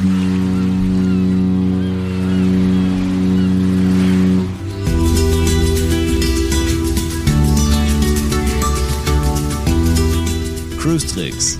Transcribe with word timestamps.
Cruise 0.00 0.16
Tricks, 11.06 11.58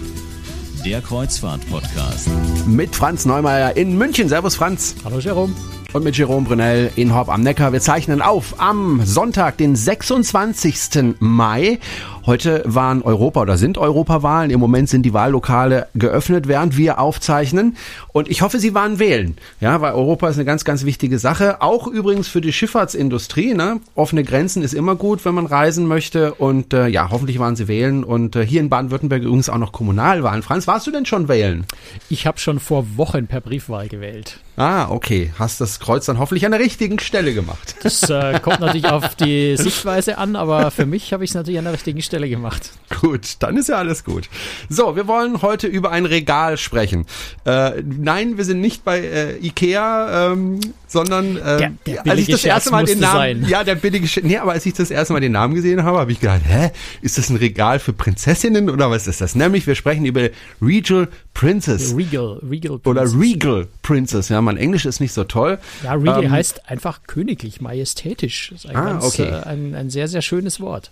der 0.87 1.03
Kreuzfahrt-Podcast. 1.03 2.31
Mit 2.67 2.97
Franz 2.97 3.27
Neumeier 3.27 3.77
in 3.77 3.99
München. 3.99 4.31
Servus 4.31 4.57
Franz. 4.57 4.95
Hallo 5.05 5.19
Jerome. 5.19 5.53
Und 5.93 6.05
mit 6.05 6.17
Jerome 6.17 6.47
Brunel 6.47 6.91
in 6.97 7.15
Horb 7.15 7.29
am 7.29 7.43
Neckar. 7.43 7.75
Wir 7.75 7.81
zeichnen 7.81 8.23
auf 8.23 8.59
am 8.59 9.05
Sonntag, 9.05 9.59
den 9.59 9.77
26. 9.77 11.17
Mai. 11.19 11.79
Heute 12.27 12.63
waren 12.67 13.01
Europa 13.03 13.41
oder 13.41 13.57
sind 13.57 13.79
Europawahlen. 13.79 14.51
Im 14.51 14.61
Moment 14.61 14.91
sind 14.91 15.05
die 15.05 15.15
Wahllokale 15.15 15.87
geöffnet, 15.95 16.49
während 16.49 16.77
wir 16.77 16.99
aufzeichnen. 16.99 17.77
Und 18.13 18.31
ich 18.31 18.43
hoffe, 18.43 18.59
Sie 18.59 18.75
waren 18.75 18.99
wählen. 18.99 19.39
Ja, 19.61 19.81
weil 19.81 19.95
Europa 19.95 20.29
ist 20.29 20.37
eine 20.37 20.45
ganz, 20.45 20.65
ganz 20.65 20.85
wichtige 20.85 21.19
Sache. 21.19 21.63
Auch 21.63 21.87
übrigens 21.87 22.29
für 22.29 22.43
die 22.43 22.53
Schifffahrtsindustrie. 22.53 23.55
Ne? 23.55 23.81
Offene 23.95 24.23
Grenzen 24.23 24.63
ist 24.63 24.75
immer 24.75 24.97
gut, 24.97 25.25
wenn 25.25 25.35
man 25.35 25.47
reisen 25.47 25.87
möchte. 25.87 26.35
Und 26.35 26.75
äh, 26.75 26.89
ja, 26.89 27.09
hoffentlich 27.11 27.39
waren 27.39 27.57
Sie 27.57 27.69
wählen. 27.69 28.05
Und 28.05 28.37
äh, 28.37 28.45
hier 28.45 28.61
in 28.61 28.69
Baden-Württemberg 28.69 29.23
übrigens 29.23 29.49
auch 29.49 29.59
noch 29.59 29.73
Kommunalwahlen. 29.73 30.43
Franz, 30.43 30.67
warst 30.67 30.87
du 30.87 30.91
denn 30.91 31.07
schon 31.07 31.29
wählen? 31.29 31.65
Ich 32.11 32.27
habe 32.27 32.39
schon 32.39 32.61
vor 32.61 32.99
Wochen 32.99 33.29
per 33.29 33.41
Briefwahl 33.41 33.89
gewählt. 33.89 34.41
Ah, 34.57 34.91
okay. 34.91 35.33
Hast 35.39 35.63
das 35.63 35.81
Kreuz 35.81 36.05
dann 36.05 36.19
hoffentlich 36.19 36.45
an 36.45 36.53
der 36.53 36.61
richtigen 36.61 36.99
Stelle 36.99 37.33
gemacht. 37.33 37.77
Das 37.83 38.03
äh, 38.11 38.39
kommt 38.41 38.61
natürlich 38.61 38.89
auf 38.89 39.15
die 39.15 39.57
Sichtweise 39.59 40.19
an, 40.19 40.37
aber 40.37 40.71
für 40.71 40.85
mich 40.85 41.15
habe 41.15 41.25
ich 41.25 41.31
es 41.31 41.35
natürlich 41.35 41.59
an 41.59 41.65
der 41.65 41.73
richtigen 41.73 42.03
Stelle 42.03 42.10
gemacht. 42.19 42.73
Gut, 43.01 43.37
dann 43.39 43.57
ist 43.57 43.69
ja 43.69 43.77
alles 43.77 44.03
gut. 44.05 44.29
So, 44.69 44.97
wir 44.97 45.07
wollen 45.07 45.43
heute 45.43 45.69
über 45.69 45.93
ein 45.93 46.07
Regal 46.07 46.57
sprechen. 46.59 47.07
Äh, 47.45 47.83
nein, 47.85 48.37
wir 48.37 48.45
sind 48.45 48.61
nicht 48.61 48.85
bei 48.85 48.99
äh, 49.01 49.37
Ikea, 49.39 50.33
ähm, 50.33 50.59
sondern 50.89 51.37
äh, 51.37 51.57
Der- 51.59 51.73
der 51.87 52.07
als 52.11 52.21
ich 52.21 52.27
das 52.29 52.45
erste 52.45 52.73
Mal 52.73 52.85
den 52.85 52.99
Namen, 52.99 53.43
sein. 53.43 53.47
ja, 53.49 53.63
der 53.63 53.77
billige, 53.77 54.07
Sch- 54.07 54.23
nee, 54.25 54.37
aber 54.39 54.53
als 54.53 54.67
ich 54.67 54.75
das 54.75 54.91
erste 54.91 55.13
Mal 55.13 55.21
den 55.21 55.31
Namen 55.33 55.55
gesehen 55.55 55.85
habe, 55.85 55.99
habe 55.99 56.11
ich 56.11 56.19
gedacht, 56.19 56.41
hä, 56.45 56.71
ist 57.01 57.17
das 57.17 57.31
ein 57.31 57.37
Regal 57.37 57.79
für 57.79 57.93
Prinzessinnen 57.93 58.69
oder 58.69 58.91
was 58.91 59.07
ist 59.07 59.21
das? 59.21 59.37
Nämlich, 59.37 59.67
wir 59.69 59.77
sprechen 59.77 60.05
über 60.05 60.29
Regal 60.61 61.09
Princess 61.33 61.95
Regal, 61.97 62.41
Regal. 62.51 62.81
oder 62.85 63.03
Princess. 63.03 63.21
Regal 63.21 63.67
Princess. 63.83 64.29
Ja, 64.31 64.41
mein 64.41 64.57
Englisch 64.57 64.85
ist 64.85 64.99
nicht 65.01 65.13
so 65.13 65.23
toll. 65.23 65.59
Ja, 65.85 65.93
Regal 65.95 66.25
Ähm, 66.25 66.31
heißt 66.33 66.69
einfach 66.69 67.01
königlich, 67.07 67.61
majestätisch. 67.61 68.51
Das 68.53 68.65
ist 68.65 68.71
ein, 68.71 68.77
Ah, 68.77 68.85
ganz, 68.95 69.05
okay. 69.05 69.23
äh, 69.29 69.43
ein, 69.47 69.75
ein 69.77 69.91
sehr, 69.91 70.09
sehr 70.09 70.23
schönes 70.23 70.61
Wort. 70.61 70.91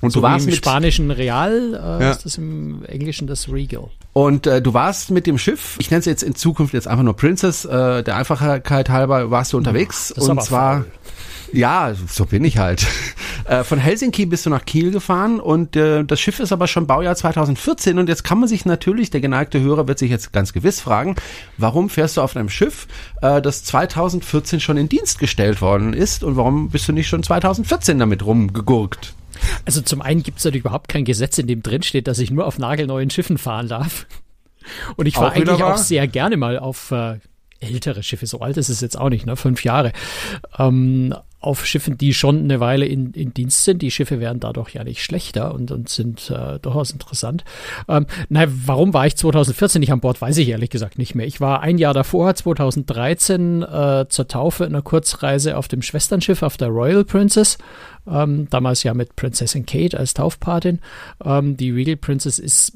Und 0.00 0.10
So 0.12 0.20
du 0.20 0.22
warst 0.22 0.46
im 0.46 0.50
mit 0.50 0.56
Spanischen 0.56 1.10
Real 1.10 1.74
äh, 2.00 2.04
Ja. 2.04 2.10
ist 2.12 2.24
das 2.24 2.38
im 2.38 2.84
Englischen 2.86 3.26
das 3.26 3.50
Regal. 3.52 3.88
Und 4.12 4.46
äh, 4.46 4.60
du 4.62 4.72
warst 4.74 5.10
mit 5.10 5.26
dem 5.26 5.38
Schiff, 5.38 5.76
ich 5.78 5.90
nenne 5.90 6.00
es 6.00 6.06
jetzt 6.06 6.22
in 6.22 6.34
Zukunft 6.34 6.74
jetzt 6.74 6.88
einfach 6.88 7.04
nur 7.04 7.14
Princess, 7.16 7.64
äh, 7.64 8.02
der 8.02 8.16
Einfachheit 8.16 8.88
halber 8.88 9.30
warst 9.30 9.52
du 9.52 9.56
unterwegs. 9.56 10.10
ist 10.10 10.28
und 10.28 10.42
zwar, 10.42 10.78
faul. 10.82 10.86
ja, 11.52 11.92
so 12.08 12.24
bin 12.26 12.44
ich 12.44 12.58
halt. 12.58 12.86
Äh, 13.46 13.64
von 13.64 13.78
Helsinki 13.78 14.26
bist 14.26 14.46
du 14.46 14.50
nach 14.50 14.64
Kiel 14.64 14.92
gefahren 14.92 15.40
und 15.40 15.74
äh, 15.74 16.04
das 16.04 16.20
Schiff 16.20 16.38
ist 16.38 16.52
aber 16.52 16.68
schon 16.68 16.86
Baujahr 16.86 17.16
2014 17.16 17.98
und 17.98 18.08
jetzt 18.08 18.22
kann 18.22 18.38
man 18.38 18.48
sich 18.48 18.64
natürlich, 18.64 19.10
der 19.10 19.20
geneigte 19.20 19.60
Hörer 19.60 19.88
wird 19.88 19.98
sich 19.98 20.10
jetzt 20.10 20.32
ganz 20.32 20.52
gewiss 20.52 20.78
fragen, 20.80 21.16
warum 21.56 21.88
fährst 21.88 22.16
du 22.18 22.20
auf 22.20 22.36
einem 22.36 22.48
Schiff, 22.50 22.86
äh, 23.22 23.40
das 23.42 23.64
2014 23.64 24.60
schon 24.60 24.76
in 24.76 24.88
Dienst 24.88 25.18
gestellt 25.18 25.62
worden 25.62 25.94
ist 25.94 26.22
und 26.22 26.36
warum 26.36 26.68
bist 26.68 26.86
du 26.86 26.92
nicht 26.92 27.08
schon 27.08 27.22
2014 27.24 27.98
damit 27.98 28.24
rumgegurkt? 28.24 29.14
Also 29.64 29.80
zum 29.80 30.02
einen 30.02 30.22
gibt 30.22 30.38
es 30.38 30.44
natürlich 30.44 30.64
überhaupt 30.64 30.88
kein 30.88 31.04
Gesetz, 31.04 31.38
in 31.38 31.46
dem 31.46 31.62
drin 31.62 31.82
steht, 31.82 32.06
dass 32.06 32.18
ich 32.18 32.30
nur 32.30 32.46
auf 32.46 32.58
nagelneuen 32.58 33.10
Schiffen 33.10 33.38
fahren 33.38 33.68
darf. 33.68 34.06
Und 34.96 35.06
ich 35.06 35.14
fahre 35.14 35.32
eigentlich 35.32 35.62
auch 35.62 35.78
sehr 35.78 36.06
gerne 36.06 36.36
mal 36.36 36.58
auf 36.58 36.90
äh, 36.90 37.18
ältere 37.60 38.02
Schiffe, 38.02 38.26
so 38.26 38.40
alt 38.40 38.56
ist 38.56 38.68
es 38.68 38.80
jetzt 38.80 38.98
auch 38.98 39.10
nicht, 39.10 39.26
ne? 39.26 39.36
fünf 39.36 39.64
Jahre, 39.64 39.92
ähm, 40.58 41.14
auf 41.40 41.64
Schiffen, 41.64 41.96
die 41.96 42.12
schon 42.12 42.44
eine 42.44 42.60
Weile 42.60 42.84
in, 42.84 43.12
in 43.12 43.32
Dienst 43.32 43.64
sind. 43.64 43.80
Die 43.80 43.90
Schiffe 43.90 44.20
werden 44.20 44.40
dadurch 44.40 44.74
ja 44.74 44.84
nicht 44.84 45.02
schlechter 45.02 45.54
und, 45.54 45.70
und 45.70 45.88
sind 45.88 46.30
äh, 46.30 46.58
durchaus 46.58 46.90
interessant. 46.90 47.44
Ähm, 47.88 48.06
na, 48.28 48.44
warum 48.46 48.92
war 48.92 49.06
ich 49.06 49.16
2014 49.16 49.80
nicht 49.80 49.90
an 49.90 50.00
Bord, 50.00 50.20
weiß 50.20 50.36
ich 50.36 50.48
ehrlich 50.48 50.68
gesagt 50.68 50.98
nicht 50.98 51.14
mehr. 51.14 51.26
Ich 51.26 51.40
war 51.40 51.62
ein 51.62 51.78
Jahr 51.78 51.94
davor, 51.94 52.34
2013, 52.34 53.62
äh, 53.62 54.06
zur 54.08 54.28
Taufe 54.28 54.64
in 54.64 54.74
einer 54.74 54.82
Kurzreise 54.82 55.56
auf 55.56 55.66
dem 55.66 55.80
Schwesternschiff, 55.80 56.42
auf 56.42 56.58
der 56.58 56.68
Royal 56.68 57.04
Princess. 57.04 57.56
Ähm, 58.06 58.48
damals 58.50 58.82
ja 58.82 58.94
mit 58.94 59.16
Prinzessin 59.16 59.66
Kate 59.66 59.98
als 59.98 60.14
Taufpatin. 60.14 60.80
Ähm, 61.24 61.56
die 61.56 61.70
Regal 61.70 61.96
Princess 61.96 62.38
ist 62.38 62.72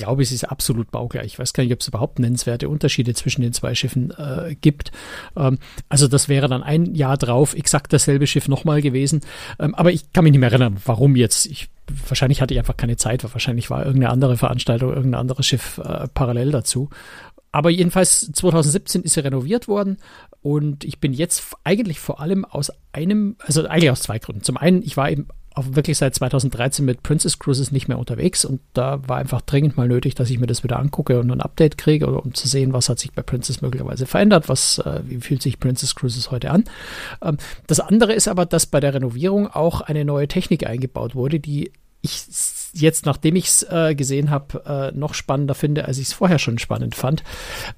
glaube, 0.00 0.24
sie 0.24 0.34
ist 0.34 0.44
absolut 0.44 0.90
baugleich. 0.90 1.26
Ich 1.26 1.38
weiß 1.38 1.52
gar 1.52 1.62
nicht, 1.62 1.72
ob 1.72 1.80
es 1.80 1.88
überhaupt 1.88 2.18
nennenswerte 2.18 2.68
Unterschiede 2.68 3.14
zwischen 3.14 3.42
den 3.42 3.52
zwei 3.52 3.74
Schiffen 3.74 4.10
äh, 4.12 4.56
gibt. 4.60 4.92
Ähm, 5.36 5.58
also 5.88 6.08
das 6.08 6.28
wäre 6.28 6.48
dann 6.48 6.62
ein 6.62 6.94
Jahr 6.94 7.18
drauf 7.18 7.54
exakt 7.54 7.92
dasselbe 7.92 8.26
Schiff 8.26 8.48
nochmal 8.48 8.80
gewesen. 8.80 9.20
Ähm, 9.58 9.74
aber 9.74 9.92
ich 9.92 10.12
kann 10.12 10.24
mich 10.24 10.32
nicht 10.32 10.40
mehr 10.40 10.50
erinnern, 10.50 10.78
warum 10.84 11.16
jetzt. 11.16 11.46
Ich, 11.46 11.68
wahrscheinlich 12.08 12.40
hatte 12.40 12.54
ich 12.54 12.60
einfach 12.60 12.76
keine 12.76 12.96
Zeit, 12.96 13.24
weil 13.24 13.34
wahrscheinlich 13.34 13.68
war 13.68 13.84
irgendeine 13.84 14.12
andere 14.12 14.36
Veranstaltung, 14.38 14.90
irgendein 14.90 15.20
anderes 15.20 15.46
Schiff 15.46 15.78
äh, 15.78 16.08
parallel 16.08 16.50
dazu. 16.50 16.88
Aber 17.52 17.70
jedenfalls 17.70 18.30
2017 18.32 19.02
ist 19.02 19.14
sie 19.14 19.20
renoviert 19.20 19.66
worden 19.66 19.98
und 20.42 20.84
ich 20.84 21.00
bin 21.00 21.12
jetzt 21.12 21.42
eigentlich 21.64 21.98
vor 21.98 22.20
allem 22.20 22.44
aus 22.44 22.72
einem, 22.92 23.36
also 23.40 23.66
eigentlich 23.66 23.90
aus 23.90 24.02
zwei 24.02 24.18
Gründen. 24.18 24.42
Zum 24.42 24.56
einen, 24.56 24.82
ich 24.82 24.96
war 24.96 25.10
eben 25.10 25.26
auch 25.54 25.64
wirklich 25.74 25.98
seit 25.98 26.14
2013 26.14 26.84
mit 26.84 27.02
Princess 27.02 27.38
Cruises 27.38 27.72
nicht 27.72 27.88
mehr 27.88 27.98
unterwegs 27.98 28.44
und 28.44 28.60
da 28.72 29.06
war 29.08 29.16
einfach 29.16 29.40
dringend 29.40 29.76
mal 29.76 29.88
nötig, 29.88 30.14
dass 30.14 30.30
ich 30.30 30.38
mir 30.38 30.46
das 30.46 30.62
wieder 30.62 30.78
angucke 30.78 31.18
und 31.18 31.30
ein 31.30 31.40
Update 31.40 31.76
kriege, 31.76 32.06
um 32.06 32.34
zu 32.34 32.46
sehen, 32.46 32.72
was 32.72 32.88
hat 32.88 33.00
sich 33.00 33.12
bei 33.12 33.22
Princess 33.22 33.60
möglicherweise 33.60 34.06
verändert, 34.06 34.48
was, 34.48 34.78
äh, 34.78 35.00
wie 35.04 35.16
fühlt 35.16 35.42
sich 35.42 35.58
Princess 35.58 35.96
Cruises 35.96 36.30
heute 36.30 36.52
an. 36.52 36.64
Ähm, 37.20 37.36
das 37.66 37.80
andere 37.80 38.12
ist 38.12 38.28
aber, 38.28 38.46
dass 38.46 38.66
bei 38.66 38.78
der 38.78 38.94
Renovierung 38.94 39.48
auch 39.48 39.80
eine 39.80 40.04
neue 40.04 40.28
Technik 40.28 40.66
eingebaut 40.66 41.16
wurde, 41.16 41.40
die 41.40 41.72
ich 42.02 42.24
jetzt, 42.72 43.06
nachdem 43.06 43.36
ich 43.36 43.46
es 43.46 43.62
äh, 43.64 43.94
gesehen 43.94 44.30
habe, 44.30 44.92
äh, 44.94 44.96
noch 44.96 45.14
spannender 45.14 45.54
finde, 45.54 45.86
als 45.86 45.98
ich 45.98 46.08
es 46.08 46.12
vorher 46.12 46.38
schon 46.38 46.58
spannend 46.58 46.94
fand. 46.94 47.22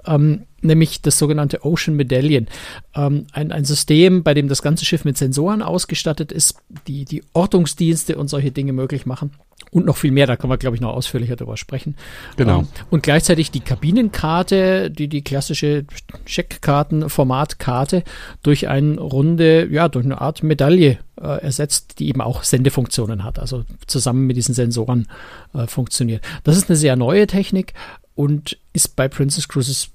Ähm, 0.07 0.43
nämlich 0.61 1.03
das 1.03 1.19
sogenannte 1.19 1.65
Ocean 1.65 1.97
Medallion. 1.97 2.47
Ähm, 2.95 3.27
ein, 3.33 3.53
ein 3.53 3.65
System, 3.65 4.23
bei 4.23 4.35
dem 4.35 4.49
das 4.49 4.63
ganze 4.63 4.85
Schiff 4.85 5.05
mit 5.05 5.17
Sensoren 5.19 5.63
ausgestattet 5.63 6.33
ist, 6.33 6.57
die 6.87 7.05
die 7.05 7.25
Ortungsdienste 7.33 8.17
und 8.17 8.29
solche 8.29 8.53
Dinge 8.53 8.73
möglich 8.73 9.07
machen. 9.07 9.33
Und 9.73 9.87
noch 9.87 9.97
viel 9.97 10.11
mehr, 10.11 10.27
da 10.27 10.37
können 10.37 10.53
wir, 10.53 10.59
glaube 10.59 10.77
ich, 10.77 10.83
noch 10.83 10.93
ausführlicher 10.93 11.35
drüber 11.35 11.57
sprechen. 11.57 11.97
Genau. 12.37 12.61
Ähm, 12.61 12.69
und 12.91 13.03
gleichzeitig 13.03 13.51
die 13.51 13.61
Kabinenkarte, 13.61 14.91
die, 14.91 15.09
die 15.09 15.25
klassische 15.25 15.87
Checkkarten-Formatkarte 16.27 18.05
durch 18.43 18.69
eine 18.69 19.01
runde, 19.01 19.67
ja, 19.71 19.89
durch 19.89 20.05
eine 20.05 20.21
Art 20.21 20.43
Medaille 20.43 20.99
äh, 21.19 21.41
ersetzt, 21.43 21.99
die 22.01 22.09
eben 22.09 22.21
auch 22.21 22.43
Sendefunktionen 22.43 23.25
hat, 23.25 23.39
also 23.39 23.65
zusammen 23.87 24.27
mit 24.27 24.37
diesen 24.37 24.55
Sensoren 24.55 25.09
äh, 25.55 25.67
funktioniert. 25.67 26.23
Das 26.45 26.59
ist 26.59 26.69
eine 26.69 26.77
sehr 26.77 26.97
neue 26.97 27.27
Technik 27.27 27.73
und 28.15 28.59
ist 28.75 28.95
bei 28.95 29.09
Princess 29.09 29.49
Cruises 29.49 29.91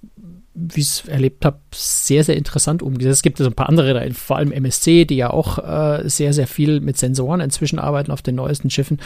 wie 0.60 0.82
ich 0.82 0.88
es 0.88 1.08
erlebt 1.08 1.46
habe, 1.46 1.60
sehr, 1.74 2.24
sehr 2.24 2.36
interessant 2.36 2.82
umgesetzt. 2.82 3.18
Es 3.18 3.22
gibt 3.22 3.38
so 3.38 3.46
ein 3.46 3.54
paar 3.54 3.70
andere, 3.70 3.94
da, 3.94 4.14
vor 4.14 4.38
allem 4.38 4.52
MSC, 4.52 5.06
die 5.06 5.18
ja 5.18 5.30
auch 5.30 5.60
äh, 5.60 6.10
sehr, 6.10 6.34
sehr 6.34 6.48
viel 6.48 6.82
mit 6.82 6.98
Sensoren 6.98 7.42
inzwischen 7.42 7.78
arbeiten 7.78 8.12
auf 8.12 8.24
den 8.24 8.36
neuesten 8.36 8.72
Schiffen. 8.72 9.00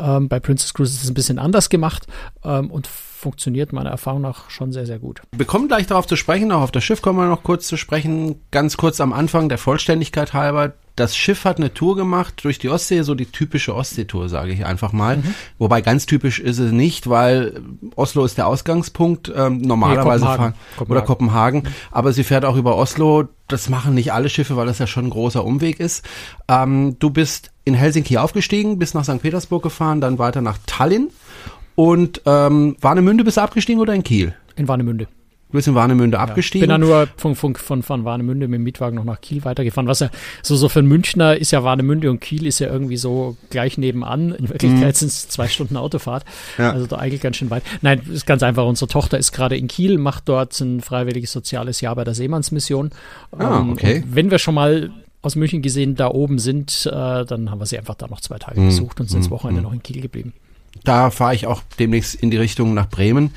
Ähm, 0.00 0.28
bei 0.28 0.40
Princess 0.40 0.74
Cruise 0.74 0.94
ist 0.94 1.04
es 1.04 1.10
ein 1.10 1.14
bisschen 1.14 1.38
anders 1.38 1.68
gemacht 1.68 2.06
ähm, 2.44 2.70
und 2.72 2.88
funktioniert 2.88 3.72
meiner 3.72 3.90
Erfahrung 3.90 4.20
nach 4.20 4.50
schon 4.50 4.72
sehr, 4.72 4.84
sehr 4.84 4.98
gut. 4.98 5.22
Wir 5.36 5.46
kommen 5.46 5.68
gleich 5.68 5.86
darauf 5.86 6.06
zu 6.08 6.16
sprechen, 6.16 6.50
auch 6.50 6.62
auf 6.62 6.72
das 6.72 6.82
Schiff 6.82 7.02
kommen 7.02 7.20
wir 7.20 7.28
noch 7.28 7.44
kurz 7.44 7.68
zu 7.68 7.76
sprechen. 7.76 8.40
Ganz 8.50 8.76
kurz 8.76 9.00
am 9.00 9.12
Anfang, 9.12 9.48
der 9.48 9.58
Vollständigkeit 9.58 10.34
halber. 10.34 10.74
Das 10.96 11.14
Schiff 11.14 11.44
hat 11.44 11.58
eine 11.58 11.74
Tour 11.74 11.94
gemacht 11.94 12.42
durch 12.42 12.58
die 12.58 12.70
Ostsee, 12.70 13.02
so 13.02 13.14
die 13.14 13.26
typische 13.26 13.74
Ostseetour, 13.74 14.30
sage 14.30 14.52
ich 14.52 14.64
einfach 14.64 14.92
mal. 14.92 15.22
Wobei 15.58 15.82
ganz 15.82 16.06
typisch 16.06 16.38
ist 16.40 16.58
es 16.58 16.72
nicht, 16.72 17.08
weil 17.10 17.60
Oslo 17.96 18.24
ist 18.24 18.38
der 18.38 18.46
Ausgangspunkt, 18.46 19.30
ähm, 19.36 19.58
normalerweise 19.60 20.24
Nee, 20.24 20.30
Kopenhagen. 20.30 20.54
fahren 20.76 20.86
oder 20.90 21.02
Kopenhagen, 21.02 21.62
aber 21.90 22.12
sie 22.14 22.24
fährt 22.24 22.46
auch 22.46 22.56
über 22.56 22.76
Oslo. 22.76 23.28
Das 23.46 23.68
machen 23.68 23.94
nicht 23.94 24.12
alle 24.12 24.28
Schiffe, 24.30 24.56
weil 24.56 24.66
das 24.66 24.78
ja 24.78 24.86
schon 24.86 25.04
ein 25.06 25.10
großer 25.10 25.44
Umweg 25.44 25.80
ist. 25.80 26.04
Ähm, 26.48 26.96
du 26.98 27.10
bist 27.10 27.50
in 27.64 27.74
Helsinki 27.74 28.16
aufgestiegen, 28.16 28.78
bist 28.78 28.94
nach 28.94 29.04
St. 29.04 29.20
Petersburg 29.20 29.62
gefahren, 29.62 30.00
dann 30.00 30.18
weiter 30.18 30.40
nach 30.40 30.58
Tallinn 30.66 31.08
und 31.74 32.22
ähm, 32.24 32.76
Warnemünde 32.80 33.22
bist 33.22 33.36
du 33.36 33.42
abgestiegen 33.42 33.80
oder 33.82 33.92
in 33.94 34.02
Kiel? 34.02 34.34
In 34.56 34.66
Warnemünde. 34.66 35.08
Du 35.48 35.52
bist 35.58 35.68
in 35.68 35.74
Warnemünde 35.76 36.16
Ich 36.16 36.20
abgestiegen. 36.20 36.62
bin 36.62 36.70
dann 36.70 36.80
nur 36.80 37.06
von, 37.16 37.36
von, 37.36 37.54
von, 37.54 37.82
von 37.84 38.04
Warnemünde 38.04 38.48
mit 38.48 38.58
dem 38.58 38.64
Mietwagen 38.64 38.96
noch 38.96 39.04
nach 39.04 39.20
Kiel 39.20 39.44
weitergefahren. 39.44 39.86
Was 39.86 40.00
ja 40.00 40.10
so, 40.42 40.56
so 40.56 40.68
für 40.68 40.80
einen 40.80 40.88
Münchner 40.88 41.36
ist 41.36 41.52
ja 41.52 41.62
Warnemünde 41.62 42.10
und 42.10 42.20
Kiel 42.20 42.46
ist 42.46 42.58
ja 42.58 42.66
irgendwie 42.66 42.96
so 42.96 43.36
gleich 43.50 43.78
nebenan. 43.78 44.32
In 44.34 44.48
Wirklichkeit 44.48 44.96
sind 44.96 45.08
es 45.08 45.28
zwei 45.28 45.46
Stunden 45.46 45.76
Autofahrt. 45.76 46.24
Mhm. 46.58 46.64
Ja. 46.64 46.72
Also 46.72 46.86
da 46.88 46.96
eigentlich 46.96 47.20
ganz 47.20 47.36
schön 47.36 47.48
weit. 47.50 47.62
Nein, 47.80 48.00
ist 48.12 48.26
ganz 48.26 48.42
einfach. 48.42 48.66
Unsere 48.66 48.88
Tochter 48.88 49.18
ist 49.18 49.30
gerade 49.32 49.56
in 49.56 49.68
Kiel, 49.68 49.98
macht 49.98 50.28
dort 50.28 50.58
ein 50.60 50.80
freiwilliges 50.80 51.30
soziales 51.30 51.80
Jahr 51.80 51.94
bei 51.94 52.02
der 52.02 52.14
Seemannsmission. 52.14 52.90
Ah, 53.38 53.60
Ähm, 53.60 53.70
okay. 53.70 54.02
und 54.02 54.16
wenn 54.16 54.30
wir 54.32 54.38
schon 54.38 54.54
mal 54.54 54.90
aus 55.22 55.36
München 55.36 55.62
gesehen 55.62 55.94
da 55.94 56.08
oben 56.08 56.38
sind, 56.40 56.86
äh, 56.86 57.24
dann 57.24 57.50
haben 57.52 57.60
wir 57.60 57.66
sie 57.66 57.78
einfach 57.78 57.94
da 57.94 58.08
noch 58.08 58.20
zwei 58.20 58.34
Mhm. 58.36 58.40
Tage 58.40 58.60
besucht 58.62 58.98
und 59.00 59.08
sind 59.08 59.20
das 59.24 59.30
Wochenende 59.30 59.62
noch 59.62 59.72
in 59.72 59.82
Kiel 59.82 60.00
geblieben. 60.02 60.32
Da 60.84 61.10
fahre 61.10 61.34
ich 61.34 61.46
auch 61.46 61.62
demnächst 61.78 62.16
in 62.16 62.30
die 62.30 62.36
Richtung 62.36 62.74
nach 62.74 62.88
Bremen. 62.88 63.30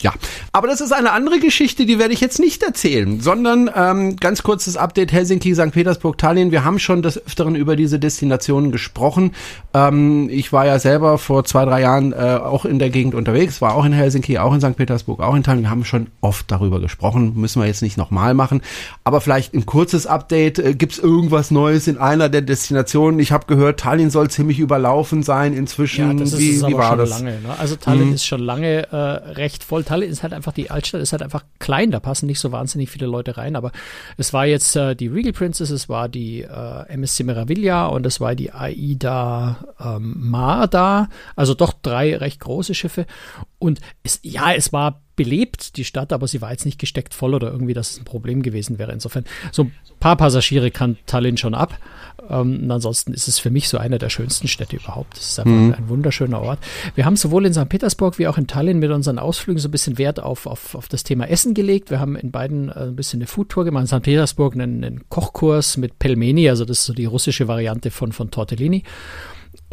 Ja, 0.00 0.12
aber 0.52 0.66
das 0.68 0.80
ist 0.82 0.92
eine 0.92 1.12
andere 1.12 1.38
Geschichte, 1.38 1.86
die 1.86 1.98
werde 1.98 2.12
ich 2.12 2.20
jetzt 2.20 2.38
nicht 2.38 2.62
erzählen, 2.62 3.20
sondern 3.20 3.70
ähm, 3.74 4.16
ganz 4.16 4.42
kurzes 4.42 4.76
Update 4.76 5.12
Helsinki, 5.12 5.54
St. 5.54 5.70
Petersburg, 5.70 6.18
Tallinn. 6.18 6.50
Wir 6.50 6.64
haben 6.64 6.78
schon 6.78 7.00
des 7.00 7.24
Öfteren 7.24 7.54
über 7.54 7.74
diese 7.74 7.98
Destinationen 7.98 8.70
gesprochen. 8.70 9.32
Ähm, 9.72 10.28
ich 10.30 10.52
war 10.52 10.66
ja 10.66 10.78
selber 10.78 11.16
vor 11.16 11.44
zwei, 11.44 11.64
drei 11.64 11.80
Jahren 11.80 12.12
äh, 12.12 12.16
auch 12.16 12.64
in 12.66 12.78
der 12.78 12.90
Gegend 12.90 13.14
unterwegs, 13.14 13.62
war 13.62 13.74
auch 13.74 13.84
in 13.86 13.92
Helsinki, 13.92 14.36
auch 14.38 14.52
in 14.52 14.60
St. 14.60 14.76
Petersburg, 14.76 15.20
auch 15.20 15.34
in 15.34 15.42
Tallinn. 15.42 15.62
Wir 15.62 15.70
haben 15.70 15.84
schon 15.84 16.08
oft 16.20 16.50
darüber 16.50 16.80
gesprochen, 16.80 17.32
müssen 17.36 17.62
wir 17.62 17.66
jetzt 17.66 17.80
nicht 17.82 17.96
nochmal 17.96 18.34
machen. 18.34 18.60
Aber 19.04 19.20
vielleicht 19.22 19.54
ein 19.54 19.64
kurzes 19.64 20.06
Update. 20.06 20.58
Äh, 20.58 20.74
Gibt 20.74 20.92
es 20.94 20.98
irgendwas 20.98 21.50
Neues 21.50 21.86
in 21.86 21.96
einer 21.98 22.28
der 22.28 22.42
Destinationen? 22.42 23.20
Ich 23.20 23.32
habe 23.32 23.46
gehört, 23.46 23.80
Tallinn 23.80 24.10
soll 24.10 24.28
ziemlich 24.28 24.58
überlaufen 24.58 25.22
sein 25.22 25.54
inzwischen. 25.54 26.08
Ja, 26.08 26.12
das 26.14 26.32
ist 26.34 26.40
wie, 26.40 26.50
es 26.56 26.60
wie 26.66 26.74
aber 26.74 26.78
war 26.78 26.88
schon 26.90 26.98
das? 26.98 27.10
lange. 27.10 27.30
Ne? 27.40 27.58
Also 27.58 27.76
Tallinn 27.76 28.08
Mhm. 28.08 28.14
ist 28.14 28.26
schon 28.26 28.40
lange 28.40 28.88
äh, 28.92 28.96
recht 28.96 29.64
voll. 29.64 29.83
Tallinn 29.84 30.10
ist 30.10 30.22
halt 30.22 30.32
einfach, 30.32 30.52
die 30.52 30.70
Altstadt 30.70 31.00
ist 31.00 31.12
halt 31.12 31.22
einfach 31.22 31.44
klein, 31.58 31.90
da 31.90 32.00
passen 32.00 32.26
nicht 32.26 32.40
so 32.40 32.52
wahnsinnig 32.52 32.90
viele 32.90 33.06
Leute 33.06 33.36
rein, 33.36 33.56
aber 33.56 33.72
es 34.16 34.32
war 34.32 34.46
jetzt 34.46 34.76
äh, 34.76 34.94
die 34.96 35.08
Regal 35.08 35.32
Princess, 35.32 35.70
es 35.70 35.88
war 35.88 36.08
die 36.08 36.42
äh, 36.42 36.88
MSC 36.88 37.24
Meraviglia 37.24 37.86
und 37.86 38.06
es 38.06 38.20
war 38.20 38.34
die 38.34 38.52
AIDA 38.52 39.56
ähm, 39.80 40.30
Mar 40.30 40.68
da, 40.68 41.08
also 41.36 41.54
doch 41.54 41.72
drei 41.72 42.16
recht 42.16 42.40
große 42.40 42.74
Schiffe. 42.74 43.06
Und 43.58 43.80
es, 44.02 44.20
ja, 44.22 44.52
es 44.52 44.72
war 44.72 45.03
belebt, 45.16 45.76
die 45.76 45.84
Stadt, 45.84 46.12
aber 46.12 46.26
sie 46.26 46.40
war 46.40 46.50
jetzt 46.50 46.64
nicht 46.64 46.78
gesteckt 46.78 47.14
voll 47.14 47.34
oder 47.34 47.50
irgendwie, 47.50 47.74
dass 47.74 47.90
es 47.92 47.98
ein 47.98 48.04
Problem 48.04 48.42
gewesen 48.42 48.78
wäre. 48.78 48.92
Insofern, 48.92 49.24
so 49.52 49.64
ein 49.64 49.72
paar 50.00 50.16
Passagiere 50.16 50.70
kann 50.70 50.96
Tallinn 51.06 51.36
schon 51.36 51.54
ab. 51.54 51.78
Ähm, 52.28 52.60
und 52.64 52.70
ansonsten 52.70 53.12
ist 53.12 53.28
es 53.28 53.38
für 53.38 53.50
mich 53.50 53.68
so 53.68 53.78
eine 53.78 53.98
der 53.98 54.08
schönsten 54.08 54.48
Städte 54.48 54.76
überhaupt. 54.76 55.18
Es 55.18 55.30
ist 55.30 55.38
einfach 55.38 55.52
Mhm. 55.52 55.74
ein 55.76 55.88
wunderschöner 55.88 56.40
Ort. 56.40 56.58
Wir 56.94 57.04
haben 57.04 57.16
sowohl 57.16 57.46
in 57.46 57.54
St. 57.54 57.68
Petersburg 57.68 58.18
wie 58.18 58.26
auch 58.26 58.38
in 58.38 58.46
Tallinn 58.46 58.78
mit 58.78 58.90
unseren 58.90 59.18
Ausflügen 59.18 59.60
so 59.60 59.68
ein 59.68 59.70
bisschen 59.72 59.98
Wert 59.98 60.20
auf, 60.20 60.46
auf, 60.46 60.74
auf 60.74 60.88
das 60.88 61.02
Thema 61.04 61.28
Essen 61.28 61.54
gelegt. 61.54 61.90
Wir 61.90 62.00
haben 62.00 62.16
in 62.16 62.30
beiden 62.30 62.68
äh, 62.70 62.72
ein 62.84 62.96
bisschen 62.96 63.18
eine 63.20 63.26
Foodtour 63.26 63.64
gemacht. 63.64 63.82
In 63.82 63.86
St. 63.98 64.02
Petersburg 64.02 64.54
einen, 64.54 64.84
einen 64.84 65.08
Kochkurs 65.08 65.76
mit 65.76 65.98
Pelmeni, 65.98 66.48
also 66.48 66.64
das 66.64 66.78
ist 66.80 66.86
so 66.86 66.92
die 66.92 67.04
russische 67.06 67.46
Variante 67.48 67.90
von, 67.90 68.12
von 68.12 68.30
Tortellini. 68.30 68.82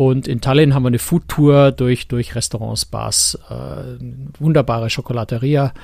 Und 0.01 0.27
in 0.27 0.41
Tallinn 0.41 0.73
haben 0.73 0.81
wir 0.81 0.87
eine 0.87 0.97
Foodtour 0.97 1.71
durch, 1.71 2.07
durch 2.07 2.33
Restaurants, 2.33 2.85
Bars, 2.85 3.37
äh, 3.51 4.03
wunderbare 4.39 4.89
Schokolateria 4.89 5.75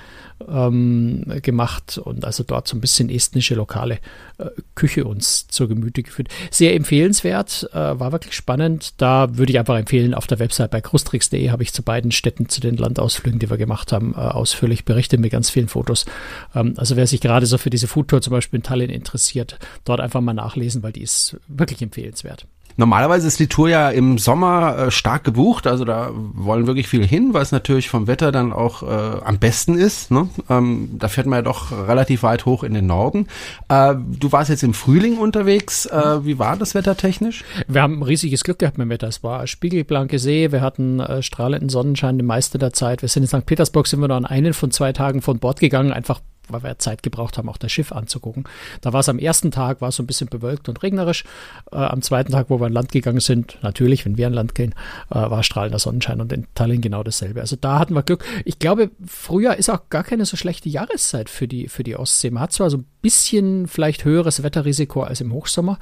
ähm, 0.50 1.24
gemacht 1.44 2.00
und 2.00 2.26
also 2.26 2.44
dort 2.44 2.68
so 2.68 2.76
ein 2.76 2.82
bisschen 2.82 3.12
estnische 3.12 3.54
lokale 3.54 4.00
äh, 4.40 4.46
Küche 4.74 5.06
uns 5.06 5.48
zur 5.50 5.68
Gemüte 5.68 6.02
geführt. 6.02 6.30
Sehr 6.50 6.74
empfehlenswert, 6.74 7.70
äh, 7.74 7.78
war 7.78 8.12
wirklich 8.12 8.34
spannend. 8.34 8.96
Da 8.98 9.38
würde 9.38 9.52
ich 9.52 9.60
einfach 9.60 9.78
empfehlen, 9.78 10.16
auf 10.16 10.26
der 10.26 10.40
Website 10.40 10.72
bei 10.72 10.82
krustrix.de 10.82 11.52
habe 11.52 11.62
ich 11.62 11.72
zu 11.72 11.84
beiden 11.84 12.10
Städten, 12.10 12.50
zu 12.50 12.60
den 12.60 12.76
Landausflügen, 12.76 13.38
die 13.38 13.52
wir 13.52 13.58
gemacht 13.58 13.92
haben, 13.92 14.16
äh, 14.16 14.18
ausführlich 14.18 14.84
berichtet 14.84 15.20
mit 15.20 15.32
ganz 15.32 15.52
vielen 15.52 15.68
Fotos. 15.68 16.08
Ähm, 16.56 16.74
also 16.78 16.96
wer 16.96 17.06
sich 17.06 17.22
gerade 17.22 17.46
so 17.46 17.60
für 17.60 17.70
diese 17.70 17.88
Foodtour 17.88 18.24
zum 18.24 18.32
Beispiel 18.32 18.58
in 18.58 18.64
Tallinn 18.64 18.90
interessiert, 18.90 19.60
dort 19.86 20.00
einfach 20.00 20.22
mal 20.22 20.34
nachlesen, 20.34 20.82
weil 20.82 20.92
die 20.92 21.04
ist 21.04 21.38
wirklich 21.48 21.84
empfehlenswert. 21.84 22.48
Normalerweise 22.80 23.28
ist 23.28 23.40
die 23.40 23.48
Tour 23.48 23.70
ja 23.70 23.90
im 23.90 24.20
Sommer 24.20 24.78
äh, 24.78 24.92
stark 24.92 25.24
gebucht, 25.24 25.66
also 25.66 25.84
da 25.84 26.12
wollen 26.14 26.68
wirklich 26.68 26.88
viel 26.88 27.06
hin, 27.06 27.34
weil 27.34 27.42
es 27.42 27.52
natürlich 27.52 27.90
vom 27.90 28.06
Wetter 28.06 28.32
dann 28.32 28.54
auch 28.54 28.84
äh, 28.84 29.22
am 29.24 29.40
besten 29.40 29.78
ist. 29.78 30.12
Ne? 30.12 30.30
Ähm, 30.48 30.92
da 31.00 31.08
fährt 31.08 31.26
man 31.26 31.38
ja 31.38 31.42
doch 31.42 31.72
relativ 31.72 32.22
weit 32.22 32.46
hoch 32.46 32.64
in 32.64 32.76
den 32.76 32.86
Norden. 32.86 33.28
Äh, 33.68 33.96
du 33.98 34.32
warst 34.32 34.52
jetzt 34.52 34.62
im 34.62 34.76
Frühling 34.76 35.18
unterwegs. 35.18 35.88
Äh, 35.88 36.24
wie 36.24 36.38
war 36.38 36.56
das 36.56 36.76
Wetter 36.76 36.96
technisch? 36.96 37.44
Wir 37.68 37.82
haben 37.82 38.04
riesiges 38.04 38.44
Glück 38.44 38.60
gehabt 38.60 38.78
mit 38.78 38.86
dem 38.86 38.92
Wetter. 38.92 39.08
Es 39.08 39.24
war 39.24 39.48
spiegelblanke 39.48 40.20
See, 40.20 40.52
wir 40.52 40.62
hatten 40.62 41.00
äh, 41.00 41.24
strahlenden 41.24 41.70
Sonnenschein 41.70 42.20
die 42.20 42.24
meiste 42.24 42.60
der 42.60 42.74
Zeit. 42.74 43.02
Wir 43.02 43.10
sind 43.10 43.24
in 43.24 43.28
St. 43.28 43.46
Petersburg, 43.48 43.88
sind 43.88 44.02
wir 44.02 44.08
noch 44.08 44.18
an 44.18 44.26
einen 44.26 44.54
von 44.54 44.70
zwei 44.70 44.94
Tagen 44.94 45.24
von 45.24 45.40
Bord 45.40 45.60
gegangen, 45.60 45.92
einfach 45.92 46.22
weil 46.50 46.64
wir 46.64 46.80
Zeit 46.80 47.04
gebraucht 47.04 47.38
haben, 47.38 47.50
auch 47.50 47.58
das 47.58 47.72
Schiff 47.72 47.92
anzugucken. 47.92 48.46
Da 48.82 48.94
war 48.94 49.02
es 49.02 49.10
am 49.10 49.20
ersten 49.20 49.52
Tag, 49.52 49.82
war 49.82 49.90
es 49.90 49.96
so 49.96 50.04
ein 50.04 50.08
bisschen 50.08 50.28
bewölkt 50.28 50.70
und 50.70 50.84
regnerisch. 50.84 51.24
Äh, 51.72 51.78
am 51.78 52.02
zweiten 52.02 52.32
Tag, 52.32 52.50
wo 52.50 52.60
wir 52.60 52.68
an 52.68 52.74
Land 52.74 52.92
gegangen 52.92 53.20
sind, 53.20 53.58
natürlich, 53.62 54.06
wenn 54.06 54.18
wir 54.18 54.28
an 54.28 54.34
Land 54.34 54.56
gehen, 54.56 54.74
äh, 55.10 55.16
war 55.16 55.44
strahlender 55.44 55.80
Sonnenschein 55.80 56.22
und 56.22 56.32
in 56.34 56.48
Tallinn 56.56 56.82
genau 56.82 57.04
dasselbe. 57.04 57.42
Also 57.42 57.56
da 57.56 57.80
hatten 57.80 57.94
wir 57.94 58.04
Glück. 58.04 58.24
Ich 58.46 58.60
glaube, 58.60 58.92
Frühjahr 59.06 59.58
ist 59.58 59.70
auch 59.70 59.90
gar 59.90 60.04
keine 60.04 60.26
so 60.26 60.38
schlechte 60.38 60.70
Jahreszeit 60.70 61.30
für 61.30 61.48
die, 61.48 61.68
für 61.68 61.84
die 61.84 61.96
Ostsee. 61.96 62.30
Man 62.32 62.44
hat 62.44 62.54
zwar 62.54 62.70
so 62.70 62.78
ein 62.78 62.86
bisschen 63.02 63.68
vielleicht 63.68 64.06
höheres 64.06 64.44
Wetterrisiko 64.44 65.04
als 65.04 65.22
im 65.22 65.34
Hochsommer, 65.34 65.80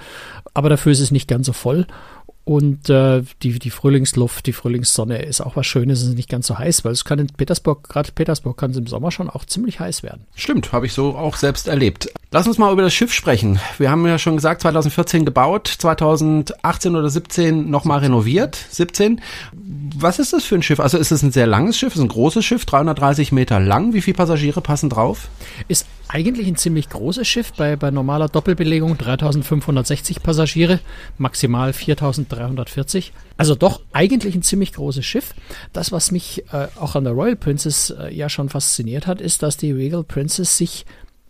aber 0.53 0.69
dafür 0.69 0.91
ist 0.91 0.99
es 0.99 1.11
nicht 1.11 1.27
ganz 1.27 1.47
so 1.47 1.53
voll. 1.53 1.87
Und 2.45 2.91
äh, 2.91 3.23
die, 3.41 3.57
die 3.57 3.71
Frühlingsluft, 3.71 4.45
die 4.45 4.53
Frühlingssonne 4.53 5.23
ist 5.23 5.41
auch 5.41 5.55
was 5.55 5.65
Schönes, 5.65 6.03
es 6.03 6.09
ist 6.09 6.15
nicht 6.15 6.29
ganz 6.29 6.45
so 6.45 6.59
heiß, 6.59 6.85
weil 6.85 6.91
es 6.91 7.03
kann 7.03 7.17
in 7.17 7.25
Petersburg, 7.27 7.89
gerade 7.89 8.11
Petersburg 8.11 8.55
kann 8.55 8.69
es 8.69 8.77
im 8.77 8.85
Sommer 8.85 9.09
schon 9.09 9.31
auch 9.31 9.45
ziemlich 9.45 9.79
heiß 9.79 10.03
werden. 10.03 10.27
Stimmt, 10.35 10.71
habe 10.71 10.85
ich 10.85 10.93
so 10.93 11.17
auch 11.17 11.37
selbst 11.37 11.67
erlebt. 11.67 12.11
Lass 12.35 12.47
uns 12.47 12.57
mal 12.57 12.73
über 12.73 12.81
das 12.81 12.93
Schiff 12.93 13.13
sprechen. 13.13 13.61
Wir 13.77 13.89
haben 13.89 14.05
ja 14.05 14.19
schon 14.19 14.35
gesagt, 14.35 14.59
2014 14.59 15.23
gebaut, 15.23 15.73
2018 15.79 16.93
oder 16.93 17.09
17 17.09 17.69
nochmal 17.69 17.99
renoviert, 17.99 18.57
17. 18.71 19.21
Was 19.53 20.19
ist 20.19 20.33
das 20.33 20.43
für 20.43 20.55
ein 20.55 20.61
Schiff? 20.61 20.81
Also 20.81 20.97
ist 20.97 21.13
es 21.13 21.23
ein 21.23 21.31
sehr 21.31 21.47
langes 21.47 21.77
Schiff, 21.77 21.95
ist 21.95 22.01
ein 22.01 22.09
großes 22.09 22.43
Schiff, 22.43 22.65
330 22.65 23.31
Meter 23.31 23.61
lang. 23.61 23.93
Wie 23.93 24.01
viele 24.01 24.17
Passagiere 24.17 24.59
passen 24.59 24.89
drauf? 24.89 25.29
Ist 25.69 25.87
eigentlich 26.09 26.47
ein 26.49 26.57
ziemlich 26.57 26.89
großes 26.89 27.25
Schiff 27.25 27.53
bei, 27.53 27.77
bei 27.77 27.89
normaler 27.89 28.27
Doppelbelegung, 28.27 28.97
3560 28.97 30.21
Passagiere, 30.21 30.81
maximal 31.17 31.71
4340. 31.71 33.13
Also 33.37 33.55
doch 33.55 33.79
eigentlich 33.93 34.35
ein 34.35 34.43
ziemlich 34.43 34.73
großes 34.73 35.05
Schiff. 35.05 35.33
Das, 35.71 35.93
was 35.93 36.11
mich 36.11 36.43
äh, 36.51 36.67
auch 36.77 36.95
an 36.95 37.05
der 37.05 37.13
Royal 37.13 37.37
Princess 37.37 37.91
äh, 37.91 38.13
ja 38.13 38.27
schon 38.27 38.49
fasziniert 38.49 39.07
hat, 39.07 39.21
ist, 39.21 39.41
dass 39.41 39.55
die 39.55 39.71
Regal 39.71 40.03
Princess 40.03 40.57
sich 40.57 40.85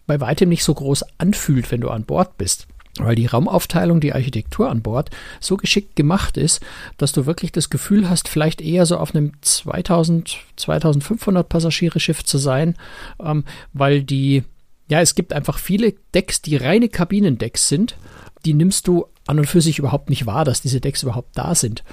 bei 0.07 0.19
weitem 0.19 0.50
nicht 0.50 0.63
so 0.63 0.74
groß 0.74 1.04
anfühlt, 1.18 1.72
wenn 1.72 1.81
du 1.81 1.90
an 1.90 2.04
Bord 2.04 2.38
bist. 2.38 2.68
Weil 2.98 3.16
die 3.16 3.25
Raumaufteilung, 3.25 4.00
die 4.00 4.13
Architektur 4.13 4.69
an 4.69 4.81
Bord 4.81 5.10
so 5.42 5.57
geschickt 5.57 5.98
gemacht 5.98 6.38
ist, 6.38 6.62
dass 6.98 7.12
du 7.12 7.25
wirklich 7.25 7.52
das 7.52 7.69
Gefühl 7.69 8.10
hast, 8.10 8.30
vielleicht 8.30 8.62
eher 8.62 8.86
so 8.86 8.98
auf 8.98 9.13
einem 9.13 9.34
2000, 9.42 10.38
2500 10.56 11.50
Passagiere 11.50 12.00
Schiff 12.00 12.24
zu 12.24 12.38
sein, 12.38 12.75
ähm, 13.22 13.44
weil 13.74 14.02
die, 14.02 14.44
ja, 14.88 15.02
es 15.02 15.16
gibt 15.16 15.34
einfach 15.34 15.57
viele 15.57 15.94
Decks, 16.13 16.42
die 16.42 16.56
reine 16.56 16.88
Kabinendecks 16.88 17.68
sind. 17.68 17.98
Die 18.46 18.54
nimmst 18.54 18.88
du 18.88 19.08
an 19.28 19.40
und 19.40 19.48
für 19.48 19.62
sich 19.62 19.80
überhaupt 19.80 20.10
nicht 20.10 20.25
wahr, 20.25 20.46
dass 20.46 20.62
diese 20.62 20.80
Decks 20.80 21.04
überhaupt 21.04 21.38
da 21.38 21.54
sind. 21.54 21.84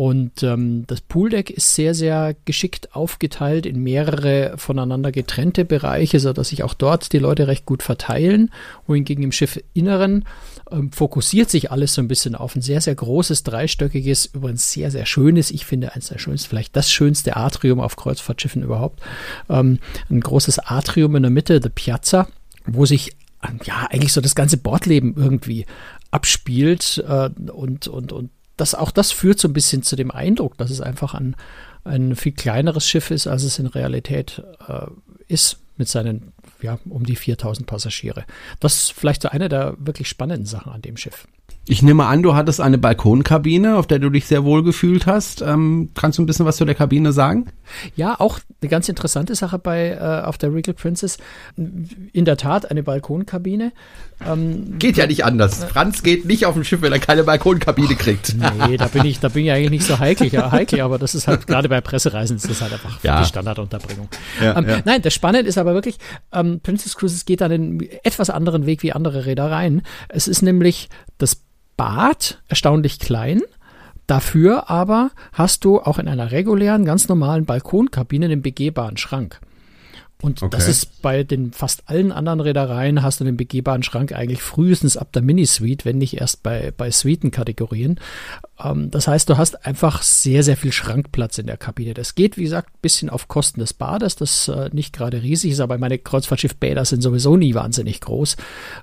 Und 0.00 0.42
ähm, 0.42 0.84
das 0.86 1.02
Pooldeck 1.02 1.50
ist 1.50 1.74
sehr, 1.74 1.94
sehr 1.94 2.34
geschickt 2.46 2.96
aufgeteilt 2.96 3.66
in 3.66 3.82
mehrere 3.82 4.54
voneinander 4.56 5.12
getrennte 5.12 5.66
Bereiche, 5.66 6.20
sodass 6.20 6.48
sich 6.48 6.62
auch 6.62 6.72
dort 6.72 7.12
die 7.12 7.18
Leute 7.18 7.48
recht 7.48 7.66
gut 7.66 7.82
verteilen. 7.82 8.50
Wohingegen 8.86 9.22
im 9.22 9.30
Schiffinneren 9.30 10.24
ähm, 10.70 10.90
fokussiert 10.90 11.50
sich 11.50 11.70
alles 11.70 11.92
so 11.92 12.00
ein 12.00 12.08
bisschen 12.08 12.34
auf 12.34 12.56
ein 12.56 12.62
sehr, 12.62 12.80
sehr 12.80 12.94
großes, 12.94 13.42
dreistöckiges, 13.42 14.30
übrigens 14.32 14.72
sehr, 14.72 14.90
sehr 14.90 15.04
schönes, 15.04 15.50
ich 15.50 15.66
finde 15.66 15.92
eines 15.92 16.08
der 16.08 16.16
schönsten, 16.16 16.48
vielleicht 16.48 16.74
das 16.76 16.90
schönste 16.90 17.36
Atrium 17.36 17.78
auf 17.78 17.96
Kreuzfahrtschiffen 17.96 18.62
überhaupt. 18.62 19.00
Ähm, 19.50 19.80
ein 20.08 20.20
großes 20.22 20.60
Atrium 20.60 21.14
in 21.14 21.24
der 21.24 21.30
Mitte, 21.30 21.60
the 21.62 21.68
Piazza, 21.68 22.26
wo 22.64 22.86
sich 22.86 23.10
ja 23.64 23.86
eigentlich 23.90 24.14
so 24.14 24.22
das 24.22 24.34
ganze 24.34 24.56
Bordleben 24.56 25.14
irgendwie 25.18 25.66
abspielt 26.10 27.04
äh, 27.06 27.28
und, 27.50 27.86
und, 27.86 28.12
und 28.12 28.30
das, 28.60 28.74
auch 28.74 28.90
das 28.90 29.12
führt 29.12 29.40
so 29.40 29.48
ein 29.48 29.52
bisschen 29.52 29.82
zu 29.82 29.96
dem 29.96 30.10
Eindruck, 30.10 30.56
dass 30.58 30.70
es 30.70 30.80
einfach 30.80 31.14
ein, 31.14 31.36
ein 31.84 32.14
viel 32.16 32.32
kleineres 32.32 32.86
Schiff 32.86 33.10
ist, 33.10 33.26
als 33.26 33.42
es 33.42 33.58
in 33.58 33.66
Realität 33.66 34.42
äh, 34.68 34.86
ist, 35.28 35.58
mit 35.76 35.88
seinen 35.88 36.32
ja, 36.62 36.78
um 36.88 37.04
die 37.04 37.16
4000 37.16 37.66
Passagiere. 37.66 38.24
Das 38.60 38.76
ist 38.76 38.92
vielleicht 38.92 39.22
so 39.22 39.28
eine 39.28 39.48
der 39.48 39.74
wirklich 39.78 40.08
spannenden 40.08 40.46
Sachen 40.46 40.72
an 40.72 40.82
dem 40.82 40.96
Schiff. 40.96 41.26
Ich 41.66 41.82
nehme 41.82 42.06
an, 42.06 42.22
du 42.22 42.34
hattest 42.34 42.60
eine 42.60 42.78
Balkonkabine, 42.78 43.76
auf 43.76 43.86
der 43.86 43.98
du 43.98 44.10
dich 44.10 44.26
sehr 44.26 44.44
wohl 44.44 44.62
gefühlt 44.62 45.06
hast. 45.06 45.42
Ähm, 45.42 45.90
kannst 45.94 46.18
du 46.18 46.22
ein 46.22 46.26
bisschen 46.26 46.46
was 46.46 46.56
zu 46.56 46.64
der 46.64 46.74
Kabine 46.74 47.12
sagen? 47.12 47.46
Ja, 47.96 48.18
auch 48.18 48.40
eine 48.60 48.68
ganz 48.68 48.88
interessante 48.88 49.34
Sache 49.34 49.58
bei 49.58 49.90
äh, 49.90 50.26
auf 50.26 50.38
der 50.38 50.52
Regal 50.52 50.74
Princess. 50.74 51.18
In 51.56 52.24
der 52.24 52.36
Tat 52.36 52.70
eine 52.70 52.82
Balkonkabine. 52.82 53.72
Ähm, 54.26 54.78
geht 54.78 54.96
ja 54.96 55.06
nicht 55.06 55.24
anders. 55.24 55.64
Franz 55.64 56.02
geht 56.02 56.26
nicht 56.26 56.44
auf 56.46 56.54
dem 56.54 56.64
Schiff, 56.64 56.82
wenn 56.82 56.92
er 56.92 56.98
keine 56.98 57.24
Balkonkabine 57.24 57.94
kriegt. 57.96 58.34
Nee, 58.68 58.76
da 58.76 58.86
bin 58.86 59.04
ich, 59.04 59.20
da 59.20 59.28
bin 59.28 59.44
ich 59.44 59.52
eigentlich 59.52 59.70
nicht 59.70 59.84
so 59.84 59.98
heikel, 59.98 60.28
ja, 60.28 60.50
heikel, 60.50 60.80
aber 60.80 60.98
das 60.98 61.14
ist 61.14 61.26
halt 61.26 61.46
gerade 61.46 61.68
bei 61.68 61.80
Pressereisen 61.80 62.36
ist 62.36 62.48
das 62.48 62.60
halt 62.60 62.72
einfach 62.72 63.02
ja. 63.02 63.20
die 63.20 63.26
Standardunterbringung. 63.26 64.08
Ja, 64.40 64.56
ähm, 64.58 64.68
ja. 64.68 64.80
Nein, 64.84 65.02
das 65.02 65.14
Spannende 65.14 65.48
ist 65.48 65.56
aber 65.56 65.72
wirklich, 65.72 65.98
ähm, 66.32 66.60
Princess 66.62 66.96
Cruises 66.96 67.24
geht 67.24 67.40
dann 67.40 67.52
einen 67.52 67.80
etwas 68.02 68.28
anderen 68.28 68.66
Weg 68.66 68.82
wie 68.82 68.92
andere 68.92 69.24
Reedereien. 69.24 69.82
Es 70.08 70.28
ist 70.28 70.42
nämlich 70.42 70.88
das 71.18 71.42
Bad 71.76 72.42
erstaunlich 72.48 72.98
klein. 72.98 73.40
Dafür 74.06 74.68
aber 74.68 75.12
hast 75.32 75.64
du 75.64 75.80
auch 75.80 75.98
in 75.98 76.08
einer 76.08 76.32
regulären, 76.32 76.84
ganz 76.84 77.08
normalen 77.08 77.46
Balkonkabine 77.46 78.26
einen 78.26 78.42
begehbaren 78.42 78.96
Schrank. 78.96 79.40
Und 80.22 80.42
okay. 80.42 80.50
das 80.54 80.68
ist 80.68 81.02
bei 81.02 81.24
den 81.24 81.52
fast 81.52 81.84
allen 81.86 82.12
anderen 82.12 82.40
Reedereien 82.40 83.02
hast 83.02 83.20
du 83.20 83.24
den 83.24 83.36
begehbaren 83.36 83.82
Schrank 83.82 84.12
eigentlich 84.12 84.42
frühestens 84.42 84.96
ab 84.96 85.12
der 85.12 85.22
Mini-Suite, 85.22 85.84
wenn 85.84 85.98
nicht 85.98 86.20
erst 86.20 86.42
bei, 86.42 86.72
bei 86.76 86.90
Suiten-Kategorien. 86.90 87.98
Ähm, 88.62 88.90
das 88.90 89.08
heißt, 89.08 89.28
du 89.28 89.38
hast 89.38 89.66
einfach 89.66 90.02
sehr, 90.02 90.42
sehr 90.42 90.56
viel 90.56 90.72
Schrankplatz 90.72 91.38
in 91.38 91.46
der 91.46 91.56
Kabine. 91.56 91.94
Das 91.94 92.14
geht, 92.14 92.36
wie 92.36 92.44
gesagt, 92.44 92.70
ein 92.70 92.80
bisschen 92.82 93.10
auf 93.10 93.28
Kosten 93.28 93.60
des 93.60 93.72
Bades, 93.74 94.16
das 94.16 94.48
äh, 94.48 94.70
nicht 94.72 94.92
gerade 94.92 95.22
riesig 95.22 95.52
ist, 95.52 95.60
aber 95.60 95.78
meine 95.78 95.98
Kreuzfahrtschiff-Bäder 95.98 96.84
sind 96.84 97.02
sowieso 97.02 97.36
nie 97.36 97.54
wahnsinnig 97.54 98.00
groß. 98.00 98.36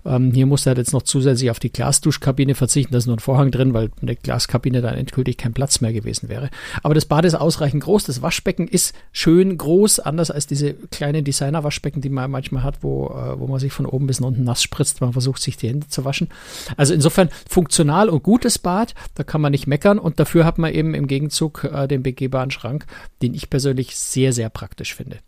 Ähm, 0.05 0.31
hier 0.33 0.45
musst 0.45 0.65
du 0.65 0.69
halt 0.69 0.77
jetzt 0.77 0.93
noch 0.93 1.03
zusätzlich 1.03 1.51
auf 1.51 1.59
die 1.59 1.71
Glasduschkabine 1.71 2.55
verzichten, 2.55 2.93
da 2.93 2.97
ist 2.97 3.07
nur 3.07 3.15
ein 3.15 3.19
Vorhang 3.19 3.51
drin, 3.51 3.73
weil 3.73 3.89
eine 4.01 4.15
Glaskabine 4.15 4.81
dann 4.81 4.95
endgültig 4.95 5.37
kein 5.37 5.53
Platz 5.53 5.81
mehr 5.81 5.93
gewesen 5.93 6.29
wäre. 6.29 6.49
Aber 6.83 6.93
das 6.93 7.05
Bad 7.05 7.25
ist 7.25 7.35
ausreichend 7.35 7.83
groß, 7.83 8.05
das 8.05 8.21
Waschbecken 8.21 8.67
ist 8.67 8.95
schön 9.11 9.57
groß, 9.57 9.99
anders 9.99 10.31
als 10.31 10.47
diese 10.47 10.73
kleinen 10.73 11.23
Designer-Waschbecken, 11.23 12.01
die 12.01 12.09
man 12.09 12.31
manchmal 12.31 12.63
hat, 12.63 12.83
wo, 12.83 13.07
äh, 13.07 13.39
wo 13.39 13.47
man 13.47 13.59
sich 13.59 13.73
von 13.73 13.85
oben 13.85 14.07
bis 14.07 14.19
unten 14.19 14.43
nass 14.43 14.63
spritzt, 14.63 15.01
man 15.01 15.13
versucht 15.13 15.41
sich 15.41 15.57
die 15.57 15.69
Hände 15.69 15.87
zu 15.87 16.05
waschen. 16.05 16.29
Also 16.75 16.93
insofern 16.93 17.29
funktional 17.47 18.09
und 18.09 18.23
gutes 18.23 18.57
Bad, 18.57 18.95
da 19.15 19.23
kann 19.23 19.41
man 19.41 19.51
nicht 19.51 19.66
meckern 19.67 19.99
und 19.99 20.19
dafür 20.19 20.45
hat 20.45 20.57
man 20.57 20.73
eben 20.73 20.93
im 20.93 21.07
Gegenzug 21.07 21.63
äh, 21.63 21.87
den 21.87 22.03
begehbaren 22.03 22.51
Schrank, 22.51 22.85
den 23.21 23.33
ich 23.33 23.49
persönlich 23.49 23.95
sehr, 23.97 24.33
sehr 24.33 24.49
praktisch 24.49 24.95
finde. 24.95 25.19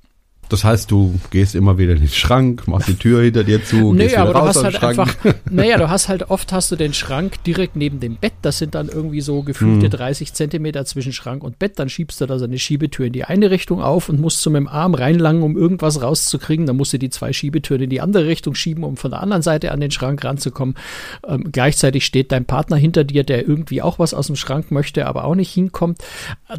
Das 0.50 0.64
heißt, 0.64 0.90
du 0.90 1.14
gehst 1.30 1.54
immer 1.54 1.78
wieder 1.78 1.94
in 1.94 2.00
den 2.00 2.10
Schrank, 2.10 2.68
machst 2.68 2.88
die 2.88 2.96
Tür 2.96 3.22
hinter 3.22 3.44
dir 3.44 3.64
zu, 3.64 3.94
naja, 3.94 3.94
gehst 3.94 4.12
wieder 4.14 4.22
aber 4.22 4.40
raus 4.40 4.56
du 4.56 4.60
hast 4.60 4.64
halt 4.64 4.76
Schrank. 4.76 5.00
einfach, 5.00 5.36
naja, 5.52 5.78
du 5.78 5.90
hast 5.90 6.10
halt 6.10 6.30
oft 6.32 6.52
hast 6.52 6.72
du 6.72 6.76
den 6.76 6.94
Schrank 6.94 7.44
direkt 7.44 7.76
neben 7.76 8.00
dem 8.00 8.16
Bett. 8.16 8.34
Das 8.42 8.58
sind 8.58 8.74
dann 8.74 8.90
irgendwie 8.90 9.22
so 9.22 9.44
gefühlte 9.44 9.86
hm. 9.86 9.92
30 9.92 10.34
Zentimeter 10.34 10.86
zwischen 10.86 11.14
Schrank 11.14 11.44
und 11.44 11.60
Bett. 11.60 11.78
Dann 11.78 11.88
schiebst 11.88 12.20
du 12.20 12.26
da 12.26 12.40
so 12.40 12.46
eine 12.46 12.58
Schiebetür 12.58 13.06
in 13.06 13.14
die 13.14 13.26
eine 13.26 13.52
Richtung 13.52 13.82
auf 13.82 14.10
und 14.10 14.20
musst 14.20 14.42
so 14.42 14.50
mit 14.50 14.60
dem 14.60 14.68
Arm 14.68 14.96
reinlangen, 14.96 15.44
um 15.44 15.56
irgendwas 15.56 16.02
rauszukriegen. 16.02 16.66
Dann 16.66 16.78
musst 16.78 16.94
du 16.94 16.98
die 16.98 17.12
zwei 17.12 17.32
Schiebetüren 17.32 17.84
in 17.84 17.92
die 17.92 18.02
andere 18.02 18.26
Richtung 18.26 18.56
schieben, 18.56 18.84
um 18.84 18.98
von 18.98 19.12
der 19.12 19.22
anderen 19.22 19.44
Seite 19.44 19.72
an 19.72 19.80
den 19.80 19.92
Schrank 19.92 20.24
ranzukommen. 20.24 20.74
Ähm, 21.28 21.50
gleichzeitig 21.52 22.06
steht 22.06 22.32
dein 22.32 22.46
Partner 22.46 22.78
hinter 22.78 23.04
dir, 23.04 23.24
der 23.24 23.48
irgendwie 23.48 23.84
auch 23.84 24.00
was 24.00 24.16
aus 24.16 24.28
dem 24.28 24.36
Schrank 24.36 24.72
möchte, 24.72 25.06
aber 25.06 25.26
auch 25.26 25.36
nicht 25.36 25.52
hinkommt. 25.52 26.00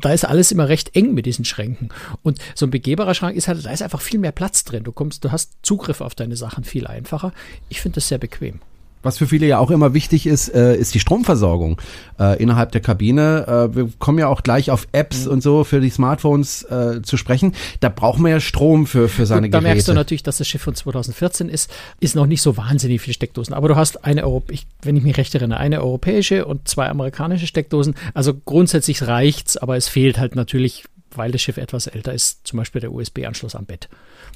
Da 0.00 0.12
ist 0.12 0.25
alles 0.25 0.52
immer 0.52 0.68
recht 0.68 0.94
eng 0.94 1.12
mit 1.12 1.26
diesen 1.26 1.44
Schränken. 1.44 1.88
Und 2.23 2.38
so 2.54 2.66
ein 2.66 2.70
begehbarer 2.70 3.14
Schrank 3.14 3.37
ist 3.37 3.49
halt, 3.49 3.64
da 3.64 3.70
ist 3.70 3.79
einfach 3.82 4.00
viel 4.00 4.18
mehr 4.20 4.32
Platz 4.32 4.64
drin. 4.64 4.84
Du 4.84 4.92
kommst, 4.92 5.25
du 5.25 5.32
hast 5.32 5.52
Zugriff 5.62 6.00
auf 6.00 6.14
deine 6.14 6.37
Sachen 6.37 6.64
viel 6.64 6.87
einfacher. 6.87 7.32
Ich 7.68 7.80
finde 7.80 7.96
das 7.96 8.08
sehr 8.08 8.18
bequem. 8.18 8.60
Was 9.02 9.16
für 9.16 9.26
viele 9.26 9.46
ja 9.46 9.58
auch 9.58 9.70
immer 9.70 9.94
wichtig 9.94 10.26
ist, 10.26 10.54
äh, 10.54 10.76
ist 10.76 10.94
die 10.94 11.00
Stromversorgung 11.00 11.80
äh, 12.18 12.40
innerhalb 12.40 12.72
der 12.72 12.82
Kabine. 12.82 13.70
Äh, 13.72 13.75
wir 13.75 13.88
kommen 13.99 14.18
ja 14.18 14.28
auch 14.28 14.42
gleich 14.42 14.70
auf 14.70 14.87
Apps 14.92 15.25
mhm. 15.25 15.32
und 15.32 15.42
so 15.42 15.64
für 15.64 15.80
die 15.80 15.88
Smartphones 15.88 16.64
äh, 16.64 17.00
zu 17.00 17.16
sprechen. 17.16 17.54
Da 17.80 17.88
braucht 17.88 18.18
man 18.18 18.30
ja 18.30 18.40
Strom 18.40 18.87
für, 18.87 19.08
für 19.08 19.25
seine 19.25 19.46
Gut, 19.46 19.54
da 19.54 19.60
Geräte. 19.60 19.68
Da 19.68 19.75
merkst 19.75 19.88
du 19.88 19.94
natürlich, 19.94 20.22
dass 20.22 20.37
das 20.37 20.49
Schiff 20.49 20.60
von 20.60 20.75
2014 20.75 21.49
ist, 21.49 21.70
ist 22.00 22.14
noch 22.14 22.26
nicht 22.26 22.42
so 22.42 22.58
wahnsinnig 22.58 23.00
viele 23.00 23.14
Steckdosen. 23.14 23.54
Aber 23.54 23.68
du 23.68 23.76
hast 23.76 24.04
eine, 24.04 24.25
Europ 24.25 24.50
ich, 24.50 24.66
wenn 24.82 24.96
ich 24.96 25.02
mich 25.02 25.16
recht 25.16 25.34
erinnere, 25.34 25.60
eine 25.60 25.80
europäische 25.80 26.44
und 26.44 26.68
zwei 26.68 26.90
amerikanische 26.90 27.46
Steckdosen. 27.46 27.94
Also 28.12 28.34
grundsätzlich 28.34 29.06
reicht's, 29.06 29.56
aber 29.56 29.78
es 29.78 29.88
fehlt 29.88 30.18
halt 30.18 30.37
natürlich 30.37 30.84
weil 31.17 31.33
das 31.33 31.43
Schiff 31.43 31.57
etwas 31.57 31.87
älter 31.87 32.12
ist, 32.12 32.47
zum 32.47 32.59
Beispiel 32.59 32.81
der 32.81 32.93
USB-Anschluss 32.93 33.55
am 33.55 33.67
Bett. 33.67 33.88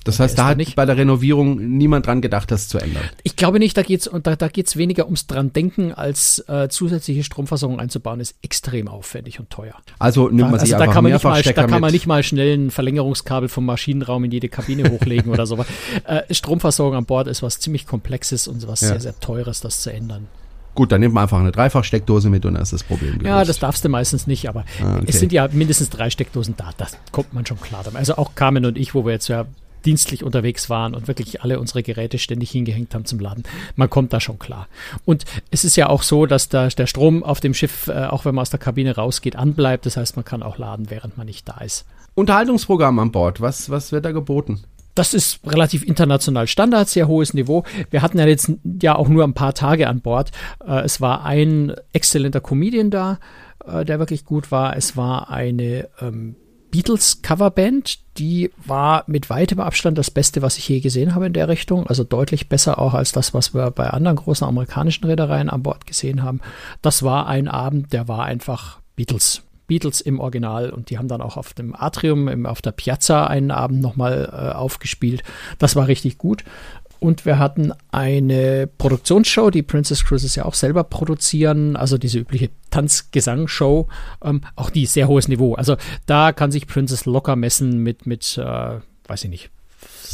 Das 0.04 0.20
heißt, 0.20 0.38
da 0.38 0.46
hat 0.46 0.58
nicht. 0.58 0.76
bei 0.76 0.84
der 0.84 0.96
Renovierung 0.96 1.76
niemand 1.78 2.06
dran 2.06 2.20
gedacht, 2.20 2.50
das 2.50 2.68
zu 2.68 2.78
ändern. 2.78 3.04
Ich 3.22 3.36
glaube 3.36 3.58
nicht, 3.58 3.76
da 3.76 3.82
geht's 3.82 4.06
und 4.06 4.26
da, 4.26 4.36
da 4.36 4.48
geht's 4.48 4.76
weniger 4.76 5.06
ums 5.06 5.26
dran 5.26 5.52
denken, 5.52 5.92
als 5.92 6.44
äh, 6.46 6.68
zusätzliche 6.68 7.24
Stromversorgung 7.24 7.80
einzubauen, 7.80 8.20
ist 8.20 8.34
extrem 8.42 8.88
aufwendig 8.88 9.40
und 9.40 9.48
teuer. 9.48 9.74
Also 9.98 10.28
nimmt 10.28 10.50
man 10.50 10.52
da, 10.52 10.58
sich 10.60 10.74
also 10.74 10.82
einfach 10.82 10.86
da 10.86 10.94
kann 10.94 11.04
man 11.04 11.12
nicht 11.12 11.24
mal, 11.24 11.42
Da 11.42 11.66
kann 11.66 11.80
man 11.80 11.92
nicht 11.92 12.06
mal 12.06 12.22
schnell 12.22 12.58
ein 12.58 12.70
Verlängerungskabel 12.70 13.48
vom 13.48 13.64
Maschinenraum 13.64 14.24
in 14.24 14.30
jede 14.30 14.48
Kabine 14.48 14.90
hochlegen 14.90 15.32
oder 15.32 15.46
sowas. 15.46 15.66
Äh, 16.04 16.34
Stromversorgung 16.34 16.96
an 16.96 17.04
Bord 17.06 17.28
ist 17.28 17.42
was 17.42 17.60
ziemlich 17.60 17.86
Komplexes 17.86 18.46
und 18.48 18.66
was 18.66 18.80
ja. 18.80 18.88
sehr, 18.88 19.00
sehr 19.00 19.20
Teures, 19.20 19.60
das 19.60 19.80
zu 19.80 19.92
ändern. 19.92 20.26
Gut, 20.74 20.90
dann 20.90 21.00
nimmt 21.00 21.14
man 21.14 21.22
einfach 21.22 21.38
eine 21.38 21.52
Dreifachsteckdose 21.52 22.30
mit 22.30 22.44
und 22.44 22.54
dann 22.54 22.62
ist 22.62 22.72
das 22.72 22.82
Problem 22.82 23.12
gelöst. 23.12 23.26
Ja, 23.26 23.44
das 23.44 23.58
darfst 23.58 23.84
du 23.84 23.88
meistens 23.88 24.26
nicht, 24.26 24.48
aber 24.48 24.64
ah, 24.82 24.96
okay. 24.96 25.04
es 25.08 25.20
sind 25.20 25.32
ja 25.32 25.48
mindestens 25.52 25.90
drei 25.90 26.10
Steckdosen 26.10 26.54
da. 26.56 26.70
Das 26.76 26.96
kommt 27.12 27.32
man 27.32 27.46
schon 27.46 27.60
klar 27.60 27.82
damit. 27.84 27.98
Also 27.98 28.16
auch 28.16 28.34
Carmen 28.34 28.64
und 28.64 28.76
ich, 28.76 28.94
wo 28.94 29.04
wir 29.04 29.12
jetzt 29.12 29.28
ja 29.28 29.46
dienstlich 29.84 30.24
unterwegs 30.24 30.70
waren 30.70 30.94
und 30.94 31.08
wirklich 31.08 31.42
alle 31.42 31.60
unsere 31.60 31.82
Geräte 31.82 32.18
ständig 32.18 32.50
hingehängt 32.50 32.94
haben 32.94 33.04
zum 33.04 33.20
Laden. 33.20 33.44
Man 33.76 33.90
kommt 33.90 34.12
da 34.12 34.20
schon 34.20 34.38
klar. 34.38 34.66
Und 35.04 35.24
es 35.50 35.64
ist 35.64 35.76
ja 35.76 35.88
auch 35.88 36.02
so, 36.02 36.26
dass 36.26 36.48
da 36.48 36.68
der 36.68 36.86
Strom 36.86 37.22
auf 37.22 37.40
dem 37.40 37.54
Schiff, 37.54 37.88
äh, 37.88 38.06
auch 38.06 38.24
wenn 38.24 38.34
man 38.34 38.42
aus 38.42 38.50
der 38.50 38.60
Kabine 38.60 38.96
rausgeht, 38.96 39.36
anbleibt. 39.36 39.86
Das 39.86 39.96
heißt, 39.96 40.16
man 40.16 40.24
kann 40.24 40.42
auch 40.42 40.58
laden, 40.58 40.90
während 40.90 41.16
man 41.16 41.26
nicht 41.26 41.48
da 41.48 41.58
ist. 41.58 41.84
Unterhaltungsprogramm 42.14 42.98
an 42.98 43.10
Bord, 43.10 43.40
was, 43.40 43.70
was 43.70 43.92
wird 43.92 44.04
da 44.04 44.12
geboten? 44.12 44.62
Das 44.94 45.14
ist 45.14 45.40
relativ 45.46 45.84
international 45.84 46.46
Standard, 46.46 46.88
sehr 46.88 47.08
hohes 47.08 47.34
Niveau. 47.34 47.64
Wir 47.90 48.02
hatten 48.02 48.18
ja 48.18 48.26
jetzt 48.26 48.52
ja 48.80 48.94
auch 48.94 49.08
nur 49.08 49.24
ein 49.24 49.34
paar 49.34 49.54
Tage 49.54 49.88
an 49.88 50.00
Bord. 50.00 50.30
Äh, 50.66 50.82
es 50.82 51.00
war 51.00 51.24
ein 51.24 51.74
exzellenter 51.92 52.40
Comedian 52.40 52.90
da, 52.90 53.18
äh, 53.66 53.84
der 53.84 53.98
wirklich 53.98 54.24
gut 54.24 54.50
war. 54.50 54.76
Es 54.76 54.96
war 54.96 55.30
eine 55.30 55.88
ähm, 56.00 56.36
Beatles 56.74 57.22
Coverband, 57.22 58.00
die 58.18 58.50
war 58.66 59.04
mit 59.06 59.30
weitem 59.30 59.60
Abstand 59.60 59.96
das 59.96 60.10
Beste, 60.10 60.42
was 60.42 60.58
ich 60.58 60.68
je 60.68 60.80
gesehen 60.80 61.14
habe 61.14 61.26
in 61.26 61.32
der 61.32 61.48
Richtung. 61.48 61.86
Also 61.86 62.02
deutlich 62.02 62.48
besser 62.48 62.80
auch 62.80 62.94
als 62.94 63.12
das, 63.12 63.32
was 63.32 63.54
wir 63.54 63.70
bei 63.70 63.90
anderen 63.90 64.16
großen 64.16 64.44
amerikanischen 64.44 65.04
Reedereien 65.04 65.50
an 65.50 65.62
Bord 65.62 65.86
gesehen 65.86 66.24
haben. 66.24 66.40
Das 66.82 67.04
war 67.04 67.28
ein 67.28 67.46
Abend, 67.46 67.92
der 67.92 68.08
war 68.08 68.24
einfach 68.24 68.80
Beatles. 68.96 69.43
Beatles 69.66 70.00
im 70.00 70.20
Original 70.20 70.70
und 70.70 70.90
die 70.90 70.98
haben 70.98 71.08
dann 71.08 71.20
auch 71.20 71.36
auf 71.36 71.54
dem 71.54 71.74
Atrium, 71.74 72.28
im, 72.28 72.46
auf 72.46 72.62
der 72.62 72.72
Piazza 72.72 73.26
einen 73.26 73.50
Abend 73.50 73.80
nochmal 73.80 74.28
äh, 74.32 74.54
aufgespielt. 74.54 75.22
Das 75.58 75.76
war 75.76 75.88
richtig 75.88 76.18
gut. 76.18 76.44
Und 77.00 77.26
wir 77.26 77.38
hatten 77.38 77.72
eine 77.90 78.66
Produktionsshow, 78.66 79.50
die 79.50 79.62
Princess 79.62 80.04
Cruises 80.04 80.36
ja 80.36 80.46
auch 80.46 80.54
selber 80.54 80.84
produzieren, 80.84 81.76
also 81.76 81.98
diese 81.98 82.18
übliche 82.18 82.50
Tanzgesangsshow, 82.70 83.88
ähm, 84.22 84.40
auch 84.56 84.70
die 84.70 84.86
sehr 84.86 85.06
hohes 85.06 85.28
Niveau. 85.28 85.54
Also 85.54 85.76
da 86.06 86.32
kann 86.32 86.50
sich 86.50 86.66
Princess 86.66 87.04
locker 87.04 87.36
messen 87.36 87.82
mit, 87.82 88.06
mit 88.06 88.38
äh, 88.38 88.78
weiß 89.06 89.24
ich 89.24 89.30
nicht, 89.30 89.50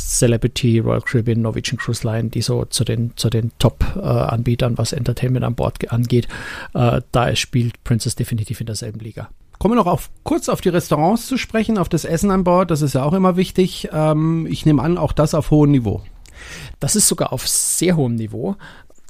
Celebrity, 0.08 0.78
Royal 0.78 1.02
Caribbean, 1.02 1.42
Norwegian 1.42 1.78
Cruise 1.78 2.06
Line, 2.06 2.30
die 2.30 2.42
so 2.42 2.64
zu 2.64 2.84
den, 2.84 3.12
zu 3.16 3.30
den 3.30 3.52
Top-Anbietern, 3.58 4.74
äh, 4.74 4.78
was 4.78 4.92
Entertainment 4.92 5.44
an 5.44 5.54
Bord 5.54 5.90
angeht. 5.92 6.28
Äh, 6.74 7.02
da 7.12 7.34
spielt 7.36 7.82
Princess 7.84 8.14
definitiv 8.14 8.60
in 8.60 8.66
derselben 8.66 9.00
Liga. 9.00 9.28
Kommen 9.58 9.72
wir 9.74 9.76
noch 9.76 9.86
auf, 9.86 10.10
kurz 10.24 10.48
auf 10.48 10.62
die 10.62 10.70
Restaurants 10.70 11.26
zu 11.26 11.36
sprechen, 11.36 11.76
auf 11.76 11.90
das 11.90 12.06
Essen 12.06 12.30
an 12.30 12.44
Bord. 12.44 12.70
Das 12.70 12.80
ist 12.80 12.94
ja 12.94 13.04
auch 13.04 13.12
immer 13.12 13.36
wichtig. 13.36 13.90
Ähm, 13.92 14.46
ich 14.48 14.64
nehme 14.64 14.82
an, 14.82 14.96
auch 14.96 15.12
das 15.12 15.34
auf 15.34 15.50
hohem 15.50 15.70
Niveau. 15.70 16.02
Das 16.78 16.96
ist 16.96 17.08
sogar 17.08 17.32
auf 17.32 17.46
sehr 17.46 17.96
hohem 17.96 18.14
Niveau. 18.14 18.56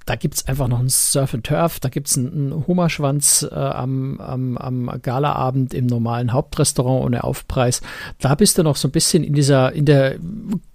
Da 0.06 0.16
gibt 0.16 0.34
es 0.34 0.46
einfach 0.48 0.68
noch 0.68 0.80
ein 0.80 0.88
Surf 0.88 1.34
and 1.34 1.46
Turf, 1.46 1.78
da 1.80 1.88
gibt 1.88 2.08
es 2.08 2.18
einen, 2.18 2.32
einen 2.32 2.66
Hummerschwanz 2.66 3.46
äh, 3.50 3.54
am, 3.54 4.20
am, 4.20 4.58
am 4.58 4.90
Galaabend 5.02 5.74
im 5.74 5.86
normalen 5.86 6.32
Hauptrestaurant 6.32 7.04
ohne 7.04 7.24
Aufpreis. 7.24 7.80
Da 8.18 8.34
bist 8.34 8.58
du 8.58 8.62
noch 8.62 8.76
so 8.76 8.88
ein 8.88 8.92
bisschen 8.92 9.22
in 9.24 9.34
dieser, 9.34 9.72
in 9.72 9.84
der 9.84 10.16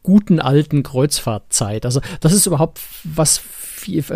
guten 0.03 0.39
alten 0.39 0.83
Kreuzfahrtzeit. 0.83 1.85
Also 1.85 2.01
das 2.19 2.33
ist 2.33 2.45
überhaupt 2.45 2.79
was 3.03 3.41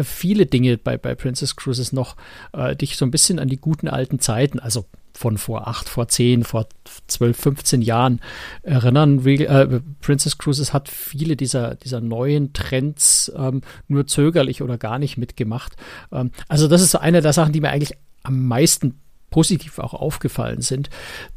viele 0.03 0.45
Dinge 0.45 0.77
bei, 0.77 0.97
bei 0.97 1.15
Princess 1.15 1.55
Cruises 1.55 1.91
noch 1.91 2.15
äh, 2.53 2.75
dich 2.75 2.97
so 2.97 3.05
ein 3.05 3.11
bisschen 3.11 3.39
an 3.39 3.49
die 3.49 3.59
guten 3.59 3.87
alten 3.87 4.19
Zeiten, 4.19 4.59
also 4.59 4.85
von 5.19 5.37
vor 5.37 5.67
acht, 5.67 5.89
vor 5.89 6.07
zehn, 6.07 6.45
vor 6.45 6.69
zwölf, 7.07 7.37
15 7.37 7.81
Jahren 7.81 8.21
erinnern. 8.63 9.25
Äh, 9.25 9.81
Princess 9.99 10.37
Cruises 10.37 10.71
hat 10.71 10.87
viele 10.87 11.35
dieser, 11.35 11.75
dieser 11.75 11.99
neuen 11.99 12.53
Trends 12.53 13.29
ähm, 13.35 13.59
nur 13.89 14.07
zögerlich 14.07 14.61
oder 14.61 14.77
gar 14.77 14.97
nicht 14.97 15.17
mitgemacht. 15.17 15.75
Ähm, 16.13 16.31
also 16.47 16.69
das 16.69 16.81
ist 16.81 16.91
so 16.91 16.99
eine 16.99 17.21
der 17.21 17.33
Sachen, 17.33 17.51
die 17.51 17.59
mir 17.59 17.69
eigentlich 17.69 17.97
am 18.23 18.47
meisten 18.47 19.01
positiv 19.29 19.79
auch 19.79 19.93
aufgefallen 19.93 20.61
sind, 20.61 20.89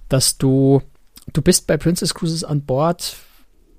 dass 0.09 0.39
du, 0.39 0.83
du 1.33 1.43
bist 1.43 1.67
bei 1.67 1.77
Princess 1.77 2.15
Cruises 2.15 2.45
an 2.45 2.65
Bord 2.65 3.17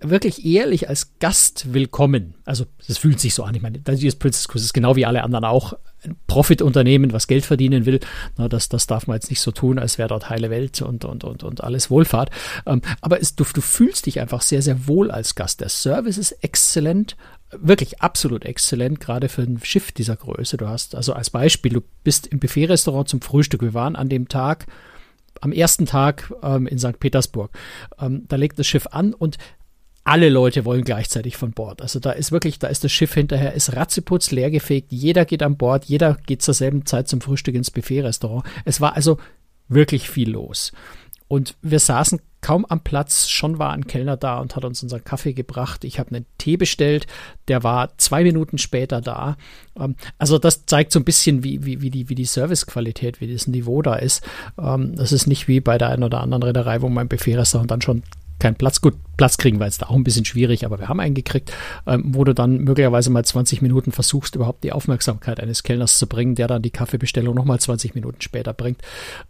wirklich 0.01 0.45
ehrlich 0.45 0.89
als 0.89 1.17
Gast 1.19 1.73
willkommen. 1.73 2.35
Also 2.43 2.65
das 2.89 2.97
fühlt 2.97 3.21
sich 3.21 3.33
so 3.33 3.43
an. 3.43 3.55
Ich 3.55 3.61
meine, 3.61 3.79
das 3.79 4.03
ist 4.03 4.19
Princess 4.19 4.49
Cruises 4.49 4.73
genau 4.73 4.97
wie 4.97 5.05
alle 5.05 5.23
anderen 5.23 5.45
auch 5.45 5.75
ein 6.03 6.15
Profitunternehmen, 6.27 7.13
was 7.13 7.27
Geld 7.27 7.45
verdienen 7.45 7.85
will. 7.85 7.99
Na, 8.37 8.49
das, 8.49 8.69
das 8.69 8.87
darf 8.87 9.07
man 9.07 9.15
jetzt 9.15 9.29
nicht 9.29 9.41
so 9.41 9.51
tun, 9.51 9.79
als 9.79 9.97
wäre 9.97 10.09
dort 10.09 10.29
heile 10.29 10.49
Welt 10.49 10.81
und, 10.81 11.05
und, 11.05 11.23
und, 11.23 11.43
und 11.43 11.63
alles 11.63 11.89
Wohlfahrt. 11.89 12.29
Ähm, 12.65 12.81
aber 13.01 13.21
es, 13.21 13.35
du, 13.35 13.43
du 13.43 13.61
fühlst 13.61 14.05
dich 14.05 14.19
einfach 14.19 14.41
sehr, 14.41 14.61
sehr 14.61 14.87
wohl 14.87 15.11
als 15.11 15.35
Gast. 15.35 15.61
Der 15.61 15.69
Service 15.69 16.17
ist 16.17 16.31
exzellent 16.43 17.15
wirklich 17.61 18.01
absolut 18.01 18.45
exzellent, 18.45 18.99
gerade 18.99 19.29
für 19.29 19.43
ein 19.43 19.59
Schiff 19.63 19.91
dieser 19.91 20.15
Größe. 20.15 20.57
Du 20.57 20.67
hast 20.67 20.95
also 20.95 21.13
als 21.13 21.29
Beispiel, 21.29 21.73
du 21.73 21.81
bist 22.03 22.27
im 22.27 22.39
Buffet-Restaurant 22.39 23.07
zum 23.07 23.21
Frühstück. 23.21 23.61
Wir 23.61 23.73
waren 23.73 23.95
an 23.95 24.09
dem 24.09 24.27
Tag, 24.27 24.65
am 25.41 25.51
ersten 25.51 25.85
Tag 25.85 26.33
ähm, 26.41 26.67
in 26.67 26.79
St. 26.79 26.99
Petersburg. 26.99 27.51
Ähm, 27.99 28.25
da 28.27 28.35
legt 28.35 28.59
das 28.59 28.67
Schiff 28.67 28.87
an 28.91 29.13
und 29.13 29.37
alle 30.03 30.29
Leute 30.29 30.65
wollen 30.65 30.83
gleichzeitig 30.83 31.37
von 31.37 31.51
Bord. 31.51 31.81
Also 31.81 31.99
da 31.99 32.11
ist 32.11 32.31
wirklich, 32.31 32.59
da 32.59 32.67
ist 32.67 32.83
das 32.83 32.91
Schiff 32.91 33.13
hinterher, 33.13 33.53
ist 33.53 33.75
ratzeputz 33.75 34.31
leergefegt, 34.31 34.91
jeder 34.91 35.25
geht 35.25 35.43
an 35.43 35.57
Bord, 35.57 35.85
jeder 35.85 36.17
geht 36.25 36.41
zur 36.41 36.53
selben 36.53 36.85
Zeit 36.85 37.07
zum 37.07 37.21
Frühstück 37.21 37.55
ins 37.55 37.71
Buffet-Restaurant. 37.71 38.45
Es 38.65 38.81
war 38.81 38.95
also 38.95 39.17
wirklich 39.69 40.09
viel 40.09 40.29
los. 40.29 40.73
Und 41.29 41.55
wir 41.61 41.79
saßen 41.79 42.19
kaum 42.41 42.65
am 42.65 42.81
Platz, 42.81 43.29
schon 43.29 43.57
war 43.57 43.71
ein 43.71 43.87
Kellner 43.87 44.17
da 44.17 44.37
und 44.37 44.55
hat 44.55 44.65
uns 44.65 44.83
unseren 44.83 45.03
Kaffee 45.03 45.33
gebracht. 45.33 45.85
Ich 45.85 45.97
habe 45.97 46.13
einen 46.13 46.25
Tee 46.37 46.57
bestellt, 46.57 47.07
der 47.47 47.63
war 47.63 47.97
zwei 47.97 48.23
Minuten 48.23 48.57
später 48.57 48.99
da. 48.99 49.37
Ähm, 49.79 49.95
also 50.17 50.37
das 50.37 50.65
zeigt 50.65 50.91
so 50.91 50.99
ein 50.99 51.05
bisschen, 51.05 51.43
wie, 51.43 51.65
wie, 51.65 51.81
wie 51.81 51.89
die, 51.89 52.09
wie 52.09 52.15
die 52.15 52.25
Servicequalität, 52.25 53.21
wie 53.21 53.31
das 53.31 53.47
Niveau 53.47 53.81
da 53.81 53.95
ist. 53.95 54.23
Ähm, 54.59 54.95
das 54.95 55.13
ist 55.13 55.25
nicht 55.25 55.47
wie 55.47 55.61
bei 55.61 55.77
der 55.77 55.89
einen 55.89 56.03
oder 56.03 56.19
anderen 56.19 56.43
Reederei, 56.43 56.81
wo 56.81 56.89
mein 56.89 57.07
Buffet-Restaurant 57.07 57.71
dann 57.71 57.81
schon 57.81 58.03
keinen 58.39 58.55
Platz. 58.55 58.81
Gut, 58.81 58.95
Platz 59.17 59.37
kriegen 59.37 59.59
wir 59.59 59.65
jetzt 59.65 59.81
da 59.81 59.87
auch 59.87 59.95
ein 59.95 60.03
bisschen 60.03 60.25
schwierig, 60.25 60.65
aber 60.65 60.79
wir 60.79 60.89
haben 60.89 60.99
einen 60.99 61.15
gekriegt, 61.15 61.51
ähm, 61.87 62.03
wo 62.07 62.23
du 62.23 62.33
dann 62.33 62.59
möglicherweise 62.59 63.09
mal 63.09 63.23
20 63.23 63.61
Minuten 63.61 63.91
versuchst, 63.91 64.35
überhaupt 64.35 64.63
die 64.63 64.71
Aufmerksamkeit 64.71 65.39
eines 65.39 65.63
Kellners 65.63 65.97
zu 65.97 66.07
bringen, 66.07 66.35
der 66.35 66.47
dann 66.47 66.61
die 66.61 66.71
Kaffeebestellung 66.71 67.35
nochmal 67.35 67.59
20 67.59 67.95
Minuten 67.95 68.21
später 68.21 68.53
bringt. 68.53 68.81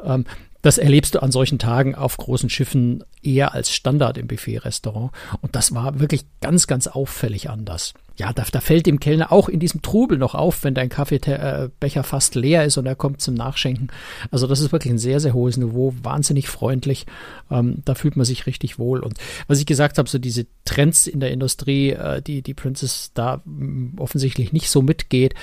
Ähm, 0.03 0.25
das 0.63 0.79
erlebst 0.79 1.13
du 1.13 1.22
an 1.22 1.32
solchen 1.32 1.60
Tagen 1.60 1.93
auf 1.93 2.17
großen 2.17 2.50
Schiffen 2.50 3.03
eher 3.22 3.53
als 3.53 3.72
Standard 3.72 4.17
im 4.17 4.27
Buffet-Restaurant. 4.27 5.12
Und 5.41 5.55
das 5.55 5.75
war 5.75 6.00
wirklich 6.00 6.25
ganz, 6.41 6.65
ganz 6.65 6.88
auffällig 6.88 7.50
anders 7.50 7.93
ja, 8.15 8.32
da, 8.32 8.43
da 8.51 8.62
fällt 8.62 8.86
dem 8.86 9.00
Kellner 9.00 9.32
auch 9.32 9.50
in 9.50 9.60
diesem 9.60 9.82
Trubel 9.82 10.17
noch 10.20 10.36
auf, 10.36 10.63
wenn 10.63 10.75
dein 10.75 10.89
Kaffeebecher 10.89 12.03
fast 12.03 12.36
leer 12.36 12.63
ist 12.63 12.77
und 12.77 12.86
er 12.86 12.96
kommt 12.96 13.22
zum 13.22 13.34
Nachschenken. 13.34 13.91
Also 14.29 14.46
das 14.46 14.60
ist 14.60 14.72
wirklich 14.72 14.93
ein 14.93 15.00
sehr, 15.00 15.20
sehr 15.20 15.34
hohes 15.34 15.58
Niveau, 15.58 15.96
wahnsinnig 16.03 16.48
freundlich. 16.48 17.08
Ähm, 17.50 17.82
da 17.86 17.96
fühlt 17.96 18.15
man 18.15 18.25
sich 18.25 18.46
richtig 18.46 18.77
wohl. 18.77 19.00
Und 19.00 19.17
was 19.48 19.60
ich 19.60 19.65
gesagt 19.65 19.98
habe, 19.98 20.08
so 20.08 20.20
diese 20.20 20.46
Trends 20.63 21.08
in 21.08 21.22
der 21.22 21.32
Industrie, 21.32 21.91
äh, 21.91 22.22
die 22.22 22.43
die 22.43 22.53
Princess 22.53 23.12
da 23.15 23.41
mm, 23.46 23.96
offensichtlich 23.98 24.53
nicht 24.53 24.70
so 24.70 24.84
mitgeht, 24.84 25.34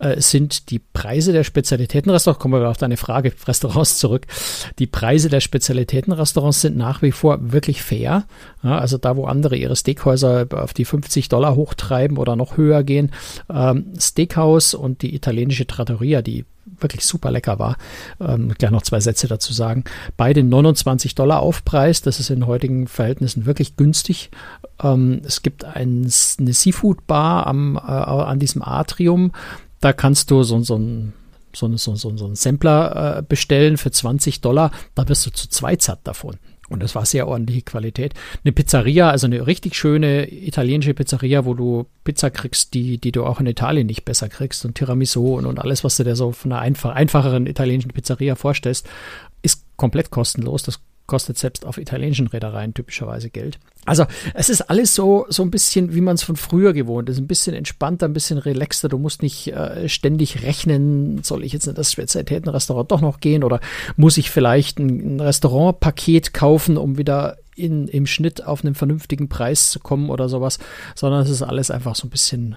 äh, 0.00 0.20
sind 0.20 0.70
die 0.70 0.80
Preise 0.80 1.32
der 1.32 1.44
Spezialitätenrestaurants. 1.44 2.42
Kommen 2.42 2.60
wir 2.60 2.68
auf 2.68 2.76
deine 2.76 2.96
Frage 2.96 3.32
Restaurants 3.46 3.98
zurück. 3.98 4.26
Die 4.78 4.86
Preise 4.86 5.28
der 5.28 5.40
Spezialitätenrestaurants 5.40 6.60
sind 6.60 6.76
nach 6.76 7.02
wie 7.02 7.12
vor 7.12 7.52
wirklich 7.52 7.82
fair. 7.82 8.24
Ja, 8.62 8.78
also 8.78 8.98
da, 8.98 9.16
wo 9.16 9.26
andere 9.26 9.56
ihre 9.56 9.76
Steakhäuser 9.76 10.46
auf 10.52 10.74
die 10.74 10.84
50 10.84 11.28
Dollar 11.28 11.56
hochtreiben, 11.56 12.16
oder 12.16 12.36
noch 12.36 12.56
höher 12.56 12.82
gehen. 12.82 13.12
Ähm, 13.48 13.92
Steakhouse 13.98 14.74
und 14.74 15.02
die 15.02 15.14
italienische 15.14 15.66
Trattoria, 15.66 16.22
die 16.22 16.44
wirklich 16.80 17.04
super 17.04 17.30
lecker 17.30 17.58
war. 17.58 17.76
Ähm, 18.20 18.52
gleich 18.58 18.70
noch 18.70 18.82
zwei 18.82 19.00
Sätze 19.00 19.28
dazu 19.28 19.52
sagen. 19.52 19.84
Beide 20.16 20.42
29 20.42 21.14
Dollar 21.14 21.40
Aufpreis. 21.40 22.02
Das 22.02 22.20
ist 22.20 22.30
in 22.30 22.46
heutigen 22.46 22.88
Verhältnissen 22.88 23.46
wirklich 23.46 23.76
günstig. 23.76 24.30
Ähm, 24.82 25.20
es 25.24 25.42
gibt 25.42 25.64
ein, 25.64 26.10
eine 26.38 26.52
Seafood 26.52 27.06
Bar 27.06 27.46
äh, 27.46 27.90
an 27.90 28.38
diesem 28.38 28.62
Atrium. 28.62 29.32
Da 29.80 29.92
kannst 29.92 30.30
du 30.30 30.42
so, 30.42 30.60
so 30.62 30.76
ein 30.76 31.12
so, 31.56 31.74
so, 31.76 31.96
so, 31.96 32.16
so 32.16 32.26
einen 32.26 32.34
Sampler 32.34 33.18
äh, 33.18 33.22
bestellen 33.22 33.76
für 33.76 33.90
20 33.90 34.40
Dollar. 34.40 34.70
Da 34.94 35.08
wirst 35.08 35.26
du 35.26 35.30
zu 35.30 35.48
zweit 35.48 35.82
satt 35.82 36.00
davon. 36.04 36.36
Und 36.68 36.82
das 36.82 36.94
war 36.94 37.06
sehr 37.06 37.28
ordentliche 37.28 37.62
Qualität. 37.62 38.14
Eine 38.44 38.52
Pizzeria, 38.52 39.10
also 39.10 39.26
eine 39.26 39.46
richtig 39.46 39.76
schöne 39.76 40.30
italienische 40.32 40.94
Pizzeria, 40.94 41.44
wo 41.44 41.54
du 41.54 41.86
Pizza 42.02 42.30
kriegst, 42.30 42.74
die, 42.74 42.98
die 42.98 43.12
du 43.12 43.24
auch 43.24 43.38
in 43.40 43.46
Italien 43.46 43.86
nicht 43.86 44.04
besser 44.04 44.28
kriegst 44.28 44.64
und 44.64 44.74
Tiramisu 44.74 45.36
und, 45.36 45.46
und 45.46 45.60
alles, 45.60 45.84
was 45.84 45.96
du 45.96 46.04
dir 46.04 46.16
so 46.16 46.32
von 46.32 46.52
einer 46.52 46.60
einfach, 46.60 46.94
einfacheren 46.94 47.46
italienischen 47.46 47.92
Pizzeria 47.92 48.34
vorstellst, 48.34 48.88
ist 49.42 49.64
komplett 49.76 50.10
kostenlos. 50.10 50.64
Das 50.64 50.80
kostet 51.06 51.38
selbst 51.38 51.64
auf 51.64 51.78
italienischen 51.78 52.26
Reedereien 52.26 52.74
typischerweise 52.74 53.30
Geld. 53.30 53.58
Also 53.84 54.04
es 54.34 54.48
ist 54.50 54.62
alles 54.62 54.94
so, 54.94 55.26
so 55.28 55.42
ein 55.42 55.50
bisschen, 55.50 55.94
wie 55.94 56.00
man 56.00 56.16
es 56.16 56.24
von 56.24 56.36
früher 56.36 56.72
gewohnt 56.72 57.08
ist. 57.08 57.18
Ein 57.18 57.28
bisschen 57.28 57.54
entspannter, 57.54 58.06
ein 58.06 58.12
bisschen 58.12 58.38
relaxter. 58.38 58.88
Du 58.88 58.98
musst 58.98 59.22
nicht 59.22 59.48
äh, 59.48 59.88
ständig 59.88 60.42
rechnen, 60.42 61.22
soll 61.22 61.44
ich 61.44 61.52
jetzt 61.52 61.68
in 61.68 61.74
das 61.74 61.92
Spezialitätenrestaurant 61.92 62.90
doch 62.90 63.00
noch 63.00 63.20
gehen 63.20 63.44
oder 63.44 63.60
muss 63.96 64.18
ich 64.18 64.30
vielleicht 64.30 64.78
ein, 64.78 65.16
ein 65.16 65.20
Restaurantpaket 65.20 66.34
kaufen, 66.34 66.76
um 66.76 66.98
wieder 66.98 67.36
in, 67.54 67.88
im 67.88 68.06
Schnitt 68.06 68.44
auf 68.44 68.64
einen 68.64 68.74
vernünftigen 68.74 69.28
Preis 69.28 69.70
zu 69.70 69.80
kommen 69.80 70.10
oder 70.10 70.28
sowas, 70.28 70.58
sondern 70.94 71.22
es 71.22 71.30
ist 71.30 71.42
alles 71.42 71.70
einfach 71.70 71.94
so 71.94 72.06
ein 72.06 72.10
bisschen, 72.10 72.56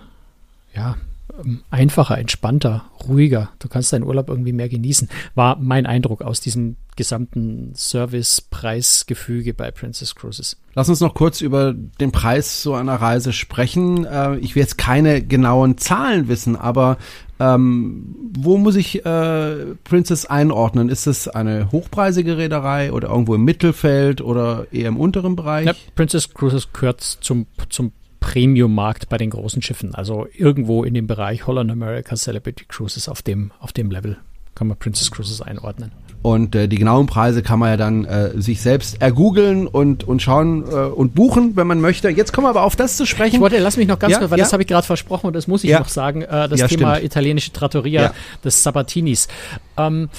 ja, 0.75 0.97
ähm, 1.43 1.61
einfacher, 1.69 2.17
entspannter, 2.17 2.85
ruhiger. 3.07 3.49
Du 3.59 3.67
kannst 3.69 3.93
deinen 3.93 4.03
Urlaub 4.03 4.29
irgendwie 4.29 4.53
mehr 4.53 4.69
genießen. 4.69 5.09
War 5.35 5.57
mein 5.57 5.85
Eindruck 5.85 6.21
aus 6.21 6.41
diesem 6.41 6.75
gesamten 6.99 7.71
Service-Preisgefüge 7.75 9.53
bei 9.53 9.71
Princess 9.71 10.15
Cruises. 10.15 10.57
Lass 10.75 10.89
uns 10.89 10.99
noch 10.99 11.13
kurz 11.13 11.39
über 11.39 11.73
den 11.73 12.11
Preis 12.11 12.61
so 12.61 12.73
einer 12.73 12.95
Reise 12.95 13.31
sprechen. 13.31 14.03
Äh, 14.03 14.35
ich 14.39 14.53
will 14.53 14.61
jetzt 14.61 14.77
keine 14.77 15.23
genauen 15.23 15.77
Zahlen 15.77 16.27
wissen, 16.27 16.57
aber 16.57 16.97
ähm, 17.39 18.15
wo 18.37 18.57
muss 18.57 18.75
ich 18.75 19.05
äh, 19.05 19.75
Princess 19.85 20.25
einordnen? 20.25 20.89
Ist 20.89 21.07
es 21.07 21.29
eine 21.29 21.71
hochpreisige 21.71 22.37
Reederei 22.37 22.91
oder 22.91 23.07
irgendwo 23.07 23.33
im 23.33 23.45
Mittelfeld 23.45 24.19
oder 24.19 24.67
eher 24.73 24.89
im 24.89 24.97
unteren 24.97 25.37
Bereich? 25.37 25.67
Ja, 25.67 25.73
Princess 25.95 26.33
Cruises 26.33 26.73
gehört 26.73 26.99
zum, 26.99 27.45
zum 27.69 27.93
Premium-Markt 28.19 29.07
bei 29.07 29.17
den 29.17 29.29
großen 29.29 29.61
Schiffen. 29.61 29.95
Also 29.95 30.27
irgendwo 30.33 30.83
in 30.83 30.93
dem 30.93 31.07
Bereich 31.07 31.47
Holland 31.47 31.71
America 31.71 32.17
Celebrity 32.17 32.65
Cruises 32.67 33.07
auf 33.07 33.21
dem, 33.21 33.51
auf 33.61 33.71
dem 33.71 33.89
Level 33.89 34.17
kann 34.53 34.67
man 34.67 34.77
Princess 34.77 35.09
Cruises 35.09 35.41
einordnen. 35.41 35.93
Und 36.21 36.53
äh, 36.53 36.67
die 36.67 36.77
genauen 36.77 37.07
Preise 37.07 37.41
kann 37.41 37.59
man 37.59 37.69
ja 37.69 37.77
dann 37.77 38.03
äh, 38.03 38.41
sich 38.41 38.61
selbst 38.61 39.01
ergoogeln 39.01 39.67
und, 39.67 40.03
und 40.05 40.21
schauen 40.21 40.63
äh, 40.69 40.75
und 40.75 41.15
buchen, 41.15 41.55
wenn 41.55 41.65
man 41.65 41.79
möchte. 41.79 42.09
Jetzt 42.09 42.33
kommen 42.33 42.45
wir 42.45 42.49
aber 42.49 42.63
auf 42.63 42.75
das 42.75 42.97
zu 42.97 43.05
sprechen. 43.05 43.35
Ich 43.35 43.41
wollte, 43.41 43.57
lass 43.59 43.77
mich 43.77 43.87
noch 43.87 43.99
ganz 43.99 44.13
ja, 44.13 44.19
kurz, 44.19 44.31
weil 44.31 44.39
ja. 44.39 44.43
das 44.43 44.51
habe 44.51 44.63
ich 44.63 44.67
gerade 44.67 44.85
versprochen 44.85 45.27
und 45.27 45.33
das 45.33 45.47
muss 45.47 45.63
ich 45.63 45.69
ja. 45.69 45.79
noch 45.79 45.87
sagen, 45.87 46.21
äh, 46.23 46.49
das 46.49 46.65
Thema 46.67 46.95
stimmt. 46.95 47.05
italienische 47.05 47.53
Trattoria 47.53 48.13
des 48.43 48.61
Sabatinis. 48.63 49.29
Ähm, 49.77 50.09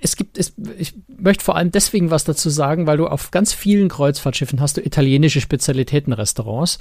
es 0.00 0.16
gibt, 0.16 0.38
es, 0.38 0.54
ich 0.78 0.94
möchte 1.18 1.44
vor 1.44 1.56
allem 1.56 1.70
deswegen 1.72 2.10
was 2.10 2.24
dazu 2.24 2.50
sagen, 2.50 2.86
weil 2.86 2.96
du 2.96 3.06
auf 3.06 3.30
ganz 3.30 3.52
vielen 3.52 3.88
Kreuzfahrtschiffen 3.88 4.60
hast 4.60 4.76
du 4.76 4.80
italienische 4.80 5.40
Spezialitätenrestaurants. 5.40 6.78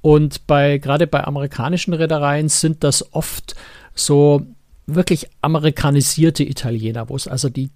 Und 0.00 0.46
bei, 0.46 0.78
gerade 0.78 1.06
bei 1.06 1.24
amerikanischen 1.24 1.92
Reedereien 1.92 2.48
sind 2.48 2.84
das 2.84 3.14
oft 3.14 3.56
so 3.94 4.46
wirklich 4.88 5.28
amerikanisierte 5.42 6.42
Italiener, 6.42 7.08
wo 7.08 7.16
es 7.16 7.28
also 7.28 7.48
die 7.48 7.70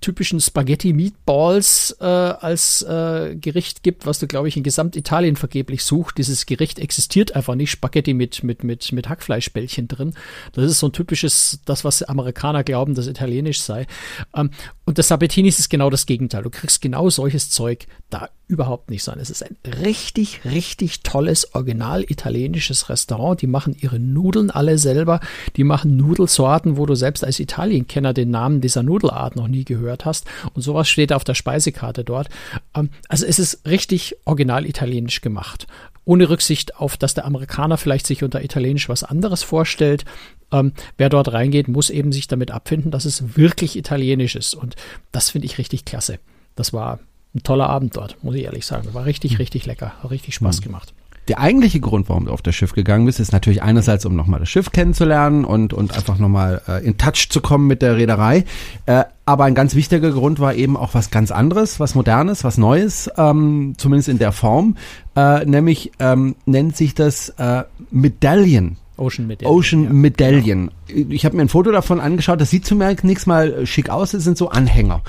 typischen 0.00 0.40
Spaghetti 0.40 0.92
Meatballs 0.92 1.96
äh, 2.00 2.04
als 2.04 2.82
äh, 2.82 3.36
Gericht 3.36 3.82
gibt, 3.82 4.06
was 4.06 4.18
du, 4.18 4.26
glaube 4.26 4.48
ich, 4.48 4.56
in 4.56 4.62
Gesamtitalien 4.62 5.36
vergeblich 5.36 5.84
suchst. 5.84 6.18
Dieses 6.18 6.46
Gericht 6.46 6.78
existiert 6.78 7.36
einfach 7.36 7.54
nicht. 7.54 7.70
Spaghetti 7.70 8.14
mit, 8.14 8.42
mit, 8.42 8.64
mit, 8.64 8.92
mit 8.92 9.08
Hackfleischbällchen 9.08 9.88
drin. 9.88 10.14
Das 10.52 10.64
ist 10.64 10.78
so 10.78 10.88
ein 10.88 10.92
typisches, 10.92 11.60
das, 11.64 11.84
was 11.84 12.02
Amerikaner 12.02 12.64
glauben, 12.64 12.94
dass 12.94 13.06
italienisch 13.06 13.60
sei. 13.60 13.86
Ähm, 14.34 14.50
und 14.84 14.98
das 14.98 15.08
Sabatini 15.08 15.48
ist 15.48 15.70
genau 15.70 15.90
das 15.90 16.06
Gegenteil. 16.06 16.42
Du 16.42 16.50
kriegst 16.50 16.80
genau 16.80 17.10
solches 17.10 17.50
Zeug 17.50 17.86
da 18.08 18.28
überhaupt 18.48 18.90
nicht, 18.90 19.04
sondern 19.04 19.22
es 19.22 19.30
ist 19.30 19.44
ein 19.44 19.56
richtig, 19.84 20.44
richtig 20.44 21.02
tolles, 21.02 21.54
original 21.54 22.04
italienisches 22.08 22.88
Restaurant. 22.88 23.40
Die 23.40 23.46
machen 23.46 23.76
ihre 23.78 24.00
Nudeln 24.00 24.50
alle 24.50 24.78
selber. 24.78 25.20
Die 25.56 25.62
machen 25.62 25.96
Nudelsorten, 25.96 26.76
wo 26.76 26.86
du 26.86 26.96
selbst 26.96 27.24
als 27.24 27.38
Italienkenner 27.38 28.12
den 28.12 28.30
Namen 28.30 28.60
dieser 28.60 28.82
Nudelart 28.82 29.36
noch 29.36 29.46
nie 29.46 29.64
gehört 29.64 29.89
gehört 29.90 30.04
hast. 30.04 30.26
Und 30.54 30.62
sowas 30.62 30.88
steht 30.88 31.12
auf 31.12 31.24
der 31.24 31.34
Speisekarte 31.34 32.04
dort. 32.04 32.28
Ähm, 32.74 32.90
also 33.08 33.26
es 33.26 33.38
ist 33.38 33.66
richtig 33.66 34.16
original 34.24 34.66
italienisch 34.66 35.20
gemacht. 35.20 35.66
Ohne 36.04 36.30
Rücksicht 36.30 36.76
auf, 36.76 36.96
dass 36.96 37.14
der 37.14 37.24
Amerikaner 37.24 37.76
vielleicht 37.76 38.06
sich 38.06 38.22
unter 38.22 38.42
Italienisch 38.42 38.88
was 38.88 39.04
anderes 39.04 39.42
vorstellt. 39.42 40.04
Ähm, 40.52 40.72
wer 40.96 41.08
dort 41.08 41.32
reingeht, 41.32 41.68
muss 41.68 41.90
eben 41.90 42.12
sich 42.12 42.26
damit 42.28 42.50
abfinden, 42.50 42.90
dass 42.90 43.04
es 43.04 43.36
wirklich 43.36 43.76
italienisch 43.76 44.36
ist. 44.36 44.54
Und 44.54 44.76
das 45.12 45.30
finde 45.30 45.46
ich 45.46 45.58
richtig 45.58 45.84
klasse. 45.84 46.18
Das 46.56 46.72
war 46.72 47.00
ein 47.34 47.42
toller 47.42 47.68
Abend 47.68 47.96
dort, 47.96 48.22
muss 48.24 48.34
ich 48.34 48.44
ehrlich 48.44 48.66
sagen. 48.66 48.92
War 48.94 49.04
richtig, 49.04 49.32
hm. 49.32 49.38
richtig 49.38 49.66
lecker. 49.66 49.92
Hat 50.02 50.10
richtig 50.10 50.34
Spaß 50.34 50.60
mhm. 50.60 50.64
gemacht. 50.64 50.94
Der 51.30 51.38
eigentliche 51.38 51.78
Grund, 51.78 52.08
warum 52.08 52.24
du 52.24 52.32
auf 52.32 52.42
das 52.42 52.56
Schiff 52.56 52.72
gegangen 52.72 53.06
bist, 53.06 53.20
ist 53.20 53.30
natürlich 53.30 53.62
einerseits, 53.62 54.04
um 54.04 54.16
nochmal 54.16 54.40
das 54.40 54.48
Schiff 54.48 54.72
kennenzulernen 54.72 55.44
und, 55.44 55.72
und 55.72 55.94
einfach 55.94 56.18
nochmal 56.18 56.60
äh, 56.66 56.84
in 56.84 56.98
Touch 56.98 57.28
zu 57.30 57.40
kommen 57.40 57.68
mit 57.68 57.82
der 57.82 57.96
Reederei. 57.96 58.44
Äh, 58.86 59.04
aber 59.26 59.44
ein 59.44 59.54
ganz 59.54 59.76
wichtiger 59.76 60.10
Grund 60.10 60.40
war 60.40 60.54
eben 60.54 60.76
auch 60.76 60.92
was 60.92 61.12
ganz 61.12 61.30
anderes, 61.30 61.78
was 61.78 61.94
Modernes, 61.94 62.42
was 62.42 62.58
Neues, 62.58 63.08
ähm, 63.16 63.74
zumindest 63.76 64.08
in 64.08 64.18
der 64.18 64.32
Form. 64.32 64.76
Äh, 65.14 65.44
nämlich 65.44 65.92
ähm, 66.00 66.34
nennt 66.46 66.76
sich 66.76 66.96
das 66.96 67.28
äh, 67.38 67.62
Medaillen. 67.92 68.78
Ocean 68.96 69.28
Medallion. 69.28 69.56
Ocean 69.56 69.84
ja. 69.84 69.90
Medallion. 69.92 70.70
Ich 70.88 71.24
habe 71.24 71.36
mir 71.36 71.42
ein 71.42 71.48
Foto 71.48 71.70
davon 71.70 72.00
angeschaut. 72.00 72.40
Das 72.40 72.50
sieht 72.50 72.66
zunächst 72.66 73.28
mal 73.28 73.64
schick 73.68 73.88
aus. 73.88 74.10
Das 74.10 74.24
sind 74.24 74.36
so 74.36 74.48
Anhänger. 74.48 75.02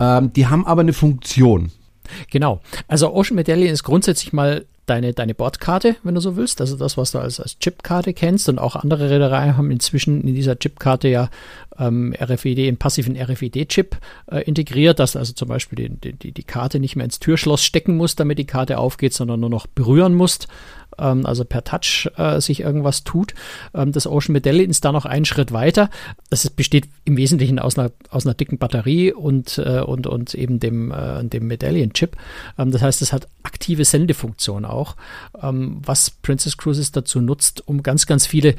Ähm, 0.00 0.32
die 0.32 0.46
haben 0.46 0.66
aber 0.66 0.80
eine 0.80 0.94
Funktion. 0.94 1.70
Genau. 2.30 2.62
Also 2.88 3.12
Ocean 3.12 3.36
Medallion 3.36 3.74
ist 3.74 3.82
grundsätzlich 3.82 4.32
mal 4.32 4.64
deine, 4.86 5.12
deine 5.12 5.34
Bordkarte, 5.34 5.96
wenn 6.02 6.14
du 6.14 6.20
so 6.20 6.36
willst. 6.36 6.60
Also 6.60 6.76
das, 6.76 6.96
was 6.96 7.10
du 7.12 7.18
als, 7.18 7.40
als 7.40 7.58
Chipkarte 7.58 8.14
kennst. 8.14 8.48
Und 8.48 8.58
auch 8.58 8.76
andere 8.76 9.10
Reedereien 9.10 9.56
haben 9.56 9.70
inzwischen 9.70 10.22
in 10.22 10.34
dieser 10.34 10.58
Chipkarte 10.58 11.08
ja 11.08 11.28
ähm, 11.78 12.14
RFID, 12.18 12.60
einen 12.60 12.76
passiven 12.76 13.16
RFID-Chip 13.16 13.96
äh, 14.30 14.42
integriert, 14.42 14.98
dass 14.98 15.16
also 15.16 15.32
zum 15.32 15.48
Beispiel 15.48 15.88
die, 15.88 16.12
die, 16.12 16.32
die 16.32 16.42
Karte 16.44 16.80
nicht 16.80 16.96
mehr 16.96 17.04
ins 17.04 17.18
Türschloss 17.18 17.62
stecken 17.62 17.96
muss, 17.96 18.16
damit 18.16 18.38
die 18.38 18.46
Karte 18.46 18.78
aufgeht, 18.78 19.12
sondern 19.12 19.40
nur 19.40 19.50
noch 19.50 19.66
berühren 19.66 20.14
musst 20.14 20.48
ähm, 20.98 21.26
also 21.26 21.44
per 21.44 21.64
Touch 21.64 22.10
äh, 22.16 22.40
sich 22.40 22.60
irgendwas 22.60 23.04
tut. 23.04 23.34
Ähm, 23.74 23.92
das 23.92 24.06
Ocean 24.06 24.32
Medallion 24.32 24.70
ist 24.70 24.84
da 24.84 24.92
noch 24.92 25.04
einen 25.04 25.24
Schritt 25.24 25.52
weiter. 25.52 25.90
Das 26.30 26.48
besteht 26.50 26.88
im 27.04 27.16
Wesentlichen 27.16 27.58
aus 27.58 27.78
einer, 27.78 27.92
aus 28.10 28.26
einer 28.26 28.34
dicken 28.34 28.58
Batterie 28.58 29.12
und, 29.12 29.58
äh, 29.58 29.80
und, 29.80 30.06
und 30.06 30.34
eben 30.34 30.60
dem, 30.60 30.90
äh, 30.90 31.24
dem 31.24 31.46
Medallion-Chip. 31.46 32.16
Ähm, 32.58 32.70
das 32.70 32.82
heißt, 32.82 33.02
es 33.02 33.12
hat 33.12 33.28
aktive 33.42 33.84
Sendefunktion 33.84 34.64
auch, 34.64 34.96
ähm, 35.42 35.80
was 35.84 36.10
Princess 36.10 36.56
Cruises 36.56 36.92
dazu 36.92 37.20
nutzt, 37.20 37.66
um 37.66 37.82
ganz, 37.82 38.06
ganz 38.06 38.26
viele 38.26 38.54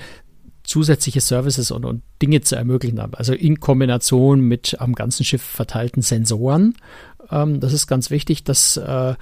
zusätzliche 0.68 1.22
Services 1.22 1.72
und, 1.72 1.86
und 1.86 2.04
Dinge 2.22 2.42
zu 2.42 2.56
ermöglichen. 2.56 3.00
Also 3.00 3.34
in 3.34 3.60
Kombination 3.60 4.42
mit 4.42 4.80
am 4.80 4.94
ganzen 4.94 5.24
Schiff 5.24 5.42
verteilten 5.42 6.02
Sensoren. 6.02 6.76
Ähm, 7.32 7.60
das 7.60 7.74
ist 7.74 7.88
ganz 7.88 8.12
wichtig, 8.12 8.44
dass 8.44 8.78
äh, 8.78 9.16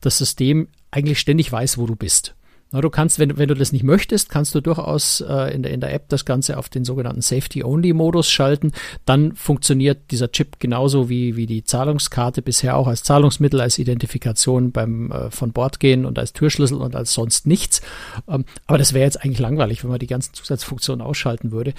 das 0.00 0.18
System 0.18 0.68
eigentlich 0.90 1.20
ständig 1.20 1.52
weiß, 1.52 1.78
wo 1.78 1.86
du 1.86 1.94
bist. 1.94 2.34
Na, 2.70 2.82
du 2.82 2.90
kannst, 2.90 3.18
wenn, 3.18 3.38
wenn 3.38 3.48
du 3.48 3.54
das 3.54 3.72
nicht 3.72 3.82
möchtest, 3.82 4.28
kannst 4.28 4.54
du 4.54 4.60
durchaus 4.60 5.22
äh, 5.22 5.54
in, 5.54 5.62
der, 5.62 5.72
in 5.72 5.80
der 5.80 5.94
App 5.94 6.08
das 6.08 6.26
Ganze 6.26 6.58
auf 6.58 6.68
den 6.68 6.84
sogenannten 6.84 7.22
Safety-Only-Modus 7.22 8.30
schalten. 8.30 8.72
Dann 9.06 9.34
funktioniert 9.34 10.10
dieser 10.10 10.30
Chip 10.30 10.60
genauso 10.60 11.08
wie, 11.08 11.36
wie 11.36 11.46
die 11.46 11.64
Zahlungskarte 11.64 12.42
bisher 12.42 12.76
auch 12.76 12.86
als 12.86 13.02
Zahlungsmittel, 13.02 13.60
als 13.60 13.78
Identifikation 13.78 14.70
beim 14.72 15.10
äh, 15.10 15.30
von 15.30 15.52
Bord 15.52 15.80
gehen 15.80 16.04
und 16.04 16.18
als 16.18 16.34
Türschlüssel 16.34 16.76
und 16.76 16.94
als 16.94 17.14
sonst 17.14 17.46
nichts. 17.46 17.80
Ähm, 18.28 18.44
aber 18.66 18.76
das 18.76 18.92
wäre 18.92 19.04
jetzt 19.04 19.24
eigentlich 19.24 19.38
langweilig, 19.38 19.82
wenn 19.82 19.90
man 19.90 19.98
die 19.98 20.06
ganzen 20.06 20.34
Zusatzfunktionen 20.34 21.04
ausschalten 21.04 21.52
würde 21.52 21.72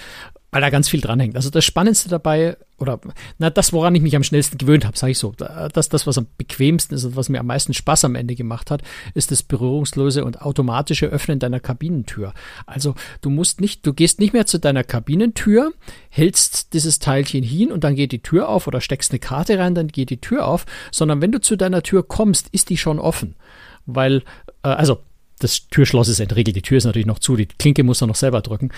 weil 0.52 0.62
da 0.62 0.70
ganz 0.70 0.90
viel 0.90 1.02
dranhängt. 1.02 1.36
Also 1.36 1.50
das 1.50 1.64
Spannendste 1.64 2.10
dabei, 2.10 2.58
oder 2.78 3.00
na, 3.38 3.50
das, 3.50 3.72
woran 3.74 3.94
ich 3.94 4.02
mich 4.02 4.16
am 4.16 4.24
schnellsten 4.24 4.58
gewöhnt 4.58 4.86
habe, 4.86 4.98
sage 4.98 5.12
ich 5.12 5.20
so, 5.20 5.34
das, 5.38 5.90
das, 5.90 6.08
was 6.08 6.18
am 6.18 6.28
bequemsten 6.38 6.96
ist 6.96 7.06
und 7.06 7.16
was 7.16 7.30
mir 7.30 7.40
am 7.40 7.46
meisten 7.46 7.74
Spaß 7.74 8.06
am 8.06 8.16
Ende 8.16 8.36
gemacht 8.36 8.72
hat, 8.72 8.82
ist 9.14 9.32
das 9.32 9.44
berührungslose 9.44 10.26
und 10.26 10.42
automatische 10.42 11.08
Öffnen 11.08 11.40
deiner 11.40 11.60
Kabinentür. 11.60 12.34
Also 12.66 12.96
du 13.22 13.30
musst 13.30 13.62
nicht, 13.62 13.86
du 13.86 13.94
gehst 13.94 14.20
nicht 14.20 14.34
mehr 14.34 14.46
zu 14.46 14.60
deiner 14.60 14.84
Kabinentür, 14.84 15.74
hältst 16.10 16.74
dieses 16.74 17.00
Teilchen 17.00 17.44
hin 17.44 17.72
und 17.72 17.84
dann 17.84 17.96
geht 17.96 18.12
die 18.12 18.24
Tür 18.24 18.50
auf 18.50 18.66
oder 18.66 18.82
steckst 18.82 19.12
eine 19.12 19.20
Karte 19.20 19.60
rein, 19.60 19.76
dann 19.76 19.88
geht 19.88 20.10
die 20.10 20.22
Tür 20.22 20.48
auf, 20.48 20.66
sondern 20.92 21.22
wenn 21.22 21.32
du 21.32 21.40
zu 21.40 21.58
deiner 21.58 21.84
Tür 21.84 22.08
kommst, 22.08 22.50
ist 22.52 22.70
die 22.70 22.78
schon 22.78 23.00
offen. 23.00 23.36
Weil, 23.86 24.24
äh, 24.64 24.70
also 24.70 25.00
das 25.40 25.68
Türschloss 25.68 26.08
ist 26.08 26.20
entriegelt. 26.20 26.56
Die 26.56 26.62
Tür 26.62 26.78
ist 26.78 26.86
natürlich 26.86 27.06
noch 27.06 27.20
zu, 27.20 27.36
die 27.36 27.46
Klinke 27.48 27.84
muss 27.84 28.02
er 28.02 28.08
noch 28.08 28.16
selber 28.16 28.42
drücken. 28.42 28.70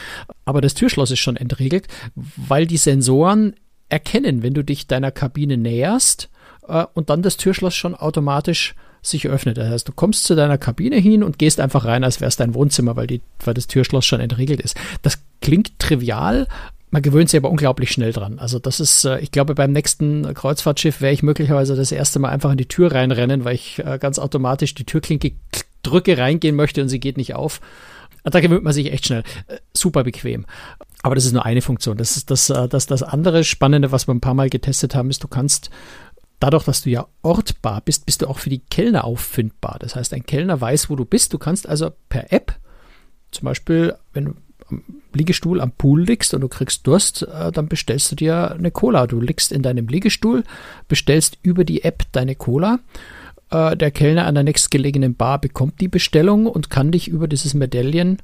Aber 0.46 0.62
das 0.62 0.74
Türschloss 0.74 1.12
ist 1.12 1.20
schon 1.20 1.36
entriegelt, 1.36 1.88
weil 2.16 2.68
die 2.68 2.78
Sensoren 2.78 3.56
erkennen, 3.90 4.44
wenn 4.44 4.54
du 4.54 4.64
dich 4.64 4.88
deiner 4.88 5.12
Kabine 5.12 5.58
näherst 5.58 6.30
äh, 6.68 6.86
und 6.94 7.10
dann 7.10 7.22
das 7.22 7.38
Türschloss 7.38 7.76
schon 7.76 7.96
automatisch 7.96 8.76
sich 9.02 9.28
öffnet. 9.28 9.58
Das 9.58 9.70
heißt, 9.70 9.88
du 9.88 9.94
kommst 9.94 10.26
zu 10.26 10.36
deiner 10.36 10.58
Kabine 10.58 10.98
hin 10.98 11.24
und 11.24 11.40
gehst 11.40 11.60
einfach 11.60 11.86
rein, 11.86 12.04
als 12.04 12.22
wäre 12.22 12.30
es 12.30 12.38
dein 12.38 12.54
Wohnzimmer, 12.54 12.96
weil, 12.96 13.08
die, 13.08 13.22
weil 13.44 13.56
das 13.56 13.68
Türschloss 13.68 14.06
schon 14.06 14.20
entriegelt 14.20 14.62
ist. 14.62 14.78
Das 15.02 15.20
klingt 15.42 15.80
trivial, 15.80 16.48
man 16.92 17.02
gewöhnt 17.02 17.30
sich 17.30 17.40
aber 17.40 17.50
unglaublich 17.50 17.90
schnell 17.90 18.12
dran. 18.12 18.38
Also 18.38 18.60
das 18.60 18.80
ist, 18.80 19.06
äh, 19.06 19.20
ich 19.20 19.32
glaube, 19.32 19.56
beim 19.56 19.72
nächsten 19.72 20.34
Kreuzfahrtschiff 20.34 21.02
werde 21.02 21.14
ich 21.14 21.24
möglicherweise 21.24 21.76
das 21.76 21.92
erste 21.92 22.20
Mal 22.20 22.30
einfach 22.30 22.52
in 22.52 22.58
die 22.58 22.68
Tür 22.68 22.92
reinrennen, 22.92 23.46
weil 23.46 23.56
ich 23.56 23.80
äh, 23.80 23.98
ganz 23.98 24.20
automatisch 24.20 24.76
die 24.76 24.84
Türklinke 24.84 25.32
drücke, 25.84 26.18
reingehen 26.18 26.56
möchte 26.56 26.82
und 26.82 26.90
sie 26.90 27.00
geht 27.00 27.18
nicht 27.18 27.36
auf. 27.36 27.62
Da 28.24 28.40
gewöhnt 28.40 28.64
man 28.64 28.74
sich 28.74 28.92
echt 28.92 29.08
schnell. 29.08 29.24
Äh, 29.48 29.58
super 29.74 30.04
bequem. 30.04 30.46
Aber 31.02 31.16
das 31.16 31.26
ist 31.26 31.34
nur 31.34 31.46
eine 31.46 31.62
Funktion. 31.62 31.98
Das 31.98 32.18
ist 32.18 32.30
das, 32.30 32.50
äh, 32.50 32.68
das, 32.68 32.86
das 32.86 33.04
andere 33.04 33.44
Spannende, 33.44 33.92
was 33.92 34.08
wir 34.08 34.14
ein 34.14 34.22
paar 34.22 34.36
Mal 34.36 34.50
getestet 34.50 34.94
haben, 34.94 35.10
ist, 35.10 35.24
du 35.24 35.28
kannst 35.28 35.72
dadurch, 36.40 36.66
dass 36.66 36.82
du 36.84 36.90
ja 36.90 37.08
ortbar 37.22 37.82
bist, 37.82 38.06
bist 38.06 38.22
du 38.22 38.28
auch 38.28 38.40
für 38.40 38.50
die 38.50 38.60
Kellner 38.60 39.06
auffindbar. 39.06 39.78
Das 39.80 39.96
heißt, 39.96 40.14
ein 40.14 40.26
Kellner 40.26 40.60
weiß, 40.60 40.90
wo 40.90 40.96
du 40.96 41.06
bist. 41.06 41.34
Du 41.34 41.40
kannst 41.40 41.68
also 41.68 41.92
per 42.10 42.32
App, 42.32 42.56
zum 43.32 43.46
Beispiel, 43.46 43.96
wenn 44.14 44.26
du 44.26 44.34
am 44.70 44.84
Liegestuhl 45.14 45.60
am 45.60 45.72
Pool 45.72 46.04
liegst 46.04 46.34
und 46.34 46.42
du 46.42 46.48
kriegst 46.48 46.86
Durst, 46.88 47.24
äh, 47.24 47.52
dann 47.52 47.68
bestellst 47.68 48.12
du 48.12 48.16
dir 48.16 48.52
eine 48.52 48.72
Cola. 48.72 49.08
Du 49.08 49.20
liegst 49.20 49.52
in 49.52 49.64
deinem 49.64 49.88
Liegestuhl, 49.88 50.44
bestellst 50.88 51.38
über 51.42 51.64
die 51.64 51.84
App 51.84 52.04
deine 52.12 52.36
Cola 52.36 52.80
äh, 53.52 53.78
der 53.78 53.92
Kellner 53.92 54.26
an 54.26 54.36
der 54.36 54.44
nächstgelegenen 54.44 55.16
Bar 55.16 55.40
bekommt 55.40 55.80
die 55.82 55.88
Bestellung 55.88 56.48
und 56.48 56.70
kann 56.70 56.92
dich 56.92 57.08
über 57.08 57.28
dieses 57.28 57.54
Medaillen 57.54 58.18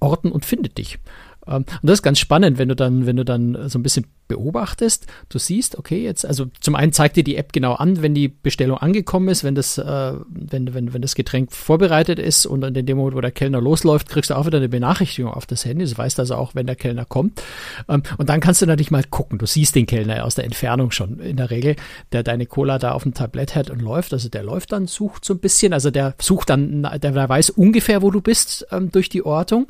orten 0.00 0.30
und 0.30 0.44
findet 0.44 0.78
dich. 0.78 0.98
Ähm, 1.46 1.64
und 1.82 1.88
das 1.88 1.98
ist 1.98 2.02
ganz 2.02 2.18
spannend, 2.18 2.58
wenn 2.58 2.68
du 2.68 2.76
dann, 2.76 3.06
wenn 3.06 3.16
du 3.16 3.24
dann 3.24 3.68
so 3.68 3.78
ein 3.78 3.82
bisschen 3.82 4.06
beobachtest, 4.28 5.06
du 5.28 5.38
siehst, 5.38 5.78
okay, 5.78 6.02
jetzt, 6.02 6.24
also 6.24 6.46
zum 6.60 6.74
einen 6.74 6.92
zeigt 6.92 7.16
dir 7.16 7.24
die 7.24 7.36
App 7.36 7.52
genau 7.52 7.74
an, 7.74 8.02
wenn 8.02 8.14
die 8.14 8.28
Bestellung 8.28 8.78
angekommen 8.78 9.28
ist, 9.28 9.44
wenn 9.44 9.54
das, 9.54 9.78
äh, 9.78 10.12
wenn, 10.28 10.74
wenn, 10.74 10.94
wenn 10.94 11.02
das 11.02 11.14
Getränk 11.14 11.52
vorbereitet 11.52 12.18
ist 12.18 12.46
und 12.46 12.62
in 12.62 12.86
dem 12.86 12.96
Moment, 12.96 13.16
wo 13.16 13.20
der 13.20 13.30
Kellner 13.30 13.60
losläuft, 13.60 14.08
kriegst 14.08 14.30
du 14.30 14.34
auch 14.34 14.46
wieder 14.46 14.58
eine 14.58 14.68
Benachrichtigung 14.68 15.32
auf 15.32 15.46
das 15.46 15.64
Handy. 15.64 15.84
Das 15.84 15.96
weißt 15.98 16.18
also 16.20 16.36
auch, 16.36 16.54
wenn 16.54 16.66
der 16.66 16.76
Kellner 16.76 17.04
kommt. 17.04 17.42
Ähm, 17.88 18.02
und 18.18 18.28
dann 18.28 18.40
kannst 18.40 18.62
du 18.62 18.66
natürlich 18.66 18.90
mal 18.90 19.04
gucken. 19.04 19.38
Du 19.38 19.46
siehst 19.46 19.74
den 19.74 19.86
Kellner 19.86 20.24
aus 20.24 20.34
der 20.34 20.44
Entfernung 20.44 20.90
schon 20.90 21.20
in 21.20 21.36
der 21.36 21.50
Regel, 21.50 21.76
der 22.12 22.22
deine 22.22 22.46
Cola 22.46 22.78
da 22.78 22.92
auf 22.92 23.02
dem 23.02 23.14
Tablett 23.14 23.54
hat 23.54 23.70
und 23.70 23.82
läuft. 23.82 24.12
Also 24.12 24.28
der 24.28 24.42
läuft 24.42 24.72
dann, 24.72 24.86
sucht 24.86 25.24
so 25.24 25.34
ein 25.34 25.38
bisschen, 25.38 25.72
also 25.72 25.90
der 25.90 26.14
sucht 26.20 26.50
dann, 26.50 26.82
der, 26.82 26.98
der 26.98 27.28
weiß 27.28 27.50
ungefähr, 27.50 28.02
wo 28.02 28.10
du 28.10 28.20
bist 28.20 28.66
ähm, 28.70 28.90
durch 28.90 29.08
die 29.08 29.24
Ortung 29.24 29.66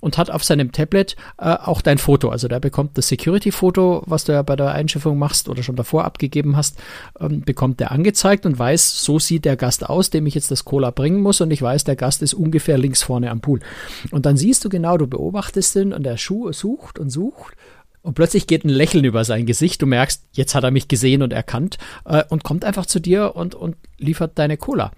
und 0.00 0.18
hat 0.18 0.30
auf 0.30 0.44
seinem 0.44 0.72
Tablet 0.72 1.16
äh, 1.38 1.54
auch 1.54 1.82
dein 1.82 1.98
Foto. 1.98 2.30
Also 2.30 2.48
der 2.48 2.60
bekommt 2.60 2.96
das 2.96 3.08
Security-Foto, 3.08 3.97
was 4.06 4.24
du 4.24 4.32
ja 4.32 4.42
bei 4.42 4.56
der 4.56 4.72
Einschiffung 4.72 5.18
machst 5.18 5.48
oder 5.48 5.62
schon 5.62 5.76
davor 5.76 6.04
abgegeben 6.04 6.56
hast, 6.56 6.78
ähm, 7.20 7.42
bekommt 7.42 7.80
der 7.80 7.92
angezeigt 7.92 8.46
und 8.46 8.58
weiß, 8.58 9.02
so 9.02 9.18
sieht 9.18 9.44
der 9.44 9.56
Gast 9.56 9.88
aus, 9.88 10.10
dem 10.10 10.26
ich 10.26 10.34
jetzt 10.34 10.50
das 10.50 10.64
Cola 10.64 10.90
bringen 10.90 11.20
muss 11.20 11.40
und 11.40 11.50
ich 11.50 11.62
weiß, 11.62 11.84
der 11.84 11.96
Gast 11.96 12.22
ist 12.22 12.34
ungefähr 12.34 12.78
links 12.78 13.02
vorne 13.02 13.30
am 13.30 13.40
Pool. 13.40 13.60
Und 14.10 14.26
dann 14.26 14.36
siehst 14.36 14.64
du 14.64 14.68
genau, 14.68 14.96
du 14.96 15.06
beobachtest 15.06 15.76
ihn 15.76 15.92
und 15.92 16.04
der 16.04 16.16
Schuh 16.16 16.52
sucht 16.52 16.98
und 16.98 17.10
sucht 17.10 17.56
und 18.02 18.14
plötzlich 18.14 18.46
geht 18.46 18.64
ein 18.64 18.70
Lächeln 18.70 19.04
über 19.04 19.24
sein 19.24 19.44
Gesicht. 19.44 19.82
Du 19.82 19.86
merkst, 19.86 20.24
jetzt 20.32 20.54
hat 20.54 20.64
er 20.64 20.70
mich 20.70 20.88
gesehen 20.88 21.22
und 21.22 21.32
erkannt 21.32 21.78
äh, 22.04 22.24
und 22.28 22.44
kommt 22.44 22.64
einfach 22.64 22.86
zu 22.86 23.00
dir 23.00 23.36
und, 23.36 23.54
und 23.54 23.76
liefert 23.98 24.38
deine 24.38 24.56
Cola. 24.56 24.92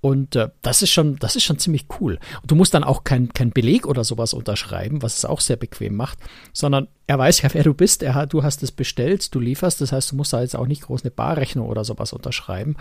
Und 0.00 0.36
äh, 0.36 0.50
das 0.62 0.82
ist 0.82 0.90
schon, 0.90 1.16
das 1.16 1.36
ist 1.36 1.44
schon 1.44 1.58
ziemlich 1.58 1.86
cool. 2.00 2.18
Und 2.42 2.50
du 2.50 2.54
musst 2.54 2.74
dann 2.74 2.84
auch 2.84 3.02
kein, 3.02 3.32
kein 3.32 3.50
Beleg 3.50 3.86
oder 3.86 4.04
sowas 4.04 4.34
unterschreiben, 4.34 5.02
was 5.02 5.16
es 5.16 5.24
auch 5.24 5.40
sehr 5.40 5.56
bequem 5.56 5.96
macht, 5.96 6.18
sondern 6.52 6.88
er 7.06 7.18
weiß 7.18 7.42
ja, 7.42 7.48
wer 7.54 7.64
du 7.64 7.74
bist, 7.74 8.02
er, 8.02 8.26
du 8.26 8.42
hast 8.42 8.62
es 8.62 8.72
bestellt, 8.72 9.34
du 9.34 9.40
lieferst, 9.40 9.80
das 9.80 9.92
heißt, 9.92 10.12
du 10.12 10.16
musst 10.16 10.32
da 10.32 10.42
jetzt 10.42 10.54
auch 10.54 10.66
nicht 10.66 10.82
groß 10.82 11.02
eine 11.02 11.10
Barrechnung 11.10 11.68
oder 11.68 11.82
sowas 11.82 12.12
unterschreiben 12.12 12.76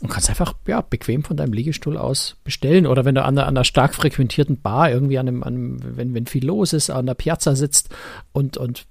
und 0.00 0.10
kannst 0.10 0.28
einfach 0.28 0.54
ja, 0.66 0.80
bequem 0.80 1.22
von 1.22 1.36
deinem 1.36 1.52
Liegestuhl 1.52 1.96
aus 1.96 2.36
bestellen. 2.44 2.86
Oder 2.86 3.04
wenn 3.04 3.14
du 3.14 3.22
an 3.22 3.38
einer, 3.38 3.46
an 3.46 3.56
einer 3.56 3.64
stark 3.64 3.94
frequentierten 3.94 4.60
Bar 4.60 4.90
irgendwie 4.90 5.18
an 5.18 5.28
einem, 5.28 5.42
an 5.42 5.54
einem 5.54 5.96
wenn, 5.96 6.14
wenn 6.14 6.26
viel 6.26 6.44
los 6.44 6.72
ist, 6.72 6.90
an 6.90 7.06
der 7.06 7.14
Piazza 7.14 7.54
sitzt 7.54 7.94
und, 8.32 8.56
und 8.56 8.86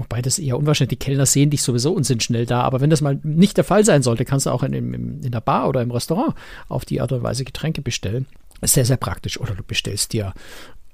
Wobei 0.00 0.22
das 0.22 0.38
eher 0.38 0.56
unwahrscheinlich, 0.56 0.98
die 0.98 1.04
Kellner 1.04 1.26
sehen 1.26 1.50
dich 1.50 1.62
sowieso 1.62 1.92
und 1.92 2.04
sind 2.04 2.22
schnell 2.22 2.46
da. 2.46 2.62
Aber 2.62 2.80
wenn 2.80 2.88
das 2.88 3.02
mal 3.02 3.20
nicht 3.22 3.58
der 3.58 3.64
Fall 3.64 3.84
sein 3.84 4.02
sollte, 4.02 4.24
kannst 4.24 4.46
du 4.46 4.50
auch 4.50 4.62
in, 4.62 4.72
in, 4.72 5.22
in 5.22 5.30
der 5.30 5.42
Bar 5.42 5.68
oder 5.68 5.82
im 5.82 5.90
Restaurant 5.90 6.34
auf 6.68 6.86
die 6.86 7.02
Art 7.02 7.12
und 7.12 7.22
Weise 7.22 7.44
Getränke 7.44 7.82
bestellen. 7.82 8.24
sehr, 8.62 8.86
sehr 8.86 8.96
praktisch. 8.96 9.38
Oder 9.38 9.54
du 9.54 9.62
bestellst 9.62 10.14
dir 10.14 10.32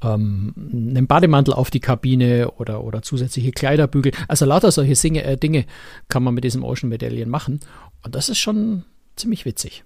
ähm, 0.02 0.54
einen 0.56 1.06
Bademantel 1.06 1.54
auf 1.54 1.70
die 1.70 1.78
Kabine 1.78 2.50
oder, 2.56 2.82
oder 2.82 3.00
zusätzliche 3.00 3.52
Kleiderbügel. 3.52 4.10
Also 4.26 4.44
lauter 4.44 4.72
solche 4.72 5.08
äh, 5.22 5.36
Dinge 5.36 5.66
kann 6.08 6.24
man 6.24 6.34
mit 6.34 6.42
diesem 6.42 6.64
Ocean 6.64 6.88
Medaillion 6.88 7.28
machen. 7.28 7.60
Und 8.02 8.16
das 8.16 8.28
ist 8.28 8.38
schon 8.38 8.82
ziemlich 9.14 9.44
witzig. 9.44 9.84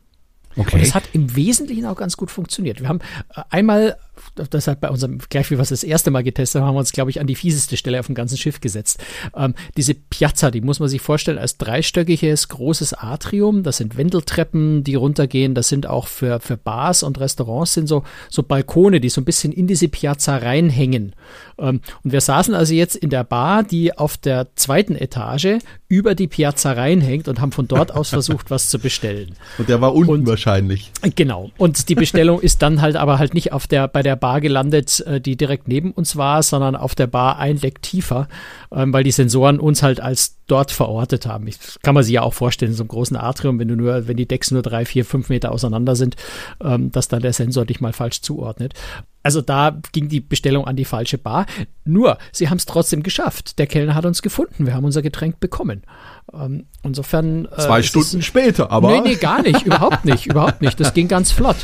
Okay. 0.56 0.76
Und 0.76 0.82
es 0.82 0.94
hat 0.94 1.04
im 1.12 1.36
Wesentlichen 1.36 1.86
auch 1.86 1.96
ganz 1.96 2.16
gut 2.16 2.30
funktioniert. 2.30 2.80
Wir 2.80 2.88
haben 2.88 3.00
äh, 3.34 3.42
einmal 3.50 3.96
das 4.34 4.66
hat 4.66 4.80
bei 4.80 4.88
unserem, 4.88 5.18
gleich 5.28 5.50
wie 5.50 5.56
wir 5.56 5.62
es 5.62 5.68
das 5.70 5.84
erste 5.84 6.10
Mal 6.10 6.22
getestet 6.22 6.60
haben, 6.60 6.68
haben 6.68 6.74
wir 6.74 6.80
uns, 6.80 6.92
glaube 6.92 7.10
ich, 7.10 7.20
an 7.20 7.26
die 7.26 7.34
fieseste 7.34 7.76
Stelle 7.76 8.00
auf 8.00 8.06
dem 8.06 8.14
ganzen 8.14 8.36
Schiff 8.36 8.60
gesetzt. 8.60 9.02
Ähm, 9.34 9.54
diese 9.76 9.94
Piazza, 9.94 10.50
die 10.50 10.60
muss 10.60 10.80
man 10.80 10.88
sich 10.88 11.00
vorstellen 11.00 11.38
als 11.38 11.58
dreistöckiges, 11.58 12.48
großes 12.48 12.94
Atrium. 12.94 13.62
Das 13.62 13.78
sind 13.78 13.96
Wendeltreppen, 13.96 14.84
die 14.84 14.94
runtergehen. 14.94 15.54
Das 15.54 15.68
sind 15.68 15.86
auch 15.86 16.06
für, 16.06 16.40
für 16.40 16.56
Bars 16.56 17.02
und 17.02 17.18
Restaurants 17.18 17.74
sind 17.74 17.86
so, 17.86 18.04
so 18.28 18.42
Balkone, 18.42 19.00
die 19.00 19.08
so 19.08 19.20
ein 19.20 19.24
bisschen 19.24 19.52
in 19.52 19.66
diese 19.66 19.88
Piazza 19.88 20.36
reinhängen. 20.36 21.14
Ähm, 21.58 21.80
und 22.02 22.12
wir 22.12 22.20
saßen 22.20 22.54
also 22.54 22.74
jetzt 22.74 22.96
in 22.96 23.10
der 23.10 23.24
Bar, 23.24 23.62
die 23.62 23.96
auf 23.96 24.16
der 24.16 24.48
zweiten 24.56 24.96
Etage 24.96 25.58
über 25.88 26.14
die 26.14 26.28
Piazza 26.28 26.72
reinhängt 26.72 27.28
und 27.28 27.40
haben 27.40 27.52
von 27.52 27.68
dort 27.68 27.92
aus 27.92 28.08
versucht, 28.10 28.50
was 28.50 28.70
zu 28.70 28.78
bestellen. 28.78 29.34
Und 29.58 29.68
der 29.68 29.80
war 29.80 29.94
unten 29.94 30.10
und, 30.10 30.26
wahrscheinlich. 30.40 30.92
Genau. 31.16 31.50
Und 31.58 31.88
die 31.88 31.94
Bestellung 31.94 32.40
ist 32.40 32.62
dann 32.62 32.80
halt 32.80 32.96
aber 32.96 33.18
halt 33.18 33.34
nicht 33.34 33.52
auf 33.52 33.66
der, 33.66 33.88
bei 33.88 34.02
der 34.02 34.16
Bar 34.16 34.40
gelandet, 34.40 35.00
äh, 35.00 35.20
die 35.20 35.36
direkt 35.36 35.68
neben 35.68 35.92
uns 35.92 36.16
war, 36.16 36.42
sondern 36.42 36.76
auf 36.76 36.94
der 36.94 37.06
Bar 37.06 37.38
ein 37.38 37.60
Deck 37.60 37.82
tiefer, 37.82 38.28
ähm, 38.72 38.92
weil 38.92 39.04
die 39.04 39.10
Sensoren 39.10 39.60
uns 39.60 39.82
halt 39.82 40.00
als 40.00 40.38
dort 40.46 40.72
verortet 40.72 41.26
haben. 41.26 41.46
Ich, 41.46 41.58
kann 41.82 41.94
man 41.94 42.04
sich 42.04 42.14
ja 42.14 42.22
auch 42.22 42.34
vorstellen, 42.34 42.72
in 42.72 42.76
so 42.76 42.82
einem 42.82 42.88
großen 42.88 43.16
Atrium, 43.16 43.58
wenn 43.58 43.68
du 43.68 43.76
nur, 43.76 44.08
wenn 44.08 44.16
die 44.16 44.26
Decks 44.26 44.50
nur 44.50 44.62
drei, 44.62 44.84
vier, 44.84 45.04
fünf 45.04 45.28
Meter 45.28 45.52
auseinander 45.52 45.94
sind, 45.94 46.16
ähm, 46.62 46.90
dass 46.90 47.08
dann 47.08 47.22
der 47.22 47.32
Sensor 47.32 47.64
dich 47.66 47.80
mal 47.80 47.92
falsch 47.92 48.22
zuordnet. 48.22 48.74
Also 49.22 49.42
da 49.42 49.78
ging 49.92 50.08
die 50.08 50.20
Bestellung 50.20 50.66
an 50.66 50.76
die 50.76 50.86
falsche 50.86 51.18
Bar. 51.18 51.46
Nur, 51.84 52.18
sie 52.32 52.48
haben 52.48 52.56
es 52.56 52.64
trotzdem 52.64 53.02
geschafft. 53.02 53.58
Der 53.58 53.66
Kellner 53.66 53.94
hat 53.94 54.06
uns 54.06 54.22
gefunden. 54.22 54.66
Wir 54.66 54.74
haben 54.74 54.84
unser 54.84 55.02
Getränk 55.02 55.40
bekommen. 55.40 55.82
Ähm, 56.32 56.66
insofern. 56.82 57.46
Äh, 57.46 57.60
Zwei 57.60 57.82
Stunden 57.82 58.22
später, 58.22 58.70
aber. 58.70 58.90
Nee, 58.90 59.00
nee, 59.00 59.14
gar 59.16 59.42
nicht. 59.42 59.62
Überhaupt 59.66 60.04
nicht. 60.04 60.26
Überhaupt 60.26 60.62
nicht. 60.62 60.78
Das 60.78 60.94
ging 60.94 61.08
ganz 61.08 61.32
flott. 61.32 61.56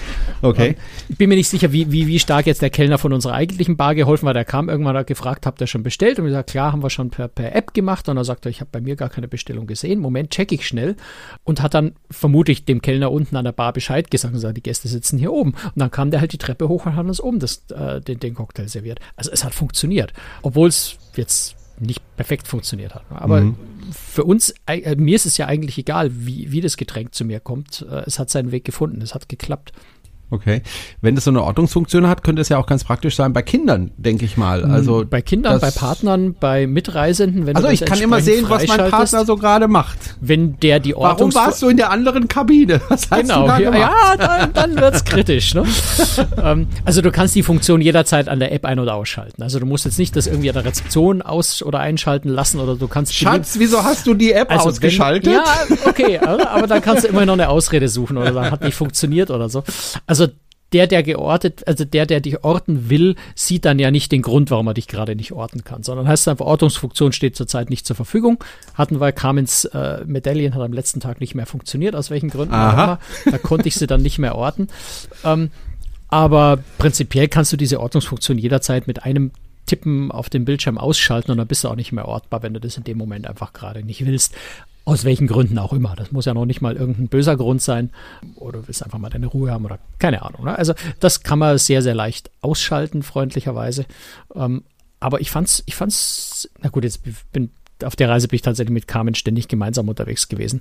Okay. 0.42 0.68
Ähm, 0.68 0.74
ich 1.08 1.18
bin 1.18 1.28
mir 1.28 1.36
nicht 1.36 1.48
sicher, 1.48 1.72
wie, 1.72 1.90
wie, 1.92 2.06
wie 2.06 2.18
stark 2.18 2.46
jetzt 2.46 2.62
der 2.62 2.70
Kellner 2.70 2.98
von 2.98 3.12
unserer 3.12 3.34
eigentlichen 3.34 3.76
Bar 3.76 3.94
geholfen 3.94 4.26
war. 4.26 4.34
Der 4.34 4.44
kam 4.44 4.68
irgendwann 4.68 4.96
hat 4.96 5.06
gefragt, 5.06 5.46
habt 5.46 5.60
ihr 5.60 5.66
schon 5.66 5.82
bestellt? 5.82 6.18
Und 6.18 6.24
wir 6.24 6.30
gesagt, 6.30 6.50
klar, 6.50 6.72
haben 6.72 6.82
wir 6.82 6.90
schon 6.90 7.10
per, 7.10 7.28
per 7.28 7.54
App 7.54 7.74
gemacht. 7.74 8.08
Und 8.08 8.16
er 8.16 8.24
sagte, 8.24 8.50
ich 8.50 8.60
habe 8.60 8.70
bei 8.72 8.80
mir 8.80 8.96
gar 8.96 9.08
keine 9.08 9.28
Bestellung 9.28 9.66
gesehen. 9.66 10.00
Moment, 10.00 10.30
check 10.30 10.52
ich 10.52 10.66
schnell. 10.66 10.96
Und 11.44 11.62
hat 11.62 11.74
dann 11.74 11.94
vermutlich 12.10 12.64
dem 12.64 12.82
Kellner 12.82 13.12
unten 13.12 13.36
an 13.36 13.44
der 13.44 13.52
Bar 13.52 13.72
Bescheid 13.72 14.10
gesagt 14.10 14.32
und 14.32 14.38
gesagt, 14.38 14.56
die 14.56 14.62
Gäste 14.62 14.88
sitzen 14.88 15.18
hier 15.18 15.32
oben. 15.32 15.52
Und 15.52 15.76
dann 15.76 15.90
kam 15.90 16.10
der 16.10 16.20
halt 16.20 16.32
die 16.32 16.38
Treppe 16.38 16.68
hoch 16.68 16.86
und 16.86 16.96
hat 16.96 17.06
uns 17.06 17.20
oben 17.20 17.38
das, 17.38 17.64
äh, 17.70 18.00
den, 18.00 18.20
den 18.20 18.34
Cocktail 18.34 18.68
serviert. 18.68 19.00
Also 19.16 19.30
es 19.30 19.44
hat 19.44 19.54
funktioniert. 19.54 20.12
Obwohl 20.42 20.68
es 20.68 20.96
jetzt 21.16 21.56
nicht 21.80 22.02
perfekt 22.16 22.48
funktioniert 22.48 22.94
hat. 22.94 23.04
Aber 23.10 23.40
mhm. 23.40 23.56
für 23.92 24.24
uns, 24.24 24.54
äh, 24.66 24.96
mir 24.96 25.16
ist 25.16 25.26
es 25.26 25.36
ja 25.36 25.46
eigentlich 25.46 25.78
egal, 25.78 26.10
wie, 26.12 26.50
wie 26.52 26.60
das 26.60 26.76
Getränk 26.76 27.14
zu 27.14 27.24
mir 27.24 27.40
kommt. 27.40 27.86
Äh, 27.90 28.02
es 28.06 28.18
hat 28.18 28.30
seinen 28.30 28.52
Weg 28.52 28.64
gefunden, 28.64 29.02
es 29.02 29.14
hat 29.14 29.28
geklappt. 29.28 29.72
Okay. 30.28 30.62
Wenn 31.00 31.14
das 31.14 31.24
so 31.24 31.30
eine 31.30 31.42
Ordnungsfunktion 31.42 32.08
hat, 32.08 32.24
könnte 32.24 32.42
es 32.42 32.48
ja 32.48 32.58
auch 32.58 32.66
ganz 32.66 32.82
praktisch 32.82 33.14
sein 33.14 33.32
bei 33.32 33.42
Kindern, 33.42 33.92
denke 33.96 34.24
ich 34.24 34.36
mal. 34.36 34.66
Mm, 34.66 34.72
also 34.72 35.04
bei 35.08 35.22
Kindern, 35.22 35.60
bei 35.60 35.70
Partnern, 35.70 36.34
bei 36.34 36.66
Mitreisenden. 36.66 37.46
Wenn 37.46 37.54
also 37.54 37.68
ich 37.68 37.84
kann 37.84 38.00
immer 38.00 38.20
sehen, 38.20 38.46
was 38.48 38.66
mein 38.66 38.90
Partner 38.90 39.24
so 39.24 39.36
gerade 39.36 39.68
macht. 39.68 40.16
Wenn 40.20 40.58
der 40.58 40.80
die 40.80 40.96
Ordnung. 40.96 41.32
Warum 41.32 41.46
warst 41.46 41.62
du 41.62 41.68
in 41.68 41.76
der 41.76 41.90
anderen 41.90 42.26
Kabine? 42.26 42.80
Was 42.88 43.10
hast 43.10 43.22
genau, 43.22 43.42
du 43.42 43.48
da 43.48 43.58
gemacht? 43.58 43.80
ja, 43.80 44.16
dann, 44.16 44.52
dann 44.52 44.76
wird's 44.76 45.04
kritisch. 45.04 45.54
Ne? 45.54 45.64
ähm, 46.42 46.66
also 46.84 47.02
du 47.02 47.12
kannst 47.12 47.34
die 47.34 47.42
Funktion 47.42 47.80
jederzeit 47.80 48.28
an 48.28 48.40
der 48.40 48.52
App 48.52 48.64
ein- 48.64 48.78
oder 48.78 48.94
ausschalten. 48.94 49.42
Also 49.42 49.60
du 49.60 49.66
musst 49.66 49.84
jetzt 49.84 49.98
nicht 49.98 50.16
das 50.16 50.26
irgendwie 50.26 50.48
an 50.48 50.54
der 50.54 50.64
Rezeption 50.64 51.22
aus- 51.22 51.62
oder 51.62 51.80
einschalten 51.80 52.28
lassen 52.28 52.58
oder 52.58 52.74
du 52.74 52.88
kannst. 52.88 53.14
Schatz, 53.14 53.56
wieso 53.58 53.84
hast 53.84 54.06
du 54.06 54.14
die 54.14 54.32
App 54.32 54.50
also 54.50 54.70
ausgeschaltet? 54.70 55.26
Wenn, 55.26 55.76
ja, 55.76 55.88
okay, 55.88 56.18
aber 56.18 56.66
dann 56.66 56.80
kannst 56.80 57.04
du 57.04 57.08
immer 57.08 57.26
noch 57.26 57.34
eine 57.34 57.48
Ausrede 57.48 57.88
suchen 57.88 58.16
oder 58.16 58.32
dann 58.32 58.50
hat 58.50 58.62
nicht 58.62 58.74
funktioniert 58.74 59.30
oder 59.30 59.48
so. 59.48 59.62
Also 60.06 60.15
also 60.20 60.32
der, 60.72 60.86
der 60.86 61.02
geortet, 61.02 61.66
also 61.66 61.84
der, 61.84 62.06
der 62.06 62.20
dich 62.20 62.42
orten 62.42 62.90
will, 62.90 63.14
sieht 63.34 63.64
dann 63.64 63.78
ja 63.78 63.90
nicht 63.90 64.10
den 64.10 64.22
Grund, 64.22 64.50
warum 64.50 64.66
er 64.66 64.74
dich 64.74 64.88
gerade 64.88 65.14
nicht 65.14 65.32
orten 65.32 65.62
kann, 65.62 65.82
sondern 65.82 66.08
heißt 66.08 66.26
einfach, 66.26 66.44
Ortungsfunktion 66.44 67.12
steht 67.12 67.36
zurzeit 67.36 67.70
nicht 67.70 67.86
zur 67.86 67.94
Verfügung. 67.94 68.42
Hatten 68.74 69.00
wir, 69.00 69.12
Carmens 69.12 69.64
äh, 69.66 70.04
Medaillen 70.04 70.54
hat 70.54 70.62
am 70.62 70.72
letzten 70.72 71.00
Tag 71.00 71.20
nicht 71.20 71.34
mehr 71.34 71.46
funktioniert, 71.46 71.94
aus 71.94 72.10
welchen 72.10 72.30
Gründen 72.30 72.54
auch 72.54 72.72
immer. 72.72 72.98
Da 73.24 73.38
konnte 73.38 73.68
ich 73.68 73.76
sie 73.76 73.86
dann 73.86 74.02
nicht 74.02 74.18
mehr 74.18 74.34
orten. 74.34 74.66
Ähm, 75.24 75.50
aber 76.08 76.58
prinzipiell 76.78 77.28
kannst 77.28 77.52
du 77.52 77.56
diese 77.56 77.80
Ortungsfunktion 77.80 78.38
jederzeit 78.38 78.86
mit 78.86 79.04
einem 79.04 79.30
Tippen 79.66 80.10
auf 80.12 80.30
dem 80.30 80.44
Bildschirm 80.44 80.78
ausschalten 80.78 81.32
und 81.32 81.38
dann 81.38 81.48
bist 81.48 81.64
du 81.64 81.68
auch 81.68 81.76
nicht 81.76 81.92
mehr 81.92 82.06
ortbar, 82.06 82.42
wenn 82.42 82.54
du 82.54 82.60
das 82.60 82.76
in 82.76 82.84
dem 82.84 82.98
Moment 82.98 83.26
einfach 83.26 83.52
gerade 83.52 83.84
nicht 83.84 84.04
willst. 84.06 84.34
Aus 84.86 85.04
welchen 85.04 85.26
Gründen 85.26 85.58
auch 85.58 85.74
immer. 85.74 85.94
Das 85.96 86.12
muss 86.12 86.24
ja 86.24 86.32
noch 86.32 86.46
nicht 86.46 86.62
mal 86.62 86.76
irgendein 86.76 87.08
böser 87.08 87.36
Grund 87.36 87.60
sein. 87.60 87.90
Oder 88.36 88.66
willst 88.66 88.82
einfach 88.82 88.98
mal 88.98 89.10
deine 89.10 89.26
Ruhe 89.26 89.50
haben 89.50 89.66
oder 89.66 89.78
keine 89.98 90.22
Ahnung. 90.22 90.44
Ne? 90.44 90.56
Also 90.56 90.72
das 91.00 91.22
kann 91.22 91.38
man 91.38 91.58
sehr, 91.58 91.82
sehr 91.82 91.94
leicht 91.94 92.30
ausschalten, 92.40 93.02
freundlicherweise. 93.02 93.84
Ähm, 94.34 94.62
aber 95.00 95.20
ich 95.20 95.30
fand's, 95.30 95.62
ich 95.66 95.74
fand's, 95.74 96.48
na 96.62 96.70
gut, 96.70 96.84
jetzt 96.84 97.02
bin 97.32 97.50
auf 97.84 97.96
der 97.96 98.08
Reise 98.08 98.28
bin 98.28 98.36
ich 98.36 98.42
tatsächlich 98.42 98.72
mit 98.72 98.88
Carmen 98.88 99.14
ständig 99.14 99.48
gemeinsam 99.48 99.88
unterwegs 99.88 100.28
gewesen. 100.28 100.60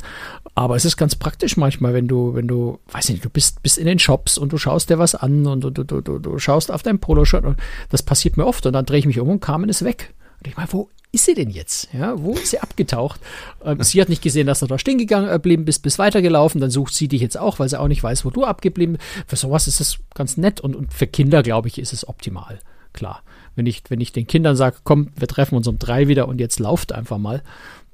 Aber 0.53 0.75
es 0.75 0.85
ist 0.85 0.97
ganz 0.97 1.15
praktisch 1.15 1.55
manchmal, 1.57 1.93
wenn 1.93 2.07
du, 2.07 2.35
wenn 2.35 2.47
du, 2.47 2.79
weiß 2.91 3.09
nicht, 3.09 3.23
du 3.23 3.29
bist, 3.29 3.61
bist 3.63 3.77
in 3.77 3.85
den 3.85 3.99
Shops 3.99 4.37
und 4.37 4.51
du 4.51 4.57
schaust 4.57 4.89
dir 4.89 4.99
was 4.99 5.15
an 5.15 5.45
und 5.45 5.63
du, 5.63 5.69
du, 5.69 5.83
du, 5.83 6.19
du 6.19 6.39
schaust 6.39 6.71
auf 6.71 6.83
dein 6.83 6.99
Poloshirt 6.99 7.45
das 7.89 8.03
passiert 8.03 8.37
mir 8.37 8.45
oft 8.45 8.65
und 8.65 8.73
dann 8.73 8.85
drehe 8.85 8.99
ich 8.99 9.05
mich 9.05 9.19
um 9.19 9.29
und 9.29 9.39
Carmen 9.39 9.69
ist 9.69 9.83
weg. 9.83 10.13
Und 10.39 10.47
ich 10.47 10.57
meine, 10.57 10.71
wo 10.71 10.89
ist 11.11 11.25
sie 11.25 11.33
denn 11.33 11.49
jetzt? 11.49 11.87
Ja, 11.93 12.21
wo 12.21 12.33
ist 12.33 12.51
sie 12.51 12.59
abgetaucht? 12.59 13.21
Ähm, 13.63 13.81
sie 13.81 14.01
hat 14.01 14.09
nicht 14.09 14.21
gesehen, 14.21 14.47
dass 14.47 14.59
du 14.59 14.67
da 14.67 14.77
stehen 14.77 14.97
geblieben 14.97 15.65
bist, 15.65 15.81
bist 15.81 15.97
weitergelaufen, 15.97 16.61
dann 16.61 16.69
sucht 16.69 16.93
sie 16.93 17.07
dich 17.07 17.21
jetzt 17.21 17.37
auch, 17.37 17.57
weil 17.59 17.69
sie 17.69 17.79
auch 17.79 17.87
nicht 17.87 18.03
weiß, 18.03 18.25
wo 18.25 18.29
du 18.29 18.43
abgeblieben 18.43 18.97
bist. 18.97 19.23
Für 19.27 19.35
sowas 19.37 19.67
ist 19.67 19.79
es 19.79 19.99
ganz 20.13 20.37
nett 20.37 20.59
und, 20.61 20.75
und 20.75 20.93
für 20.93 21.07
Kinder, 21.07 21.41
glaube 21.41 21.69
ich, 21.69 21.79
ist 21.79 21.93
es 21.93 22.07
optimal. 22.07 22.59
Klar. 22.93 23.23
Wenn 23.55 23.65
ich, 23.65 23.83
wenn 23.89 24.01
ich 24.01 24.11
den 24.11 24.27
Kindern 24.27 24.55
sage, 24.55 24.77
komm, 24.83 25.09
wir 25.15 25.27
treffen 25.27 25.55
uns 25.55 25.67
um 25.67 25.79
drei 25.79 26.07
wieder 26.07 26.27
und 26.27 26.39
jetzt 26.39 26.59
lauft 26.59 26.91
einfach 26.91 27.17
mal. 27.17 27.41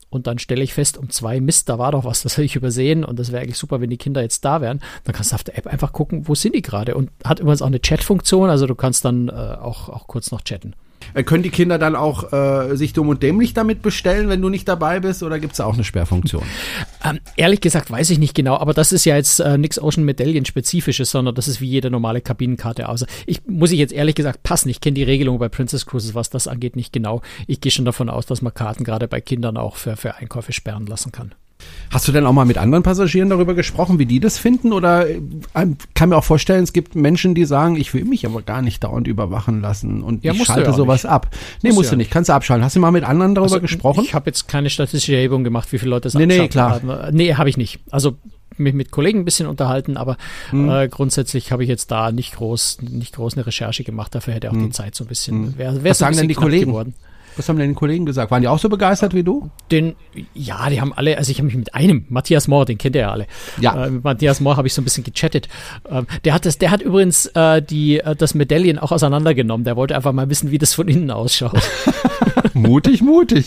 Und 0.10 0.28
dann 0.28 0.40
stelle 0.40 0.62
ich 0.62 0.74
fest, 0.74 0.98
um 0.98 1.10
zwei, 1.10 1.40
Mist, 1.40 1.70
da 1.70 1.80
war 1.80 1.92
doch 1.92 2.04
was, 2.04 2.22
das 2.24 2.38
habe 2.38 2.46
ich 2.46 2.56
übersehen 2.56 3.04
und 3.06 3.20
das 3.20 3.32
wäre 3.32 3.44
eigentlich 3.44 3.58
super, 3.58 3.82
wenn 3.82 3.90
die 3.90 3.98
Kinder 3.98 4.22
jetzt 4.22 4.44
da 4.44 4.62
wären. 4.62 4.82
Dann 5.04 5.16
kannst 5.16 5.32
du 5.32 5.36
auf 5.36 5.44
der 5.44 5.58
App 5.58 5.68
einfach 5.68 5.94
gucken, 5.94 6.28
wo 6.28 6.36
sind 6.36 6.56
die 6.56 6.62
gerade 6.62 6.96
und 6.96 7.12
hat 7.24 7.40
übrigens 7.40 7.62
auch 7.62 7.68
eine 7.68 7.82
Chat-Funktion, 7.82 8.50
also 8.50 8.68
du 8.68 8.76
kannst 8.76 9.06
dann 9.06 9.30
äh, 9.30 9.32
auch, 9.32 9.90
auch 9.90 10.08
kurz 10.08 10.32
noch 10.32 10.42
chatten. 10.42 10.76
Äh, 11.14 11.24
können 11.24 11.44
die 11.44 11.50
Kinder 11.50 11.78
dann 11.78 11.96
auch 11.96 12.32
äh, 12.34 12.76
sich 12.76 12.94
dumm 12.94 13.10
und 13.10 13.24
dämlich 13.24 13.54
damit 13.54 13.82
bestellen, 13.82 14.30
wenn 14.30 14.42
du 14.42 14.50
nicht 14.50 14.68
dabei 14.68 15.00
bist, 15.00 15.24
oder 15.24 15.40
gibt 15.40 15.54
es 15.54 15.60
auch 15.60 15.74
eine 15.74 15.84
Sperrfunktion? 15.84 16.44
Ähm, 17.04 17.20
ehrlich 17.36 17.62
gesagt 17.62 17.92
weiß 17.92 18.10
ich 18.10 18.20
nicht 18.20 18.36
genau, 18.36 18.58
aber 18.58 18.74
das 18.74 18.92
ist 18.92 19.06
ja 19.06 19.16
jetzt 19.16 19.40
äh, 19.40 19.58
nix 19.58 19.80
Ocean 19.80 20.06
Medaillen 20.06 20.46
spezifisches, 20.46 21.12
sondern 21.12 21.36
das 21.36 21.48
ist 21.48 21.62
wie 21.62 21.68
jede 21.68 21.90
normale 21.90 22.22
Kabinenkarte. 22.22 22.88
Also 22.88 23.06
ich 23.26 23.42
muss 23.48 23.72
ich 23.72 23.80
jetzt 23.80 23.94
ehrlich 23.94 24.16
gesagt 24.16 24.44
passen. 24.44 24.70
Ich 24.70 24.82
kenne 24.82 24.96
die 24.96 25.04
Regelung 25.04 25.40
bei 25.40 25.50
Princess 25.50 25.86
Cruises, 25.86 26.16
was 26.16 26.30
das 26.30 26.48
angeht, 26.48 26.76
nicht 26.76 26.94
genau. 26.94 27.22
Ich 27.48 27.62
gehe 27.62 27.72
schon 27.72 27.86
davon 27.86 28.10
aus, 28.10 28.26
dass 28.26 28.42
man 28.42 28.54
Karten 28.54 28.84
gerade 28.84 29.08
bei 29.08 29.22
Kindern 29.22 29.58
auch 29.58 29.76
für, 29.76 29.98
für 29.98 30.16
Einkäufe 30.16 30.54
sperren 30.54 30.86
lassen 30.86 31.12
kann. 31.12 31.34
Hast 31.92 32.08
du 32.08 32.14
denn 32.14 32.26
auch 32.26 32.32
mal 32.32 32.46
mit 32.46 32.58
anderen 32.58 32.84
Passagieren 32.84 33.30
darüber 33.30 33.54
gesprochen, 33.54 34.00
wie 34.00 34.06
die 34.06 34.22
das 34.22 34.38
finden? 34.38 34.72
Oder 34.72 35.10
äh, 35.10 35.18
kann 35.94 36.10
mir 36.10 36.16
auch 36.16 36.24
vorstellen, 36.24 36.64
es 36.64 36.72
gibt 36.72 36.96
Menschen, 36.96 37.36
die 37.36 37.44
sagen, 37.44 37.76
ich 37.76 37.94
will 37.94 38.06
mich 38.06 38.26
aber 38.26 38.42
gar 38.42 38.62
nicht 38.62 38.84
dauernd 38.84 39.08
überwachen 39.08 39.62
lassen 39.62 40.02
und 40.02 40.24
ja, 40.24 40.32
ich 40.32 40.44
schalte 40.46 40.72
sowas 40.72 41.04
nicht. 41.04 41.12
ab. 41.12 41.28
Nee, 41.62 41.70
musst, 41.70 41.80
musst 41.80 41.92
du 41.92 41.98
nicht, 41.98 42.10
kannst 42.10 42.30
du 42.30 42.34
abschalten. 42.34 42.64
Hast 42.64 42.78
du 42.78 42.80
mal 42.80 42.92
mit 42.92 43.04
anderen 43.04 43.36
darüber 43.36 43.56
also, 43.56 43.62
gesprochen? 43.62 44.06
Ich 44.06 44.14
habe 44.14 44.30
jetzt 44.30 44.48
keine 44.48 44.70
statistische 44.70 45.16
Erhebung 45.16 45.44
gemacht, 45.44 45.72
wie 45.74 45.80
viele 45.80 45.92
Leute 45.92 46.04
das 46.04 46.14
nee, 46.14 46.26
nee, 46.26 46.48
klar. 46.48 46.82
haben. 46.82 47.16
Nee, 47.16 47.34
habe 47.34 47.50
ich 47.50 47.58
nicht. 47.58 47.82
Also 47.92 48.16
mich 48.58 48.74
mit 48.74 48.92
Kollegen 48.92 49.20
ein 49.20 49.26
bisschen 49.26 49.48
unterhalten, 49.48 49.98
aber 49.98 50.18
hm. 50.52 50.70
äh, 50.70 50.88
grundsätzlich 50.88 51.52
habe 51.52 51.64
ich 51.64 51.70
jetzt 51.70 51.92
da 51.92 52.12
nicht 52.12 52.36
groß, 52.36 52.80
nicht 52.82 53.16
groß 53.16 53.34
eine 53.34 53.46
Recherche 53.46 53.84
gemacht. 53.84 54.16
Dafür 54.16 54.34
hätte 54.34 54.50
auch 54.50 54.54
hm. 54.56 54.68
die 54.68 54.70
Zeit 54.72 54.96
so 54.96 55.04
ein 55.04 55.08
bisschen. 55.08 55.44
Hm. 55.44 55.58
Wär, 55.58 55.84
wär 55.84 55.92
Was 55.92 55.98
so 55.98 56.06
sagen 56.06 56.16
denn 56.16 56.28
die 56.30 56.36
Kollegen? 56.36 56.68
Geworden. 56.68 56.94
Was 57.38 57.48
haben 57.48 57.58
denn 57.58 57.70
die 57.70 57.76
Kollegen 57.76 58.06
gesagt? 58.06 58.32
Waren 58.32 58.42
die 58.42 58.48
auch 58.48 58.60
so 58.60 58.70
begeistert 58.70 59.14
wie 59.14 59.24
du? 59.24 59.50
Den, 59.72 59.96
ja, 60.34 60.70
die 60.70 60.82
haben 60.82 60.94
alle, 60.94 61.18
also 61.18 61.32
ich 61.32 61.38
habe 61.38 61.46
mich 61.48 61.56
mit 61.56 61.74
einem, 61.74 62.06
Matthias 62.10 62.48
Mohr, 62.48 62.66
den 62.66 62.78
kennt 62.78 62.96
ihr 62.96 63.02
ja 63.02 63.12
alle. 63.12 63.28
Ja. 63.60 63.86
Äh, 63.86 63.90
mit 63.90 64.04
Matthias 64.04 64.40
Mohr 64.42 64.58
habe 64.58 64.68
ich 64.68 64.74
so 64.74 64.82
ein 64.82 64.84
bisschen 64.84 65.04
gechattet. 65.04 65.48
Ähm, 65.90 66.08
der 66.26 66.34
hat 66.34 66.46
das, 66.46 66.58
der 66.58 66.72
hat 66.72 66.82
übrigens 66.82 67.28
äh, 67.28 67.62
die, 67.62 68.00
äh, 68.00 68.16
das 68.16 68.34
Medaillen 68.34 68.80
auch 68.80 68.92
auseinandergenommen. 68.92 69.64
Der 69.64 69.76
wollte 69.76 69.96
einfach 69.96 70.12
mal 70.12 70.30
wissen, 70.30 70.52
wie 70.52 70.58
das 70.58 70.74
von 70.74 70.88
innen 70.88 71.12
ausschaut. 71.12 71.62
mutig, 72.54 73.02
mutig. 73.02 73.46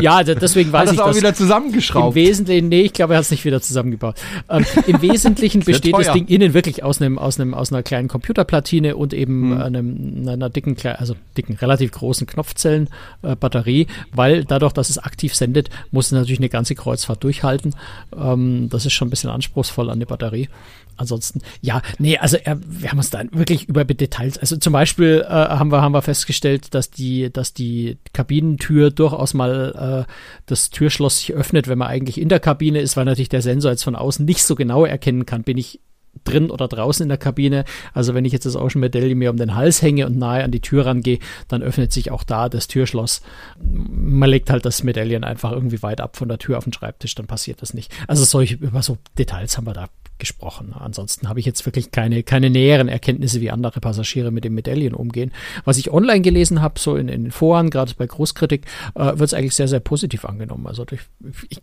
Ja, 0.00 0.22
deswegen 0.22 0.72
weiß 0.72 0.88
hat 0.88 0.94
ich 0.94 1.00
das. 1.00 1.08
auch 1.08 1.16
wieder 1.16 1.34
zusammengeschraubt? 1.34 2.16
Im 2.16 2.22
Wesentlichen, 2.22 2.68
nee, 2.68 2.82
ich 2.82 2.92
glaube, 2.92 3.14
er 3.14 3.18
hat 3.18 3.24
es 3.24 3.30
nicht 3.30 3.44
wieder 3.44 3.60
zusammengebaut. 3.60 4.16
Ähm, 4.48 4.64
Im 4.86 5.02
Wesentlichen 5.02 5.60
besteht 5.60 5.96
das 5.96 6.12
Ding 6.12 6.26
innen 6.26 6.54
wirklich 6.54 6.82
aus 6.82 7.00
einem, 7.00 7.18
aus 7.18 7.40
einem, 7.40 7.54
aus 7.54 7.72
einer 7.72 7.82
kleinen 7.82 8.08
Computerplatine 8.08 8.96
und 8.96 9.14
eben 9.14 9.52
hm. 9.52 9.62
einem, 9.62 10.28
einer 10.28 10.50
dicken, 10.50 10.76
also 10.96 11.14
dicken, 11.36 11.54
relativ 11.54 11.92
großen 11.92 12.26
Knopfzellenbatterie, 12.26 13.86
weil 14.12 14.44
dadurch, 14.44 14.72
dass 14.72 14.90
es 14.90 14.98
aktiv 14.98 15.34
sendet, 15.34 15.61
muss 15.90 16.06
es 16.06 16.12
natürlich 16.12 16.40
eine 16.40 16.48
ganze 16.48 16.74
Kreuzfahrt 16.74 17.22
durchhalten. 17.22 17.74
Ähm, 18.16 18.68
das 18.70 18.86
ist 18.86 18.92
schon 18.92 19.08
ein 19.08 19.10
bisschen 19.10 19.30
anspruchsvoll 19.30 19.90
an 19.90 20.00
die 20.00 20.06
Batterie 20.06 20.48
ansonsten, 20.96 21.40
ja, 21.60 21.82
nee, 21.98 22.18
also 22.18 22.36
er, 22.36 22.58
wir 22.64 22.90
haben 22.90 22.98
uns 22.98 23.10
da 23.10 23.22
wirklich 23.32 23.68
über 23.68 23.84
Details, 23.84 24.38
also 24.38 24.56
zum 24.56 24.72
Beispiel 24.72 25.24
äh, 25.26 25.30
haben 25.30 25.70
wir 25.70 25.82
haben 25.82 25.92
wir 25.92 26.02
festgestellt, 26.02 26.74
dass 26.74 26.90
die 26.90 27.32
dass 27.32 27.52
die 27.52 27.98
Kabinentür 28.12 28.90
durchaus 28.90 29.34
mal 29.34 30.06
äh, 30.06 30.12
das 30.46 30.70
Türschloss 30.70 31.18
sich 31.18 31.34
öffnet, 31.34 31.68
wenn 31.68 31.78
man 31.78 31.88
eigentlich 31.88 32.20
in 32.20 32.28
der 32.28 32.40
Kabine 32.40 32.80
ist, 32.80 32.96
weil 32.96 33.04
natürlich 33.04 33.28
der 33.28 33.42
Sensor 33.42 33.72
jetzt 33.72 33.84
von 33.84 33.96
außen 33.96 34.24
nicht 34.24 34.44
so 34.44 34.54
genau 34.54 34.84
erkennen 34.84 35.26
kann, 35.26 35.42
bin 35.42 35.58
ich 35.58 35.80
drin 36.24 36.50
oder 36.50 36.68
draußen 36.68 37.02
in 37.02 37.08
der 37.08 37.18
Kabine. 37.18 37.64
Also 37.94 38.14
wenn 38.14 38.24
ich 38.24 38.32
jetzt 38.32 38.46
das 38.46 38.56
Ocean 38.56 38.80
Medaille 38.80 39.14
mir 39.14 39.30
um 39.30 39.36
den 39.36 39.54
Hals 39.54 39.82
hänge 39.82 40.06
und 40.06 40.18
nahe 40.18 40.44
an 40.44 40.50
die 40.50 40.60
Tür 40.60 40.86
rangehe, 40.86 41.18
dann 41.48 41.62
öffnet 41.62 41.92
sich 41.92 42.10
auch 42.10 42.24
da 42.24 42.48
das 42.48 42.68
Türschloss. 42.68 43.22
Man 43.60 44.28
legt 44.28 44.50
halt 44.50 44.64
das 44.64 44.82
Medaillen 44.82 45.24
einfach 45.24 45.52
irgendwie 45.52 45.82
weit 45.82 46.00
ab 46.00 46.16
von 46.16 46.28
der 46.28 46.38
Tür 46.38 46.58
auf 46.58 46.64
den 46.64 46.72
Schreibtisch, 46.72 47.14
dann 47.14 47.26
passiert 47.26 47.62
das 47.62 47.74
nicht. 47.74 47.92
Also 48.06 48.24
solche, 48.24 48.56
über 48.56 48.82
so 48.82 48.98
Details 49.18 49.56
haben 49.56 49.66
wir 49.66 49.74
da 49.74 49.88
gesprochen. 50.18 50.72
Ansonsten 50.78 51.28
habe 51.28 51.40
ich 51.40 51.46
jetzt 51.46 51.66
wirklich 51.66 51.90
keine, 51.90 52.22
keine 52.22 52.48
näheren 52.48 52.88
Erkenntnisse, 52.88 53.40
wie 53.40 53.50
andere 53.50 53.80
Passagiere 53.80 54.30
mit 54.30 54.44
den 54.44 54.54
Medaillen 54.54 54.94
umgehen. 54.94 55.32
Was 55.64 55.78
ich 55.78 55.90
online 55.90 56.20
gelesen 56.20 56.62
habe, 56.62 56.78
so 56.78 56.94
in, 56.94 57.08
in 57.08 57.24
den 57.24 57.32
Foren, 57.32 57.70
gerade 57.70 57.92
bei 57.96 58.06
Großkritik, 58.06 58.66
äh, 58.94 59.04
wird 59.04 59.22
es 59.22 59.34
eigentlich 59.34 59.56
sehr, 59.56 59.66
sehr 59.66 59.80
positiv 59.80 60.24
angenommen. 60.24 60.68
Also 60.68 60.86
ich, 60.92 61.00
ich 61.48 61.60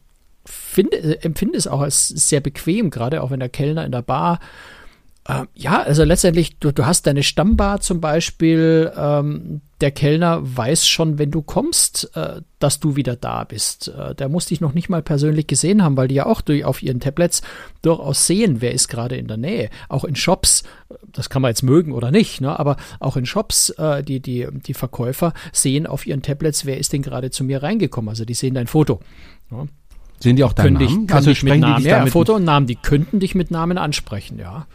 finde, 0.49 1.21
empfinde 1.23 1.57
es 1.57 1.67
auch 1.67 1.81
als 1.81 2.07
sehr 2.07 2.41
bequem, 2.41 2.89
gerade 2.89 3.21
auch 3.23 3.31
wenn 3.31 3.39
der 3.39 3.49
Kellner 3.49 3.85
in 3.85 3.91
der 3.91 4.01
Bar 4.01 4.39
Ähm, 5.29 5.47
ja, 5.53 5.83
also 5.83 6.03
letztendlich, 6.03 6.57
du, 6.57 6.71
du 6.71 6.85
hast 6.87 7.05
deine 7.05 7.21
Stammbar 7.21 7.81
zum 7.81 8.01
Beispiel, 8.01 8.91
ähm, 8.97 9.61
der 9.79 9.91
Kellner 9.91 10.39
weiß 10.41 10.87
schon, 10.87 11.19
wenn 11.19 11.29
du 11.29 11.43
kommst, 11.43 12.09
äh, 12.15 12.41
dass 12.57 12.79
du 12.79 12.95
wieder 12.95 13.15
da 13.15 13.43
bist. 13.43 13.89
Äh, 13.89 14.15
der 14.15 14.27
muss 14.27 14.47
dich 14.47 14.59
noch 14.59 14.73
nicht 14.73 14.89
mal 14.89 15.03
persönlich 15.03 15.45
gesehen 15.45 15.83
haben, 15.83 15.97
weil 15.97 16.07
die 16.07 16.15
ja 16.15 16.25
auch 16.25 16.41
durch, 16.41 16.65
auf 16.65 16.81
ihren 16.81 16.99
Tablets 16.99 17.43
durchaus 17.83 18.25
sehen, 18.25 18.59
wer 18.61 18.73
ist 18.73 18.87
gerade 18.87 19.17
in 19.17 19.27
der 19.27 19.37
Nähe. 19.37 19.69
Auch 19.87 20.03
in 20.03 20.15
Shops, 20.15 20.63
das 21.13 21.29
kann 21.29 21.43
man 21.43 21.49
jetzt 21.49 21.63
mögen 21.63 21.91
oder 21.91 22.09
nicht, 22.09 22.41
ne? 22.41 22.57
aber 22.57 22.77
auch 22.99 23.15
in 23.15 23.27
Shops, 23.27 23.69
äh, 23.71 24.03
die, 24.03 24.21
die, 24.21 24.47
die 24.51 24.73
Verkäufer 24.73 25.33
sehen 25.53 25.85
auf 25.85 26.07
ihren 26.07 26.23
Tablets, 26.23 26.65
wer 26.65 26.79
ist 26.79 26.91
denn 26.91 27.03
gerade 27.03 27.29
zu 27.29 27.43
mir 27.43 27.61
reingekommen. 27.61 28.09
Also 28.09 28.25
die 28.25 28.33
sehen 28.33 28.55
dein 28.55 28.67
Foto. 28.67 28.99
Ja. 29.51 29.67
Sehen 30.21 30.35
die 30.35 30.43
auch 30.43 30.53
deinen 30.53 30.73
Namen? 30.73 31.07
Dich, 31.07 31.15
also 31.15 31.33
sprechen 31.33 31.59
mit 31.59 31.61
Namen, 31.61 31.77
die 31.77 31.83
dich 31.83 31.91
ja, 31.91 32.05
Foto 32.07 32.35
und 32.35 32.43
Namen, 32.43 32.67
die 32.67 32.75
könnten 32.75 33.19
dich 33.19 33.35
mit 33.35 33.51
Namen 33.51 33.77
ansprechen, 33.77 34.37
ja. 34.39 34.67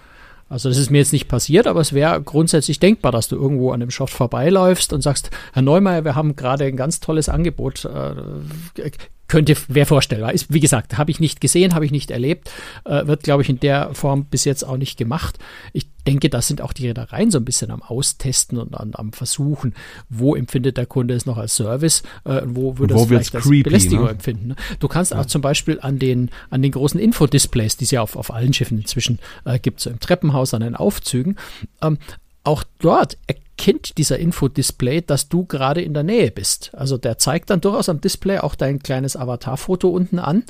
Also 0.48 0.68
das 0.68 0.78
ist 0.78 0.90
mir 0.90 0.98
jetzt 0.98 1.12
nicht 1.12 1.26
passiert, 1.26 1.66
aber 1.66 1.80
es 1.80 1.92
wäre 1.92 2.20
grundsätzlich 2.22 2.78
denkbar, 2.78 3.12
dass 3.12 3.28
du 3.28 3.36
irgendwo 3.36 3.72
an 3.72 3.80
dem 3.80 3.90
Shop 3.90 4.10
vorbeiläufst 4.10 4.92
und 4.92 5.00
sagst, 5.00 5.30
Herr 5.52 5.62
Neumeier, 5.62 6.04
wir 6.04 6.14
haben 6.14 6.36
gerade 6.36 6.64
ein 6.64 6.76
ganz 6.76 7.00
tolles 7.00 7.28
Angebot. 7.28 7.84
Äh, 7.86 8.90
könnte, 9.26 9.56
wäre 9.68 9.86
vorstellbar. 9.86 10.32
Ist, 10.32 10.52
wie 10.52 10.60
gesagt, 10.60 10.98
habe 10.98 11.10
ich 11.10 11.18
nicht 11.18 11.40
gesehen, 11.40 11.74
habe 11.74 11.86
ich 11.86 11.90
nicht 11.90 12.10
erlebt, 12.10 12.50
äh, 12.84 13.06
wird, 13.06 13.22
glaube 13.22 13.42
ich, 13.42 13.48
in 13.48 13.58
der 13.58 13.94
Form 13.94 14.26
bis 14.26 14.44
jetzt 14.44 14.62
auch 14.64 14.76
nicht 14.76 14.98
gemacht. 14.98 15.38
Ich 15.72 15.88
denke, 16.06 16.30
das 16.30 16.46
sind 16.46 16.60
auch 16.60 16.72
die 16.72 16.86
Reedereien 16.86 17.30
so 17.30 17.38
ein 17.38 17.44
bisschen 17.44 17.70
am 17.70 17.82
Austesten 17.82 18.58
und 18.58 18.74
an, 18.78 18.92
am 18.94 19.12
Versuchen, 19.12 19.74
wo 20.08 20.34
empfindet 20.34 20.76
der 20.76 20.86
Kunde 20.86 21.14
es 21.14 21.26
noch 21.26 21.38
als 21.38 21.56
Service, 21.56 22.02
äh, 22.24 22.42
wo 22.44 22.78
würde 22.78 22.94
es 22.94 23.06
vielleicht 23.06 23.34
als 23.34 23.44
creepy, 23.44 23.62
Belästigung 23.62 24.04
ne? 24.04 24.10
empfinden. 24.10 24.48
Ne? 24.48 24.56
Du 24.78 24.88
kannst 24.88 25.12
ja. 25.12 25.20
auch 25.20 25.26
zum 25.26 25.42
Beispiel 25.42 25.78
an 25.80 25.98
den, 25.98 26.30
an 26.50 26.62
den 26.62 26.72
großen 26.72 27.00
Infodisplays, 27.00 27.76
die 27.76 27.84
es 27.84 27.90
ja 27.90 28.02
auf, 28.02 28.16
auf 28.16 28.32
allen 28.32 28.52
Schiffen 28.52 28.78
inzwischen 28.78 29.18
äh, 29.44 29.58
gibt, 29.58 29.80
so 29.80 29.90
im 29.90 30.00
Treppenhaus, 30.00 30.54
an 30.54 30.60
den 30.60 30.76
Aufzügen, 30.76 31.36
ähm, 31.82 31.98
auch 32.44 32.62
dort 32.78 33.16
erkennt 33.26 33.96
dieser 33.96 34.18
Infodisplay, 34.18 35.00
dass 35.00 35.28
du 35.28 35.46
gerade 35.46 35.80
in 35.80 35.94
der 35.94 36.02
Nähe 36.02 36.30
bist. 36.30 36.72
Also 36.74 36.98
der 36.98 37.18
zeigt 37.18 37.50
dann 37.50 37.60
durchaus 37.60 37.88
am 37.88 38.00
Display 38.00 38.38
auch 38.38 38.54
dein 38.54 38.80
kleines 38.80 39.16
Avatarfoto 39.16 39.88
unten 39.88 40.18
an. 40.18 40.44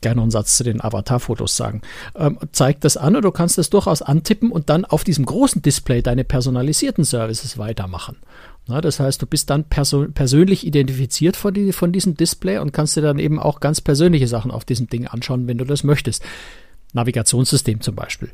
Gerne 0.00 0.22
einen 0.22 0.30
Satz 0.30 0.56
zu 0.56 0.64
den 0.64 0.80
Avatarfotos 0.80 1.56
sagen. 1.56 1.82
Ähm, 2.14 2.38
zeigt 2.52 2.84
das 2.84 2.96
an 2.96 3.16
und 3.16 3.24
du 3.24 3.30
kannst 3.30 3.58
das 3.58 3.70
durchaus 3.70 4.02
antippen 4.02 4.50
und 4.50 4.70
dann 4.70 4.84
auf 4.84 5.04
diesem 5.04 5.26
großen 5.26 5.62
Display 5.62 6.02
deine 6.02 6.24
personalisierten 6.24 7.04
Services 7.04 7.58
weitermachen. 7.58 8.16
Na, 8.68 8.80
das 8.80 8.98
heißt, 8.98 9.22
du 9.22 9.26
bist 9.26 9.50
dann 9.50 9.64
perso 9.64 10.06
persönlich 10.12 10.66
identifiziert 10.66 11.36
von, 11.36 11.54
die, 11.54 11.72
von 11.72 11.92
diesem 11.92 12.16
Display 12.16 12.58
und 12.58 12.72
kannst 12.72 12.96
dir 12.96 13.02
dann 13.02 13.18
eben 13.18 13.38
auch 13.38 13.60
ganz 13.60 13.80
persönliche 13.80 14.26
Sachen 14.26 14.50
auf 14.50 14.64
diesem 14.64 14.88
Ding 14.88 15.06
anschauen, 15.06 15.46
wenn 15.46 15.58
du 15.58 15.64
das 15.64 15.84
möchtest. 15.84 16.24
Navigationssystem 16.92 17.80
zum 17.80 17.94
Beispiel 17.94 18.30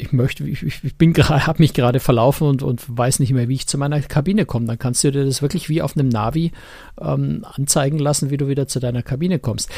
ich 0.00 0.12
möchte, 0.12 0.44
ich, 0.44 0.62
ich 0.62 0.96
bin 0.96 1.12
gerade, 1.12 1.46
habe 1.46 1.62
mich 1.62 1.74
gerade 1.74 2.00
verlaufen 2.00 2.46
und, 2.46 2.62
und 2.62 2.84
weiß 2.88 3.20
nicht 3.20 3.32
mehr, 3.32 3.48
wie 3.48 3.54
ich 3.54 3.66
zu 3.66 3.78
meiner 3.78 4.00
Kabine 4.00 4.46
komme. 4.46 4.66
Dann 4.66 4.78
kannst 4.78 5.04
du 5.04 5.12
dir 5.12 5.24
das 5.24 5.42
wirklich 5.42 5.68
wie 5.68 5.82
auf 5.82 5.96
einem 5.96 6.08
Navi 6.08 6.52
ähm, 7.00 7.44
anzeigen 7.52 7.98
lassen, 7.98 8.30
wie 8.30 8.36
du 8.36 8.48
wieder 8.48 8.66
zu 8.66 8.80
deiner 8.80 9.02
Kabine 9.02 9.38
kommst. 9.38 9.70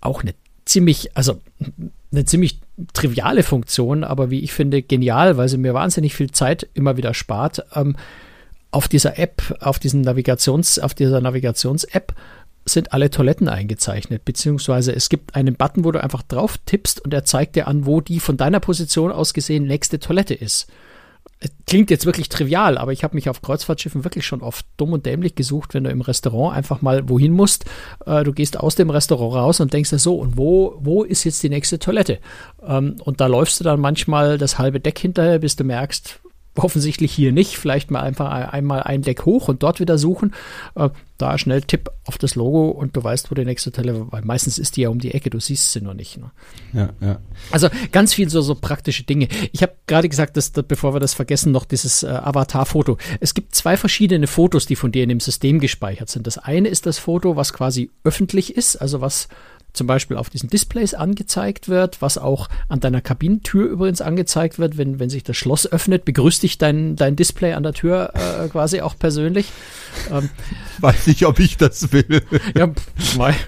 Auch 0.00 0.22
eine 0.22 0.34
ziemlich, 0.64 1.16
also 1.16 1.40
eine 2.12 2.24
ziemlich 2.24 2.60
triviale 2.92 3.42
Funktion, 3.42 4.04
aber 4.04 4.30
wie 4.30 4.40
ich 4.40 4.52
finde, 4.52 4.82
genial, 4.82 5.36
weil 5.36 5.48
sie 5.48 5.58
mir 5.58 5.74
wahnsinnig 5.74 6.14
viel 6.14 6.30
Zeit 6.30 6.68
immer 6.74 6.96
wieder 6.96 7.14
spart. 7.14 7.64
Ähm, 7.74 7.96
auf 8.70 8.88
dieser 8.88 9.18
App, 9.18 9.56
auf 9.60 9.78
diesen 9.78 10.00
Navigations, 10.00 10.78
auf 10.78 10.94
dieser 10.94 11.20
Navigations-App 11.20 12.14
sind 12.66 12.92
alle 12.92 13.10
Toiletten 13.10 13.48
eingezeichnet, 13.48 14.24
beziehungsweise 14.24 14.92
es 14.94 15.08
gibt 15.08 15.34
einen 15.36 15.54
Button, 15.54 15.84
wo 15.84 15.92
du 15.92 16.02
einfach 16.02 16.22
drauf 16.22 16.58
tippst 16.64 17.00
und 17.04 17.12
er 17.12 17.24
zeigt 17.24 17.56
dir 17.56 17.68
an, 17.68 17.86
wo 17.86 18.00
die 18.00 18.20
von 18.20 18.36
deiner 18.36 18.60
Position 18.60 19.12
aus 19.12 19.34
gesehen 19.34 19.66
nächste 19.66 19.98
Toilette 19.98 20.34
ist. 20.34 20.66
Klingt 21.66 21.90
jetzt 21.90 22.06
wirklich 22.06 22.28
trivial, 22.28 22.78
aber 22.78 22.92
ich 22.92 23.04
habe 23.04 23.14
mich 23.14 23.28
auf 23.28 23.42
Kreuzfahrtschiffen 23.42 24.04
wirklich 24.04 24.26
schon 24.26 24.40
oft 24.40 24.64
dumm 24.76 24.92
und 24.92 25.04
dämlich 25.04 25.34
gesucht, 25.34 25.74
wenn 25.74 25.84
du 25.84 25.90
im 25.90 26.00
Restaurant 26.00 26.56
einfach 26.56 26.80
mal 26.80 27.08
wohin 27.08 27.32
musst. 27.32 27.66
Äh, 28.06 28.24
du 28.24 28.32
gehst 28.32 28.58
aus 28.58 28.76
dem 28.76 28.90
Restaurant 28.90 29.34
raus 29.34 29.60
und 29.60 29.72
denkst 29.72 29.90
dir 29.90 29.98
so, 29.98 30.16
und 30.16 30.38
wo, 30.38 30.78
wo 30.80 31.02
ist 31.02 31.24
jetzt 31.24 31.42
die 31.42 31.50
nächste 31.50 31.78
Toilette? 31.78 32.18
Ähm, 32.66 32.96
und 33.04 33.20
da 33.20 33.26
läufst 33.26 33.60
du 33.60 33.64
dann 33.64 33.80
manchmal 33.80 34.38
das 34.38 34.58
halbe 34.58 34.80
Deck 34.80 34.98
hinterher, 34.98 35.38
bis 35.38 35.56
du 35.56 35.64
merkst, 35.64 36.20
offensichtlich 36.56 37.12
hier 37.12 37.32
nicht. 37.32 37.56
Vielleicht 37.56 37.90
mal 37.90 38.00
einfach 38.00 38.30
einmal 38.30 38.82
ein 38.82 39.02
Deck 39.02 39.24
hoch 39.24 39.48
und 39.48 39.62
dort 39.62 39.80
wieder 39.80 39.98
suchen. 39.98 40.34
Äh, 40.74 40.90
da 41.18 41.38
schnell 41.38 41.62
Tipp 41.62 41.90
auf 42.04 42.18
das 42.18 42.34
Logo 42.34 42.70
und 42.70 42.96
du 42.96 43.04
weißt, 43.04 43.30
wo 43.30 43.34
die 43.34 43.44
nächste 43.44 43.70
Tele, 43.70 44.06
weil 44.10 44.22
meistens 44.22 44.58
ist 44.58 44.76
die 44.76 44.82
ja 44.82 44.88
um 44.88 44.98
die 44.98 45.14
Ecke, 45.14 45.30
du 45.30 45.38
siehst 45.38 45.72
sie 45.72 45.80
nur 45.80 45.94
nicht. 45.94 46.18
Ne? 46.18 46.30
Ja, 46.72 46.90
ja. 47.00 47.18
Also 47.50 47.68
ganz 47.92 48.14
viel 48.14 48.28
so, 48.28 48.40
so 48.40 48.54
praktische 48.54 49.04
Dinge. 49.04 49.28
Ich 49.52 49.62
habe 49.62 49.74
gerade 49.86 50.08
gesagt, 50.08 50.36
dass, 50.36 50.50
bevor 50.50 50.94
wir 50.94 51.00
das 51.00 51.14
vergessen, 51.14 51.52
noch 51.52 51.64
dieses 51.64 52.02
äh, 52.02 52.08
Avatar-Foto. 52.08 52.98
Es 53.20 53.34
gibt 53.34 53.54
zwei 53.54 53.76
verschiedene 53.76 54.26
Fotos, 54.26 54.66
die 54.66 54.76
von 54.76 54.92
dir 54.92 55.04
in 55.04 55.08
dem 55.08 55.20
System 55.20 55.60
gespeichert 55.60 56.08
sind. 56.08 56.26
Das 56.26 56.38
eine 56.38 56.68
ist 56.68 56.86
das 56.86 56.98
Foto, 56.98 57.36
was 57.36 57.52
quasi 57.52 57.90
öffentlich 58.02 58.56
ist, 58.56 58.76
also 58.76 59.00
was 59.00 59.28
zum 59.74 59.86
Beispiel 59.86 60.16
auf 60.16 60.30
diesen 60.30 60.48
Displays 60.48 60.94
angezeigt 60.94 61.68
wird, 61.68 62.00
was 62.00 62.16
auch 62.16 62.48
an 62.68 62.80
deiner 62.80 63.00
Kabinentür 63.00 63.68
übrigens 63.68 64.00
angezeigt 64.00 64.58
wird, 64.58 64.78
wenn, 64.78 64.98
wenn 64.98 65.10
sich 65.10 65.24
das 65.24 65.36
Schloss 65.36 65.70
öffnet, 65.70 66.04
begrüßt 66.04 66.42
dich 66.42 66.58
dein, 66.58 66.96
dein 66.96 67.16
Display 67.16 67.52
an 67.52 67.62
der 67.62 67.74
Tür 67.74 68.12
äh, 68.14 68.48
quasi 68.52 68.80
auch 68.80 68.96
persönlich. 68.98 69.50
Ähm, 70.10 70.30
Weiß 70.80 71.06
nicht, 71.06 71.26
ob 71.26 71.38
ich 71.40 71.56
das 71.56 71.92
will. 71.92 72.22
Ja, 72.54 72.70
mal. 73.16 73.34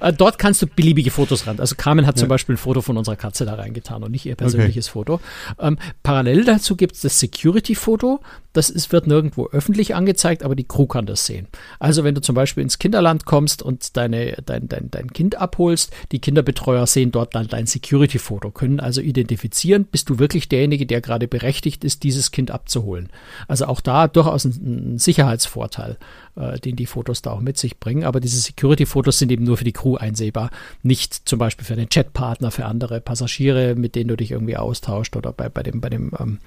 Äh, 0.00 0.12
dort 0.12 0.38
kannst 0.38 0.62
du 0.62 0.66
beliebige 0.66 1.10
Fotos 1.10 1.46
ran. 1.46 1.58
Also 1.58 1.74
Carmen 1.74 2.06
hat 2.06 2.16
ja. 2.16 2.20
zum 2.20 2.28
Beispiel 2.28 2.54
ein 2.54 2.58
Foto 2.58 2.82
von 2.82 2.96
unserer 2.96 3.16
Katze 3.16 3.44
da 3.44 3.54
reingetan 3.54 4.02
und 4.02 4.12
nicht 4.12 4.26
ihr 4.26 4.36
persönliches 4.36 4.86
okay. 4.86 4.92
Foto. 4.92 5.20
Ähm, 5.58 5.78
parallel 6.02 6.44
dazu 6.44 6.76
gibt 6.76 6.94
es 6.94 7.00
das 7.00 7.18
Security-Foto. 7.18 8.20
Das 8.52 8.70
ist, 8.70 8.92
wird 8.92 9.06
nirgendwo 9.06 9.48
öffentlich 9.48 9.94
angezeigt, 9.94 10.42
aber 10.42 10.54
die 10.54 10.66
Crew 10.66 10.86
kann 10.86 11.06
das 11.06 11.26
sehen. 11.26 11.48
Also 11.78 12.04
wenn 12.04 12.14
du 12.14 12.20
zum 12.20 12.34
Beispiel 12.34 12.62
ins 12.62 12.78
Kinderland 12.78 13.24
kommst 13.24 13.62
und 13.62 13.96
deine, 13.96 14.36
dein, 14.44 14.68
dein, 14.68 14.90
dein 14.98 15.12
Kind 15.12 15.36
abholst, 15.36 15.92
die 16.12 16.18
Kinderbetreuer 16.18 16.86
sehen 16.86 17.12
dort 17.12 17.34
dann 17.34 17.48
dein 17.48 17.66
Security-Foto, 17.66 18.50
können 18.50 18.80
also 18.80 19.00
identifizieren, 19.00 19.84
bist 19.84 20.10
du 20.10 20.18
wirklich 20.18 20.48
derjenige, 20.48 20.86
der 20.86 21.00
gerade 21.00 21.28
berechtigt 21.28 21.84
ist, 21.84 22.02
dieses 22.02 22.30
Kind 22.30 22.50
abzuholen. 22.50 23.08
Also 23.46 23.66
auch 23.66 23.80
da 23.80 24.08
durchaus 24.08 24.44
ein, 24.44 24.94
ein 24.94 24.98
Sicherheitsvorteil, 24.98 25.96
äh, 26.36 26.58
den 26.58 26.76
die 26.76 26.86
Fotos 26.86 27.22
da 27.22 27.32
auch 27.32 27.40
mit 27.40 27.58
sich 27.58 27.78
bringen. 27.78 28.04
Aber 28.04 28.20
diese 28.20 28.38
Security-Fotos 28.38 29.18
sind 29.18 29.30
eben 29.30 29.44
nur 29.44 29.56
für 29.56 29.64
die 29.64 29.72
Crew 29.72 29.96
einsehbar, 29.96 30.50
nicht 30.82 31.28
zum 31.28 31.38
Beispiel 31.38 31.64
für 31.64 31.76
den 31.76 31.88
Chatpartner, 31.88 32.50
für 32.50 32.64
andere 32.64 33.00
Passagiere, 33.00 33.74
mit 33.74 33.94
denen 33.94 34.08
du 34.08 34.16
dich 34.16 34.32
irgendwie 34.32 34.56
austauscht 34.56 35.16
oder 35.16 35.32
bei, 35.32 35.48
bei 35.48 35.62
dem, 35.62 35.80
bei 35.80 35.88
dem, 35.88 36.12
ähm, 36.18 36.38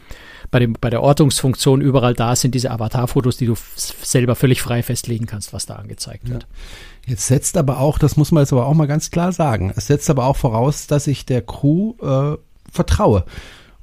bei 0.50 0.60
dem, 0.60 0.74
bei 0.80 0.90
der 0.90 1.02
Ortungsfunktion 1.02 1.82
überall 1.82 2.14
da 2.14 2.36
sind 2.36 2.56
diese 2.56 2.72
Avatar-Fotos, 2.72 3.38
die 3.38 3.46
du 3.46 3.56
selber 3.76 4.36
völlig 4.36 4.62
frei 4.62 4.84
festlegen 4.84 5.26
kannst, 5.26 5.54
was 5.54 5.66
da 5.66 5.76
angezeigt 5.76 6.30
wird. 6.30 6.46
Jetzt 7.06 7.28
setzt 7.28 7.58
aber 7.58 7.80
auch, 7.80 7.98
das 7.98 8.16
muss 8.16 8.32
man 8.32 8.44
jetzt 8.44 8.54
aber 8.54 8.68
auch 8.68 8.74
mal 8.74 8.88
ganz 8.88 9.12
klar 9.12 9.32
sagen, 9.32 9.74
es 9.76 9.88
setzt 9.88 10.10
aber 10.10 10.26
auch 10.26 10.38
voraus, 10.38 10.88
dass 10.88 11.08
ich 11.08 11.26
der 11.26 11.42
Crew 11.42 11.96
äh, 12.02 12.38
vertraue. 12.72 13.26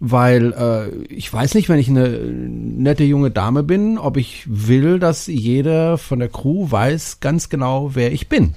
Weil 0.00 0.52
äh, 0.52 1.12
ich 1.12 1.33
weiß 1.33 1.54
nicht, 1.54 1.68
wenn 1.68 1.81
ich 1.81 1.88
eine 1.88 2.09
nette 2.09 3.02
junge 3.02 3.33
Dame 3.33 3.64
bin, 3.64 3.98
ob 3.98 4.16
ich 4.16 4.44
will, 4.46 5.00
dass 5.00 5.26
jeder 5.26 5.98
von 5.98 6.20
der 6.20 6.28
Crew 6.28 6.70
weiß 6.70 7.18
ganz 7.18 7.48
genau, 7.48 7.96
wer 7.96 8.12
ich 8.12 8.28
bin. 8.28 8.54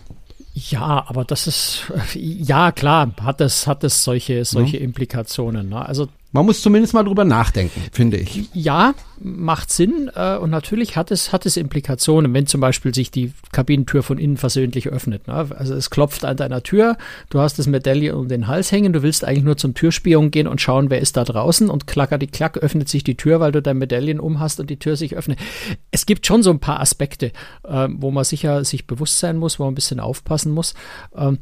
Ja, 0.54 1.06
aber 1.08 1.26
das 1.26 1.48
ist 1.48 1.92
ja 2.14 2.72
klar, 2.72 3.12
hat 3.22 3.42
es 3.42 3.66
hat 3.66 3.84
es 3.84 4.04
solche 4.04 4.46
solche 4.46 4.78
ja. 4.78 4.84
Implikationen. 4.84 5.70
Ne? 5.70 5.84
Also 5.84 6.10
man 6.32 6.46
muss 6.46 6.62
zumindest 6.62 6.94
mal 6.94 7.04
drüber 7.04 7.26
nachdenken, 7.26 7.82
finde 7.92 8.18
ich. 8.18 8.50
Ja, 8.54 8.94
macht 9.20 9.72
Sinn 9.72 10.10
äh, 10.16 10.38
und 10.38 10.50
natürlich 10.50 10.96
hat 10.96 11.12
es, 11.12 11.34
hat 11.34 11.46
es 11.46 11.58
Implikationen, 11.58 12.34
wenn 12.34 12.48
zum 12.48 12.62
Beispiel 12.62 12.94
sich 12.94 13.12
die 13.12 13.34
Kabinentür 13.52 14.02
von 14.02 14.18
innen 14.18 14.38
versöhnlich 14.38 14.88
öffnet. 14.88 15.28
Ne? 15.28 15.34
Also 15.34 15.76
es 15.76 15.90
klopft 15.90 16.24
an 16.24 16.38
deiner 16.38 16.64
Tür, 16.64 16.98
du 17.30 17.40
hast 17.40 17.60
das 17.60 17.68
Medaille 17.68 18.16
um 18.16 18.30
den 18.30 18.48
Hals 18.48 18.72
hängen, 18.72 18.94
du 18.94 19.04
willst 19.04 19.26
eigentlich 19.26 19.44
nur 19.44 19.58
zum 19.58 19.74
Türspion 19.74 20.32
gehen 20.32 20.48
und 20.48 20.62
schauen, 20.62 20.90
wer 20.90 21.02
ist 21.02 21.18
da 21.18 21.24
draußen 21.24 21.70
und 21.70 21.86
klacker 21.86 22.18
die 22.18 22.28
Klack 22.28 22.58
öffnet 22.58 22.88
sich 22.88 23.04
die 23.04 23.18
Tür, 23.18 23.40
weil 23.40 23.52
du 23.52 23.62
dein 23.62 23.78
Medaillen 23.78 24.20
um 24.20 24.40
hast 24.40 24.60
und 24.60 24.70
die 24.70 24.80
Tür 24.80 24.96
sich 24.96 25.18
öffnet. 25.18 25.40
Es 25.92 26.06
gibt 26.06 26.26
schon 26.26 26.44
so 26.44 26.50
ein 26.50 26.60
paar 26.60 26.80
Aspekte, 26.80 27.32
äh, 27.64 27.88
wo 27.92 28.10
man 28.10 28.24
sicher 28.24 28.64
sich 28.64 28.88
bewusst 28.88 29.20
sein 29.20 29.38
muss, 29.38 29.60
wo 29.60 29.64
man 29.64 29.74
ein 29.74 29.76
bisschen 29.76 30.00
aufpassen 30.00 30.54
muss. 30.54 30.74
Ähm, 31.16 31.40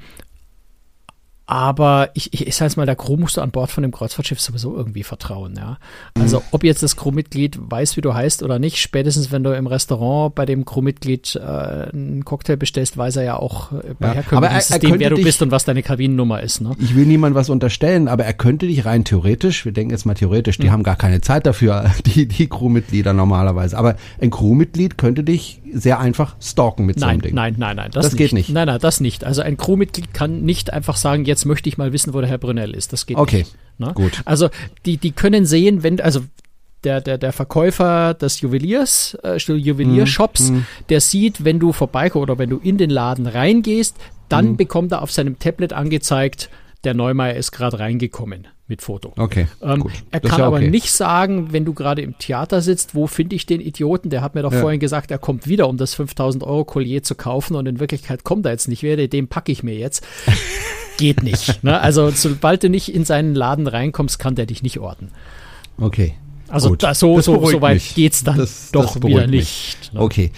aber 1.49 2.11
ich, 2.13 2.31
ich, 2.31 2.45
ich 2.45 2.55
sage 2.55 2.73
mal, 2.75 2.85
der 2.85 2.95
Crew 2.95 3.17
musst 3.17 3.37
du 3.37 3.41
an 3.41 3.49
Bord 3.49 3.71
von 3.71 3.81
dem 3.81 3.91
Kreuzfahrtschiff 3.91 4.39
sowieso 4.39 4.75
irgendwie 4.75 5.01
vertrauen, 5.01 5.55
ja. 5.57 5.79
Also 6.13 6.41
mhm. 6.41 6.43
ob 6.51 6.63
jetzt 6.63 6.83
das 6.83 6.95
Crewmitglied 6.95 7.57
weiß, 7.59 7.97
wie 7.97 8.01
du 8.01 8.13
heißt 8.13 8.43
oder 8.43 8.59
nicht, 8.59 8.77
spätestens 8.77 9.31
wenn 9.31 9.43
du 9.43 9.55
im 9.55 9.65
Restaurant 9.65 10.35
bei 10.35 10.45
dem 10.45 10.63
Crewmitglied 10.63 11.37
äh, 11.37 11.39
einen 11.41 12.23
Cocktail 12.23 12.55
bestellst, 12.55 12.97
weiß 12.97 13.15
er 13.15 13.23
ja 13.23 13.37
auch 13.37 13.71
äh, 13.71 13.95
bei 13.97 14.09
ja, 14.09 14.13
herkömmlichem 14.13 14.61
System, 14.61 14.99
wer 14.99 15.09
du 15.09 15.15
dich, 15.15 15.25
bist 15.25 15.41
und 15.41 15.49
was 15.49 15.65
deine 15.65 15.81
Kabinennummer 15.81 16.39
ist. 16.43 16.61
Ne? 16.61 16.75
Ich 16.77 16.95
will 16.95 17.07
niemandem 17.07 17.35
was 17.35 17.49
unterstellen, 17.49 18.07
aber 18.09 18.25
er 18.25 18.33
könnte 18.33 18.67
dich 18.67 18.85
rein 18.85 19.03
theoretisch, 19.03 19.65
wir 19.65 19.71
denken 19.71 19.89
jetzt 19.89 20.05
mal 20.05 20.13
theoretisch, 20.13 20.59
die 20.59 20.67
mhm. 20.67 20.71
haben 20.73 20.83
gar 20.83 20.97
keine 20.97 21.21
Zeit 21.21 21.47
dafür, 21.47 21.89
die, 22.05 22.27
die 22.27 22.47
Crewmitglieder 22.47 23.13
normalerweise, 23.13 23.75
aber 23.75 23.95
ein 24.21 24.29
Crewmitglied 24.29 24.99
könnte 24.99 25.23
dich 25.23 25.61
sehr 25.73 25.99
einfach 25.99 26.35
stalken 26.41 26.85
mit 26.85 26.97
nein, 26.97 27.01
so 27.01 27.09
einem 27.09 27.21
Ding. 27.21 27.35
Nein, 27.35 27.55
nein, 27.57 27.75
nein, 27.75 27.91
das, 27.91 28.05
das 28.05 28.13
nicht. 28.13 28.17
geht 28.19 28.33
nicht. 28.33 28.49
Nein, 28.49 28.67
nein, 28.67 28.79
das 28.79 28.99
nicht. 28.99 29.23
Also 29.23 29.41
ein 29.41 29.57
Crewmitglied 29.57 30.13
kann 30.13 30.41
nicht 30.41 30.73
einfach 30.73 30.95
sagen, 30.95 31.25
jetzt 31.25 31.38
möchte 31.45 31.69
ich 31.69 31.77
mal 31.77 31.93
wissen, 31.93 32.13
wo 32.13 32.21
der 32.21 32.29
Herr 32.29 32.37
Brunel 32.37 32.73
ist. 32.75 32.93
Das 32.93 33.05
geht 33.05 33.17
okay. 33.17 33.39
nicht. 33.39 33.55
Ne? 33.77 33.91
Gut. 33.93 34.21
Also 34.25 34.49
die, 34.85 34.97
die 34.97 35.11
können 35.11 35.45
sehen, 35.45 35.83
wenn, 35.83 35.99
also 36.01 36.21
der, 36.83 37.01
der, 37.01 37.17
der 37.17 37.33
Verkäufer 37.33 38.13
des 38.13 38.41
Juweliers, 38.41 39.17
äh, 39.23 39.37
Juweliershops, 39.37 40.51
Mhm. 40.51 40.65
der 40.89 41.01
sieht, 41.01 41.43
wenn 41.43 41.59
du 41.59 41.73
vorbeikommst 41.73 42.23
oder 42.23 42.37
wenn 42.37 42.49
du 42.49 42.57
in 42.57 42.77
den 42.77 42.89
Laden 42.89 43.27
reingehst, 43.27 43.95
dann 44.29 44.51
Mhm. 44.51 44.57
bekommt 44.57 44.91
er 44.91 45.01
auf 45.01 45.11
seinem 45.11 45.39
Tablet 45.39 45.73
angezeigt, 45.73 46.49
der 46.83 46.93
Neumeier 46.93 47.35
ist 47.35 47.51
gerade 47.51 47.79
reingekommen 47.79 48.47
mit 48.67 48.81
Foto. 48.81 49.13
Okay. 49.17 49.47
Ähm, 49.61 49.79
gut. 49.81 49.91
er 50.11 50.19
Das 50.19 50.29
kann 50.31 50.39
ja 50.41 50.45
aber 50.47 50.57
okay. 50.57 50.69
nicht 50.69 50.91
sagen, 50.91 51.51
wenn 51.51 51.65
du 51.65 51.73
gerade 51.73 52.01
im 52.01 52.17
Theater 52.19 52.61
sitzt, 52.61 52.93
wo 52.95 53.07
finde 53.07 53.35
ich 53.35 53.45
den 53.45 53.59
Idioten? 53.61 54.09
Der 54.09 54.21
hat 54.21 54.35
mir 54.35 54.43
doch 54.43 54.53
Ja. 54.53 54.61
vorhin 54.61 54.79
gesagt, 54.79 55.09
er 55.11 55.17
kommt 55.17 55.47
wieder, 55.47 55.67
um 55.67 55.77
das 55.77 55.95
5000 55.95 56.43
Euro 56.43 56.65
Collier 56.65 57.01
zu 57.03 57.15
kaufen 57.15 57.55
und 57.55 57.65
in 57.67 57.79
Wirklichkeit 57.79 58.23
kommt 58.23 58.45
er 58.45 58.51
jetzt 58.51 58.67
nicht 58.67 58.83
wieder, 58.83 59.07
den 59.07 59.27
packe 59.27 59.51
ich 59.51 59.63
mir 59.63 59.75
jetzt. 59.75 60.05
Geht 60.97 61.23
nicht. 61.23 61.63
Ne? 61.63 61.79
Also 61.79 62.11
sobald 62.11 62.61
du 62.63 62.69
nicht 62.69 62.93
in 62.93 63.05
seinen 63.05 63.33
Laden 63.33 63.67
reinkommst, 63.67 64.19
kann 64.19 64.35
der 64.35 64.45
dich 64.45 64.63
nicht 64.63 64.79
orten. 64.79 65.09
Okay. 65.79 66.13
Also 66.49 66.75
da, 66.75 66.93
so, 66.95 67.17
Das 67.17 67.25
so, 67.25 67.45
so 67.45 67.61
weit 67.61 67.75
mich. 67.75 67.95
geht's 67.95 68.23
dann 68.23 68.37
Das- 68.37 68.71
doch 68.71 68.95
das 68.95 69.03
wieder 69.03 69.27
nicht. 69.27 69.93
ne? 69.93 69.99
Okay. 70.01 70.31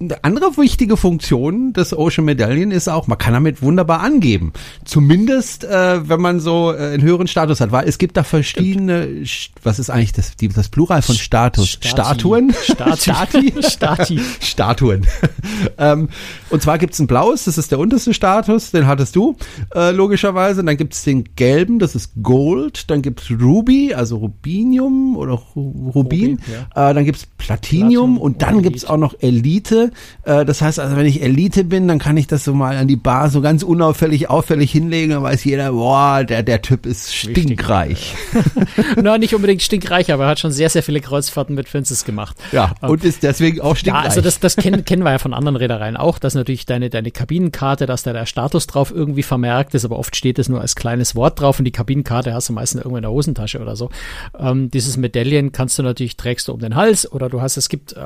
Eine 0.00 0.24
andere 0.24 0.56
wichtige 0.56 0.96
Funktion 0.96 1.72
des 1.72 1.96
Ocean 1.96 2.24
Medaillion 2.24 2.70
ist 2.70 2.88
auch, 2.88 3.06
man 3.06 3.18
kann 3.18 3.32
damit 3.32 3.62
wunderbar 3.62 4.00
angeben. 4.00 4.52
Zumindest, 4.84 5.64
äh, 5.64 6.08
wenn 6.08 6.20
man 6.20 6.40
so 6.40 6.72
äh, 6.72 6.94
einen 6.94 7.02
höheren 7.02 7.26
Status 7.26 7.60
hat, 7.60 7.72
weil 7.72 7.88
es 7.88 7.98
gibt 7.98 8.16
da 8.16 8.22
verschiedene, 8.22 9.24
was 9.62 9.78
ist 9.78 9.90
eigentlich 9.90 10.12
das, 10.12 10.36
die, 10.36 10.48
das 10.48 10.68
Plural 10.68 11.02
von 11.02 11.14
Status? 11.14 11.78
Statuen? 11.80 12.52
Stati. 12.52 13.62
Stati. 13.62 14.20
Statuen. 14.40 15.06
ähm, 15.78 16.08
und 16.50 16.62
zwar 16.62 16.78
gibt's 16.78 16.98
ein 16.98 17.06
blaues, 17.06 17.44
das 17.44 17.56
ist 17.56 17.70
der 17.70 17.78
unterste 17.78 18.12
Status, 18.12 18.72
den 18.72 18.86
hattest 18.86 19.16
du, 19.16 19.36
äh, 19.74 19.90
logischerweise. 19.92 20.60
Und 20.60 20.66
dann 20.66 20.76
gibt's 20.76 21.04
den 21.04 21.24
gelben, 21.36 21.78
das 21.78 21.94
ist 21.94 22.12
Gold. 22.22 22.90
Dann 22.90 23.02
gibt's 23.02 23.30
Ruby, 23.30 23.94
also 23.94 24.16
Rubinium 24.16 25.16
oder 25.16 25.40
Ru 25.54 25.90
Rubin. 25.92 25.92
Rubin, 25.92 26.38
äh, 26.74 26.94
dann 26.94 27.04
gibt's 27.04 27.26
Platinium 27.38 27.92
Platinum 27.92 28.18
und 28.18 28.42
dann 28.42 28.62
gibt's 28.62 28.82
Elite. 28.82 28.92
auch 28.92 28.98
noch 28.98 29.14
Elite. 29.20 29.61
Äh, 29.70 30.44
das 30.44 30.60
heißt 30.62 30.80
also, 30.80 30.96
wenn 30.96 31.06
ich 31.06 31.22
Elite 31.22 31.64
bin, 31.64 31.86
dann 31.88 31.98
kann 31.98 32.16
ich 32.16 32.26
das 32.26 32.44
so 32.44 32.54
mal 32.54 32.76
an 32.76 32.88
die 32.88 32.96
Bar 32.96 33.30
so 33.30 33.40
ganz 33.40 33.62
unauffällig, 33.62 34.28
auffällig 34.30 34.72
hinlegen. 34.72 35.10
Dann 35.12 35.22
weiß 35.22 35.44
jeder, 35.44 35.72
boah, 35.72 36.24
der, 36.24 36.42
der 36.42 36.62
Typ 36.62 36.86
ist 36.86 37.14
stinkreich. 37.14 38.14
Na, 38.96 39.18
nicht 39.18 39.34
unbedingt 39.34 39.62
stinkreich, 39.62 40.12
aber 40.12 40.24
er 40.24 40.30
hat 40.30 40.40
schon 40.40 40.52
sehr, 40.52 40.68
sehr 40.70 40.82
viele 40.82 41.00
Kreuzfahrten 41.00 41.54
mit 41.54 41.70
Princess 41.70 42.04
gemacht. 42.04 42.36
Ja, 42.52 42.72
Ähm, 42.82 42.90
und 42.90 43.04
ist 43.04 43.22
deswegen 43.22 43.60
auch 43.60 43.70
Ja, 43.70 43.76
stinkreich. 43.76 44.04
also 44.04 44.20
das, 44.20 44.40
das 44.40 44.56
kennen, 44.56 44.84
kennen 44.84 45.02
wir 45.02 45.10
ja 45.12 45.18
von 45.18 45.34
anderen 45.34 45.56
Reedereien 45.56 45.96
auch, 45.96 46.18
dass 46.18 46.34
natürlich 46.34 46.66
deine, 46.66 46.90
deine 46.90 47.10
Kabinenkarte, 47.10 47.86
dass 47.86 48.02
da 48.02 48.12
der 48.12 48.26
Status 48.26 48.66
drauf 48.66 48.90
irgendwie 48.94 49.22
vermerkt 49.22 49.74
ist, 49.74 49.84
aber 49.84 49.98
oft 49.98 50.16
steht 50.16 50.38
es 50.38 50.48
nur 50.48 50.60
als 50.60 50.74
kleines 50.76 51.14
Wort 51.14 51.40
drauf 51.40 51.58
und 51.58 51.64
die 51.64 51.72
Kabinenkarte 51.72 52.34
hast 52.34 52.48
du 52.48 52.52
meistens 52.52 52.80
irgendwo 52.80 52.96
in 52.96 53.02
der 53.02 53.10
Hosentasche 53.12 53.60
oder 53.60 53.76
so. 53.76 53.90
Ähm, 54.38 54.70
dieses 54.70 54.96
Medaillen 54.96 55.52
kannst 55.52 55.78
du 55.78 55.82
natürlich, 55.82 56.16
trägst 56.16 56.48
du 56.48 56.52
um 56.52 56.60
den 56.60 56.74
Hals 56.74 57.10
oder 57.10 57.28
du 57.28 57.40
hast, 57.40 57.56
es 57.56 57.68
gibt, 57.68 57.92
äh, 57.92 57.98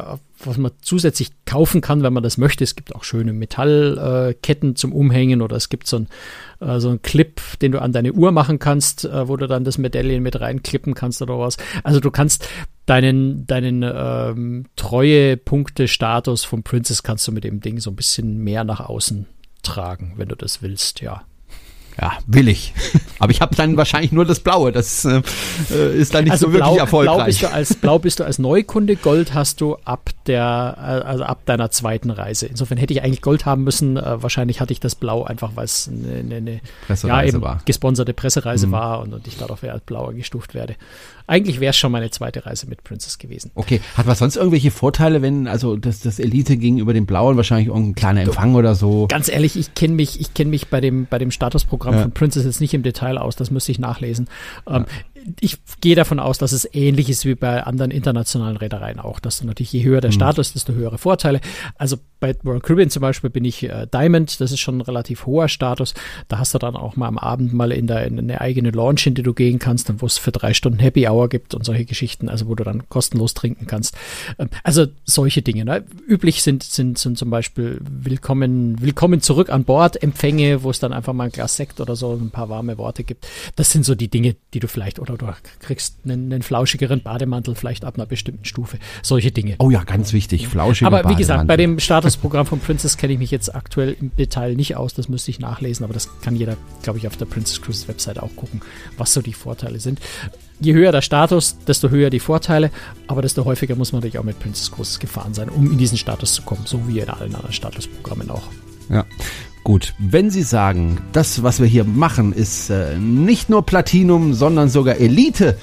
was 0.44 0.58
man 0.58 0.72
zusätzlich 0.82 1.30
kaufen 1.44 1.80
kann, 1.80 2.02
wenn 2.02 2.12
man 2.12 2.22
das 2.22 2.38
möchte. 2.38 2.64
Es 2.64 2.76
gibt 2.76 2.94
auch 2.94 3.04
schöne 3.04 3.32
Metallketten 3.32 4.70
äh, 4.70 4.74
zum 4.74 4.92
Umhängen 4.92 5.42
oder 5.42 5.56
es 5.56 5.68
gibt 5.68 5.86
so 5.86 5.98
ein, 5.98 6.08
äh, 6.60 6.78
so 6.80 6.98
Clip, 7.02 7.40
den 7.60 7.72
du 7.72 7.80
an 7.80 7.92
deine 7.92 8.12
Uhr 8.12 8.32
machen 8.32 8.58
kannst, 8.58 9.04
äh, 9.04 9.28
wo 9.28 9.36
du 9.36 9.46
dann 9.46 9.64
das 9.64 9.78
Medaillen 9.78 10.22
mit 10.22 10.38
reinklippen 10.40 10.94
kannst 10.94 11.22
oder 11.22 11.38
was. 11.38 11.56
Also 11.82 12.00
du 12.00 12.10
kannst 12.10 12.48
deinen, 12.84 13.46
deinen 13.46 13.82
ähm, 13.82 14.66
Treue-Punkte-Status 14.76 16.44
vom 16.44 16.62
Princess 16.62 17.02
kannst 17.02 17.26
du 17.26 17.32
mit 17.32 17.44
dem 17.44 17.60
Ding 17.60 17.80
so 17.80 17.90
ein 17.90 17.96
bisschen 17.96 18.38
mehr 18.38 18.64
nach 18.64 18.80
außen 18.80 19.26
tragen, 19.62 20.14
wenn 20.16 20.28
du 20.28 20.36
das 20.36 20.62
willst, 20.62 21.00
ja. 21.00 21.24
Ja, 22.00 22.12
will 22.26 22.48
ich. 22.48 22.74
Aber 23.18 23.30
ich 23.32 23.40
habe 23.40 23.56
dann 23.56 23.76
wahrscheinlich 23.78 24.12
nur 24.12 24.26
das 24.26 24.40
Blaue. 24.40 24.70
Das 24.70 25.04
äh, 25.06 25.22
äh, 25.70 25.96
ist 25.96 26.14
dann 26.14 26.24
nicht 26.24 26.32
also 26.32 26.46
so 26.48 26.52
wirklich 26.52 26.70
blau, 26.72 26.78
erfolgreich. 26.78 27.16
blau 27.16 27.24
bist 27.26 27.42
du 27.42 27.52
als 27.52 27.74
blau 27.74 27.98
bist 27.98 28.20
du 28.20 28.24
als 28.24 28.38
Neukunde, 28.38 28.96
Gold 28.96 29.32
hast 29.32 29.60
du 29.62 29.76
ab 29.84 30.10
der 30.26 30.76
also 31.06 31.24
ab 31.24 31.46
deiner 31.46 31.70
zweiten 31.70 32.10
Reise. 32.10 32.46
Insofern 32.46 32.76
hätte 32.78 32.92
ich 32.92 33.02
eigentlich 33.02 33.22
Gold 33.22 33.46
haben 33.46 33.64
müssen. 33.64 33.96
Äh, 33.96 34.22
wahrscheinlich 34.22 34.60
hatte 34.60 34.72
ich 34.72 34.80
das 34.80 34.94
Blau 34.94 35.24
einfach, 35.24 35.52
weil 35.54 35.64
es 35.64 35.88
eine, 35.90 36.18
eine, 36.18 36.34
eine 36.36 36.52
ja, 36.52 36.60
Pressereise 36.86 37.36
eben 37.36 37.42
war. 37.44 37.60
gesponserte 37.64 38.12
Pressereise 38.12 38.66
Mhm. 38.66 38.72
war 38.72 39.00
und, 39.00 39.14
und 39.14 39.26
ich 39.26 39.38
dadurch 39.38 39.62
als 39.70 39.82
blauer 39.84 40.12
gestuft 40.12 40.54
werde. 40.54 40.76
Eigentlich 41.26 41.60
wäre 41.60 41.70
es 41.70 41.76
schon 41.76 41.92
meine 41.92 42.10
zweite 42.10 42.46
Reise 42.46 42.68
mit 42.68 42.84
Princess 42.84 43.18
gewesen. 43.18 43.50
Okay, 43.54 43.80
hat 43.96 44.06
was 44.06 44.20
sonst 44.20 44.36
irgendwelche 44.36 44.70
Vorteile, 44.70 45.22
wenn 45.22 45.48
also 45.48 45.76
das, 45.76 46.00
das 46.00 46.18
Elite 46.18 46.56
gegenüber 46.56 46.92
dem 46.92 47.06
Blauen 47.06 47.36
wahrscheinlich 47.36 47.68
irgendein 47.68 47.94
kleiner 47.94 48.22
Empfang 48.22 48.54
oder 48.54 48.74
so? 48.74 49.06
Ganz 49.08 49.28
ehrlich, 49.28 49.56
ich 49.56 49.74
kenne 49.74 49.94
mich, 49.94 50.20
ich 50.20 50.34
kenne 50.34 50.50
mich 50.50 50.68
bei 50.68 50.80
dem, 50.80 51.06
bei 51.06 51.18
dem 51.18 51.30
Statusprogramm 51.30 51.94
Ja. 51.94 52.02
von 52.02 52.12
Princess 52.12 52.44
jetzt 52.44 52.60
nicht 52.60 52.74
im 52.74 52.82
Detail 52.82 53.18
aus, 53.18 53.34
das 53.36 53.50
müsste 53.50 53.72
ich 53.72 53.78
nachlesen. 53.78 54.28
Ähm, 54.68 54.84
Ich 55.40 55.58
gehe 55.80 55.96
davon 55.96 56.20
aus, 56.20 56.38
dass 56.38 56.52
es 56.52 56.68
ähnlich 56.72 57.08
ist 57.08 57.24
wie 57.24 57.34
bei 57.34 57.62
anderen 57.62 57.90
internationalen 57.90 58.56
Reedereien 58.56 59.00
auch, 59.00 59.20
dass 59.20 59.40
du 59.40 59.46
natürlich 59.46 59.72
je 59.72 59.84
höher 59.84 60.00
der 60.00 60.12
Status, 60.12 60.52
desto 60.52 60.72
höhere 60.72 60.98
Vorteile. 60.98 61.40
Also 61.76 61.98
bei 62.18 62.34
Royal 62.44 62.60
Caribbean 62.60 62.90
zum 62.90 63.02
Beispiel 63.02 63.30
bin 63.30 63.44
ich 63.44 63.62
äh, 63.62 63.86
Diamond, 63.92 64.40
das 64.40 64.50
ist 64.50 64.60
schon 64.60 64.78
ein 64.78 64.80
relativ 64.80 65.26
hoher 65.26 65.48
Status. 65.48 65.94
Da 66.28 66.38
hast 66.38 66.54
du 66.54 66.58
dann 66.58 66.76
auch 66.76 66.96
mal 66.96 67.08
am 67.08 67.18
Abend 67.18 67.52
mal 67.52 67.72
in, 67.72 67.86
der, 67.86 68.06
in 68.06 68.18
eine 68.18 68.40
eigene 68.40 68.70
Lounge, 68.70 69.02
in 69.06 69.14
die 69.14 69.22
du 69.22 69.34
gehen 69.34 69.58
kannst 69.58 69.90
und 69.90 70.00
wo 70.00 70.06
es 70.06 70.16
für 70.16 70.32
drei 70.32 70.54
Stunden 70.54 70.78
Happy 70.78 71.06
Hour 71.06 71.28
gibt 71.28 71.54
und 71.54 71.64
solche 71.64 71.84
Geschichten, 71.84 72.28
also 72.28 72.48
wo 72.48 72.54
du 72.54 72.64
dann 72.64 72.88
kostenlos 72.88 73.34
trinken 73.34 73.66
kannst. 73.66 73.96
Ähm, 74.38 74.48
also 74.62 74.86
solche 75.04 75.42
Dinge. 75.42 75.64
Ne? 75.64 75.84
Üblich 76.08 76.42
sind, 76.42 76.62
sind, 76.62 76.98
sind 76.98 77.18
zum 77.18 77.30
Beispiel 77.30 77.80
Willkommen, 77.80 78.80
Willkommen 78.80 79.20
zurück 79.20 79.50
an 79.50 79.64
Bord, 79.64 80.02
Empfänge, 80.02 80.62
wo 80.62 80.70
es 80.70 80.78
dann 80.78 80.92
einfach 80.92 81.12
mal 81.12 81.24
ein 81.24 81.32
Glas 81.32 81.56
Sekt 81.56 81.80
oder 81.80 81.96
so, 81.96 82.12
ein 82.12 82.30
paar 82.30 82.48
warme 82.48 82.78
Worte 82.78 83.04
gibt. 83.04 83.26
Das 83.56 83.70
sind 83.70 83.84
so 83.84 83.94
die 83.94 84.08
Dinge, 84.08 84.36
die 84.54 84.60
du 84.60 84.68
vielleicht, 84.68 84.98
oder 84.98 85.15
du 85.16 85.32
kriegst 85.60 85.96
einen, 86.04 86.32
einen 86.32 86.42
flauschigeren 86.42 87.02
Bademantel 87.02 87.54
vielleicht 87.54 87.84
ab 87.84 87.94
einer 87.96 88.06
bestimmten 88.06 88.44
Stufe. 88.44 88.78
Solche 89.02 89.32
Dinge. 89.32 89.56
Oh 89.58 89.70
ja, 89.70 89.84
ganz 89.84 90.12
wichtig, 90.12 90.48
flauschige 90.48 90.86
Aber 90.86 91.08
wie 91.08 91.14
gesagt, 91.14 91.46
bei 91.46 91.56
Bademantel. 91.56 91.76
dem 91.76 91.80
Statusprogramm 91.80 92.46
von 92.46 92.60
Princess 92.60 92.96
kenne 92.96 93.14
ich 93.14 93.18
mich 93.18 93.30
jetzt 93.30 93.54
aktuell 93.54 93.96
im 94.00 94.14
Detail 94.16 94.54
nicht 94.54 94.76
aus. 94.76 94.94
Das 94.94 95.08
müsste 95.08 95.30
ich 95.30 95.38
nachlesen, 95.38 95.84
aber 95.84 95.94
das 95.94 96.08
kann 96.20 96.36
jeder, 96.36 96.56
glaube 96.82 96.98
ich, 96.98 97.06
auf 97.06 97.16
der 97.16 97.26
Princess 97.26 97.60
Cruises 97.60 97.88
Website 97.88 98.18
auch 98.20 98.34
gucken, 98.36 98.60
was 98.96 99.12
so 99.12 99.22
die 99.22 99.32
Vorteile 99.32 99.80
sind. 99.80 100.00
Je 100.58 100.72
höher 100.72 100.90
der 100.90 101.02
Status, 101.02 101.58
desto 101.66 101.90
höher 101.90 102.08
die 102.08 102.20
Vorteile, 102.20 102.70
aber 103.08 103.20
desto 103.20 103.44
häufiger 103.44 103.74
muss 103.76 103.92
man 103.92 104.00
natürlich 104.00 104.18
auch 104.18 104.24
mit 104.24 104.38
Princess 104.38 104.72
Cruises 104.72 104.98
gefahren 104.98 105.34
sein, 105.34 105.48
um 105.50 105.70
in 105.70 105.78
diesen 105.78 105.98
Status 105.98 106.32
zu 106.32 106.42
kommen, 106.42 106.62
so 106.64 106.88
wie 106.88 107.00
in 107.00 107.10
allen 107.10 107.34
anderen 107.34 107.52
Statusprogrammen 107.52 108.30
auch. 108.30 108.44
Ja. 108.88 109.04
Gut, 109.64 109.94
wenn 109.98 110.30
Sie 110.30 110.42
sagen, 110.42 110.98
das, 111.12 111.42
was 111.42 111.58
wir 111.58 111.66
hier 111.66 111.84
machen, 111.84 112.32
ist 112.32 112.70
äh, 112.70 112.96
nicht 112.98 113.50
nur 113.50 113.66
Platinum, 113.66 114.32
sondern 114.32 114.68
sogar 114.68 114.96
Elite, 114.96 115.56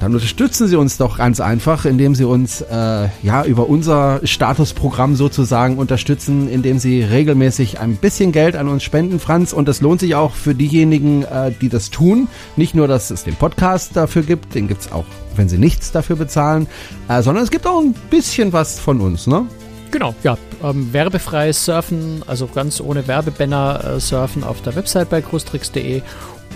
dann 0.00 0.12
unterstützen 0.12 0.66
Sie 0.66 0.76
uns 0.76 0.98
doch 0.98 1.18
ganz 1.18 1.40
einfach, 1.40 1.84
indem 1.84 2.14
Sie 2.14 2.24
uns 2.24 2.60
äh, 2.60 3.08
ja 3.22 3.44
über 3.44 3.68
unser 3.68 4.20
Statusprogramm 4.24 5.16
sozusagen 5.16 5.78
unterstützen, 5.78 6.48
indem 6.48 6.78
Sie 6.78 7.02
regelmäßig 7.02 7.80
ein 7.80 7.96
bisschen 7.96 8.32
Geld 8.32 8.56
an 8.56 8.68
uns 8.68 8.82
spenden, 8.82 9.20
Franz. 9.20 9.52
Und 9.52 9.68
das 9.68 9.80
lohnt 9.80 10.00
sich 10.00 10.14
auch 10.14 10.34
für 10.34 10.54
diejenigen, 10.54 11.22
äh, 11.22 11.52
die 11.60 11.68
das 11.68 11.90
tun. 11.90 12.28
Nicht 12.56 12.74
nur, 12.74 12.88
dass 12.88 13.10
es 13.10 13.24
den 13.24 13.36
Podcast 13.36 13.96
dafür 13.96 14.22
gibt, 14.22 14.54
den 14.54 14.68
gibt's 14.68 14.92
auch, 14.92 15.06
wenn 15.36 15.48
Sie 15.48 15.58
nichts 15.58 15.92
dafür 15.92 16.16
bezahlen, 16.16 16.66
äh, 17.08 17.22
sondern 17.22 17.44
es 17.44 17.50
gibt 17.50 17.66
auch 17.66 17.80
ein 17.80 17.94
bisschen 18.10 18.52
was 18.52 18.78
von 18.78 19.00
uns, 19.00 19.26
ne? 19.26 19.46
Genau, 19.92 20.14
ja, 20.22 20.36
ähm, 20.70 20.92
werbefreies 20.92 21.64
Surfen, 21.64 22.22
also 22.26 22.46
ganz 22.46 22.80
ohne 22.80 23.06
Werbebanner 23.06 23.96
äh, 23.96 24.00
surfen 24.00 24.44
auf 24.44 24.62
der 24.62 24.76
Website 24.76 25.10
bei 25.10 25.20
cruistricks.de 25.20 26.02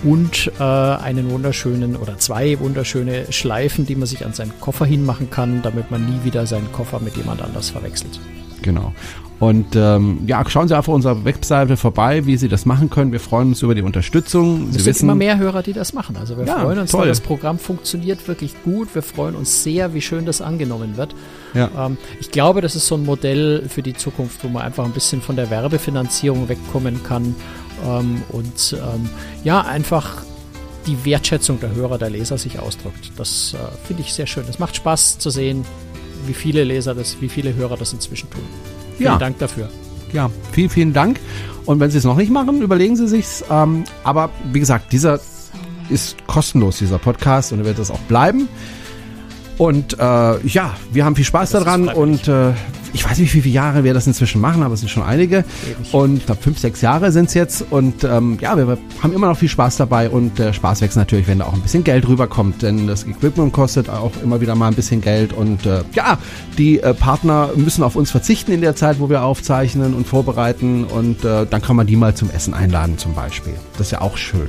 und 0.03 0.51
äh, 0.59 0.63
einen 0.63 1.31
wunderschönen 1.31 1.97
oder 1.97 2.19
zwei 2.19 2.59
wunderschöne 2.59 3.31
Schleifen, 3.33 3.87
die 3.87 3.97
man 3.97 4.07
sich 4.07 4.25
an 4.25 4.33
seinen 4.33 4.59
Koffer 4.61 4.87
hinmachen 4.87 5.31
kann, 5.31 5.63
damit 5.63 5.91
man 5.91 6.07
nie 6.07 6.25
wieder 6.25 6.47
seinen 6.47 6.73
Koffer 6.73 7.01
mit 7.01 7.17
jemand 7.17 7.43
anders 7.43 7.71
verwechselt. 7.71 8.21
Genau. 8.63 8.93
Und 9.41 9.75
ähm, 9.75 10.21
ja, 10.27 10.45
schauen 10.49 10.69
Sie 10.69 10.77
einfach 10.77 10.91
auf 10.91 10.95
unserer 10.97 11.25
Webseite 11.25 11.79
vorbei, 11.79 12.27
wie 12.27 12.37
Sie 12.37 12.49
das 12.49 12.67
machen 12.67 12.91
können. 12.91 13.11
Wir 13.11 13.21
freuen 13.21 13.49
uns 13.49 13.63
über 13.63 13.75
die 13.75 13.81
Unterstützung. 13.81 14.67
Es 14.69 14.75
Sie 14.75 14.81
sind 14.81 14.87
wissen, 14.87 15.05
immer 15.07 15.15
mehr 15.15 15.39
Hörer, 15.39 15.63
die 15.63 15.73
das 15.73 15.95
machen. 15.95 16.17
Also 16.19 16.37
wir 16.37 16.45
Ja, 16.45 16.61
freuen 16.61 16.79
uns, 16.79 16.91
toll. 16.91 17.01
weil 17.01 17.09
das 17.09 17.21
Programm 17.23 17.59
funktioniert 17.59 18.29
wirklich 18.29 18.55
gut. 18.65 18.95
Wir 18.95 19.01
freuen 19.03 19.35
uns 19.35 19.63
sehr, 19.63 19.95
wie 19.95 20.03
schön 20.03 20.27
das 20.27 20.43
angenommen 20.43 20.99
wird. 20.99 21.15
Ja. 21.55 21.71
Ähm, 21.87 21.97
ich 22.21 22.31
glaube, 22.31 22.61
das 22.61 22.77
ist 22.77 22.87
so 22.87 22.97
ein 22.97 23.05
Modell 23.07 23.65
für 23.67 23.83
die 23.83 23.95
Zukunft, 23.95 24.45
wo 24.45 24.49
man 24.49 24.63
einfach 24.63 24.85
ein 24.85 24.93
bisschen 24.93 25.23
von 25.23 25.37
der 25.37 25.49
Werbefinanzierung 25.49 26.51
wegkommen 26.51 27.03
kann 27.03 27.35
ähm, 27.87 28.21
und 28.29 28.77
ähm, 28.79 29.09
ja, 29.43 29.63
einfach 29.63 30.23
die 30.87 31.03
Wertschätzung 31.07 31.59
der 31.61 31.75
Hörer, 31.75 31.97
der 31.97 32.11
Leser 32.11 32.37
sich 32.37 32.59
ausdrückt. 32.59 33.11
Das 33.17 33.55
äh, 33.55 33.87
finde 33.87 34.03
ich 34.03 34.13
sehr 34.13 34.27
schön. 34.27 34.45
Es 34.51 34.59
macht 34.59 34.77
Spaß 34.77 35.19
zu 35.19 35.31
sehen, 35.31 35.65
wie 36.27 36.35
viele 36.35 36.63
Leser 36.63 36.95
das, 36.95 37.17
wie 37.23 37.31
viele 37.31 37.55
Hörer 37.55 37.79
das 37.79 37.95
inzwischen 37.95 38.29
tun. 38.29 38.43
Vielen 39.01 39.13
Ja. 39.13 39.19
Dank 39.19 39.39
dafür. 39.39 39.71
Ja, 40.13 40.31
vielen, 40.53 40.69
vielen 40.69 40.93
Dank. 40.93 41.19
Und 41.65 41.81
wenn 41.81 41.91
Sie 41.91 41.97
es 41.97 42.05
noch 42.05 42.17
nicht 42.19 42.31
machen, 42.31 42.61
überlegen 42.61 42.97
Sie 42.97 43.09
sich's. 43.09 43.43
Ähm, 43.51 43.85
aber 44.05 44.29
wie 44.53 44.61
gesagt, 44.61 44.93
dieser 44.93 45.19
ist 45.89 46.17
kostenlos, 46.27 46.77
dieser 46.79 46.99
Podcast, 46.99 47.51
und 47.53 47.61
er 47.61 47.65
wird 47.65 47.79
es 47.79 47.91
auch 47.91 47.99
bleiben. 48.01 48.47
Und 49.61 49.99
äh, 49.99 50.47
ja, 50.47 50.75
wir 50.91 51.05
haben 51.05 51.15
viel 51.15 51.27
Spaß 51.27 51.51
Das 51.51 51.65
daran 51.65 51.89
und 51.89 52.29
äh, 52.29 52.53
ich 52.95 53.05
weiß 53.05 53.19
nicht, 53.19 53.35
wie 53.35 53.43
viele 53.43 53.55
Jahre 53.55 53.85
wir 53.85 53.93
das 53.93 54.07
inzwischen 54.07 54.41
machen, 54.41 54.63
aber 54.63 54.73
es 54.73 54.81
sind 54.81 54.89
schon 54.89 55.03
einige. 55.03 55.45
Ewig. 55.67 55.93
Und 55.93 56.17
ich 56.17 56.25
glaube, 56.25 56.41
fünf, 56.41 56.59
sechs 56.59 56.81
Jahre 56.81 57.13
sind 57.13 57.29
es 57.29 57.35
jetzt. 57.35 57.67
Und 57.69 58.03
ähm, 58.03 58.39
ja, 58.41 58.57
wir 58.57 58.79
haben 59.03 59.13
immer 59.13 59.27
noch 59.27 59.37
viel 59.37 59.51
Spaß 59.51 59.77
dabei 59.77 60.09
und 60.09 60.39
der 60.39 60.55
Spaß 60.55 60.81
wächst 60.81 60.97
natürlich, 60.97 61.29
wenn 61.29 61.41
da 61.41 61.45
auch 61.45 61.53
ein 61.53 61.61
bisschen 61.61 61.85
Geld 61.85 62.09
rüberkommt, 62.09 62.63
denn 62.63 62.87
das 62.87 63.07
Equipment 63.07 63.53
kostet 63.53 63.91
auch 63.91 64.13
immer 64.25 64.41
wieder 64.41 64.55
mal 64.55 64.69
ein 64.69 64.75
bisschen 64.75 65.03
Geld 65.03 65.35
und 65.35 65.67
äh, 65.67 65.83
ja, 65.93 66.17
die 66.57 66.81
äh, 66.81 66.95
Partner 66.95 67.51
müssen 67.55 67.83
auf 67.83 67.97
uns 67.97 68.11
verzichten 68.11 68.53
in 68.53 68.63
der 68.63 68.77
Zeit, 68.77 68.99
wo 68.99 69.11
wir 69.11 69.25
aufzeichnen 69.25 69.93
und 69.93 70.07
vorbereiten 70.07 70.85
und 70.85 71.23
äh, 71.23 71.45
dann 71.45 71.61
kann 71.61 71.77
man 71.77 71.87
die 71.87 71.97
mal 71.97 72.15
zum 72.15 72.31
Essen 72.31 72.55
einladen 72.55 72.97
zum 72.97 73.13
Beispiel. 73.13 73.57
Das 73.77 73.89
ist 73.89 73.91
ja 73.91 74.01
auch 74.01 74.17
schön. 74.17 74.49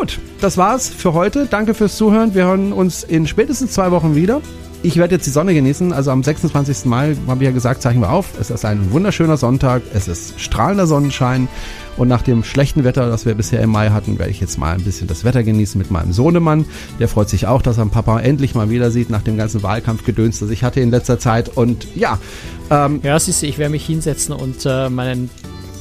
Gut, 0.00 0.18
das 0.40 0.56
war's 0.56 0.88
für 0.88 1.12
heute. 1.12 1.44
Danke 1.44 1.74
fürs 1.74 1.98
Zuhören. 1.98 2.34
Wir 2.34 2.46
hören 2.46 2.72
uns 2.72 3.04
in 3.04 3.26
spätestens 3.26 3.72
zwei 3.72 3.90
Wochen 3.90 4.14
wieder. 4.14 4.40
Ich 4.82 4.96
werde 4.96 5.16
jetzt 5.16 5.26
die 5.26 5.30
Sonne 5.30 5.52
genießen. 5.52 5.92
Also 5.92 6.10
am 6.10 6.22
26. 6.22 6.86
Mai 6.86 7.14
haben 7.26 7.38
wir 7.38 7.48
ja 7.48 7.52
gesagt, 7.52 7.82
zeichnen 7.82 8.04
wir 8.04 8.10
auf. 8.10 8.28
Es 8.40 8.48
ist 8.48 8.64
ein 8.64 8.92
wunderschöner 8.92 9.36
Sonntag. 9.36 9.82
Es 9.92 10.08
ist 10.08 10.40
strahlender 10.40 10.86
Sonnenschein. 10.86 11.48
Und 11.98 12.08
nach 12.08 12.22
dem 12.22 12.44
schlechten 12.44 12.82
Wetter, 12.82 13.10
das 13.10 13.26
wir 13.26 13.34
bisher 13.34 13.60
im 13.60 13.68
Mai 13.68 13.90
hatten, 13.90 14.18
werde 14.18 14.30
ich 14.30 14.40
jetzt 14.40 14.56
mal 14.56 14.72
ein 14.72 14.84
bisschen 14.84 15.06
das 15.06 15.24
Wetter 15.24 15.42
genießen 15.42 15.78
mit 15.78 15.90
meinem 15.90 16.14
Sohnemann. 16.14 16.64
Der 16.98 17.06
freut 17.06 17.28
sich 17.28 17.46
auch, 17.46 17.60
dass 17.60 17.76
er 17.76 17.84
Papa 17.84 18.20
endlich 18.20 18.54
mal 18.54 18.70
wieder 18.70 18.90
sieht 18.90 19.10
nach 19.10 19.20
dem 19.20 19.36
ganzen 19.36 19.62
Wahlkampfgedöns, 19.62 20.38
das 20.38 20.48
ich 20.48 20.64
hatte 20.64 20.80
in 20.80 20.90
letzter 20.90 21.18
Zeit. 21.18 21.54
Und 21.58 21.86
ja, 21.94 22.18
ähm, 22.70 23.00
Ja, 23.02 23.20
siehst 23.20 23.42
du, 23.42 23.46
ich 23.46 23.58
werde 23.58 23.72
mich 23.72 23.84
hinsetzen 23.84 24.34
und 24.34 24.64
äh, 24.64 24.88
meinen, 24.88 25.28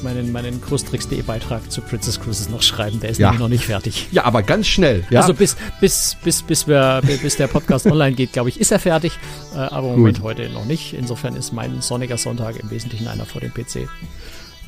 meinen, 0.03 0.31
meinen 0.31 0.61
Cruistricks.de 0.61 1.21
Beitrag 1.21 1.71
zu 1.71 1.81
Princess 1.81 2.19
Cruises 2.19 2.49
noch 2.49 2.61
schreiben. 2.61 2.99
Der 2.99 3.09
ist 3.09 3.17
Ja. 3.17 3.27
nämlich 3.27 3.39
noch 3.41 3.49
nicht 3.49 3.65
fertig. 3.65 4.07
ja, 4.11 4.25
aber 4.25 4.43
ganz 4.43 4.67
schnell. 4.67 5.03
Ja? 5.09 5.21
Also 5.21 5.33
bis, 5.33 5.55
bis, 5.79 6.15
bis, 6.23 6.41
bis, 6.43 6.67
wir, 6.67 7.01
bis 7.21 7.35
der 7.37 7.47
Podcast 7.47 7.85
online 7.91 8.13
geht, 8.13 8.33
glaube 8.33 8.49
ich, 8.49 8.59
ist 8.59 8.71
er 8.71 8.79
fertig. 8.79 9.13
Äh, 9.53 9.57
aber 9.57 9.89
im 9.93 9.99
Moment 9.99 10.21
heute 10.21 10.49
noch 10.49 10.65
nicht. 10.65 10.93
Insofern 10.93 11.35
ist 11.35 11.53
mein 11.53 11.81
sonniger 11.81 12.17
Sonntag 12.17 12.57
im 12.57 12.69
Wesentlichen 12.71 13.07
einer 13.07 13.25
vor 13.25 13.41
dem 13.41 13.53
PC. 13.53 13.87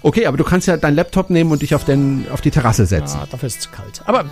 okay, 0.01 0.25
aber 0.25 0.37
du 0.37 0.43
kannst 0.43 0.67
ja 0.67 0.77
deinen 0.77 0.95
Laptop 0.95 1.29
nehmen 1.29 1.51
und 1.51 1.61
dich 1.61 1.75
auf, 1.75 1.85
den, 1.85 2.25
auf 2.31 2.41
die 2.41 2.51
Terrasse 2.51 2.85
setzen. 2.85 3.19
Ah, 3.21 3.27
dafür 3.29 3.47
ist 3.47 3.55
es 3.57 3.61
zu 3.61 3.69
kalt. 3.69 4.01
Aber 4.05 4.25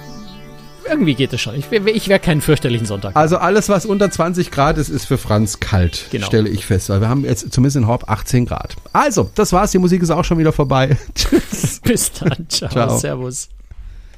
irgendwie 0.89 1.15
geht 1.15 1.31
es 1.33 1.41
schon. 1.41 1.55
Ich, 1.55 1.71
ich 1.71 2.07
werde 2.09 2.23
keinen 2.25 2.41
fürchterlichen 2.41 2.85
Sonntag. 2.87 3.15
Also 3.15 3.37
alles, 3.37 3.69
was 3.69 3.85
unter 3.85 4.09
20 4.11 4.51
Grad 4.51 4.77
ist, 4.77 4.89
ist 4.89 5.05
für 5.05 5.17
Franz 5.17 5.59
kalt, 5.59 6.05
Genau. 6.11 6.25
stelle 6.25 6.49
ich 6.49 6.65
fest. 6.65 6.89
Weil 6.89 7.01
wir 7.01 7.09
haben 7.09 7.23
jetzt 7.25 7.51
zumindest 7.53 7.77
in 7.77 7.87
Horb 7.87 8.05
18 8.09 8.45
Grad. 8.45 8.75
Also, 8.93 9.29
das 9.35 9.53
war's. 9.53 9.71
Die 9.71 9.77
Musik 9.79 10.01
ist 10.01 10.09
auch 10.09 10.25
schon 10.25 10.37
wieder 10.37 10.51
vorbei. 10.51 10.97
Tschüss. 11.15 11.79
Bis 11.83 12.11
dann. 12.13 12.47
Ciao. 12.49 12.69
Ciao. 12.69 12.97
Servus. 12.97 13.49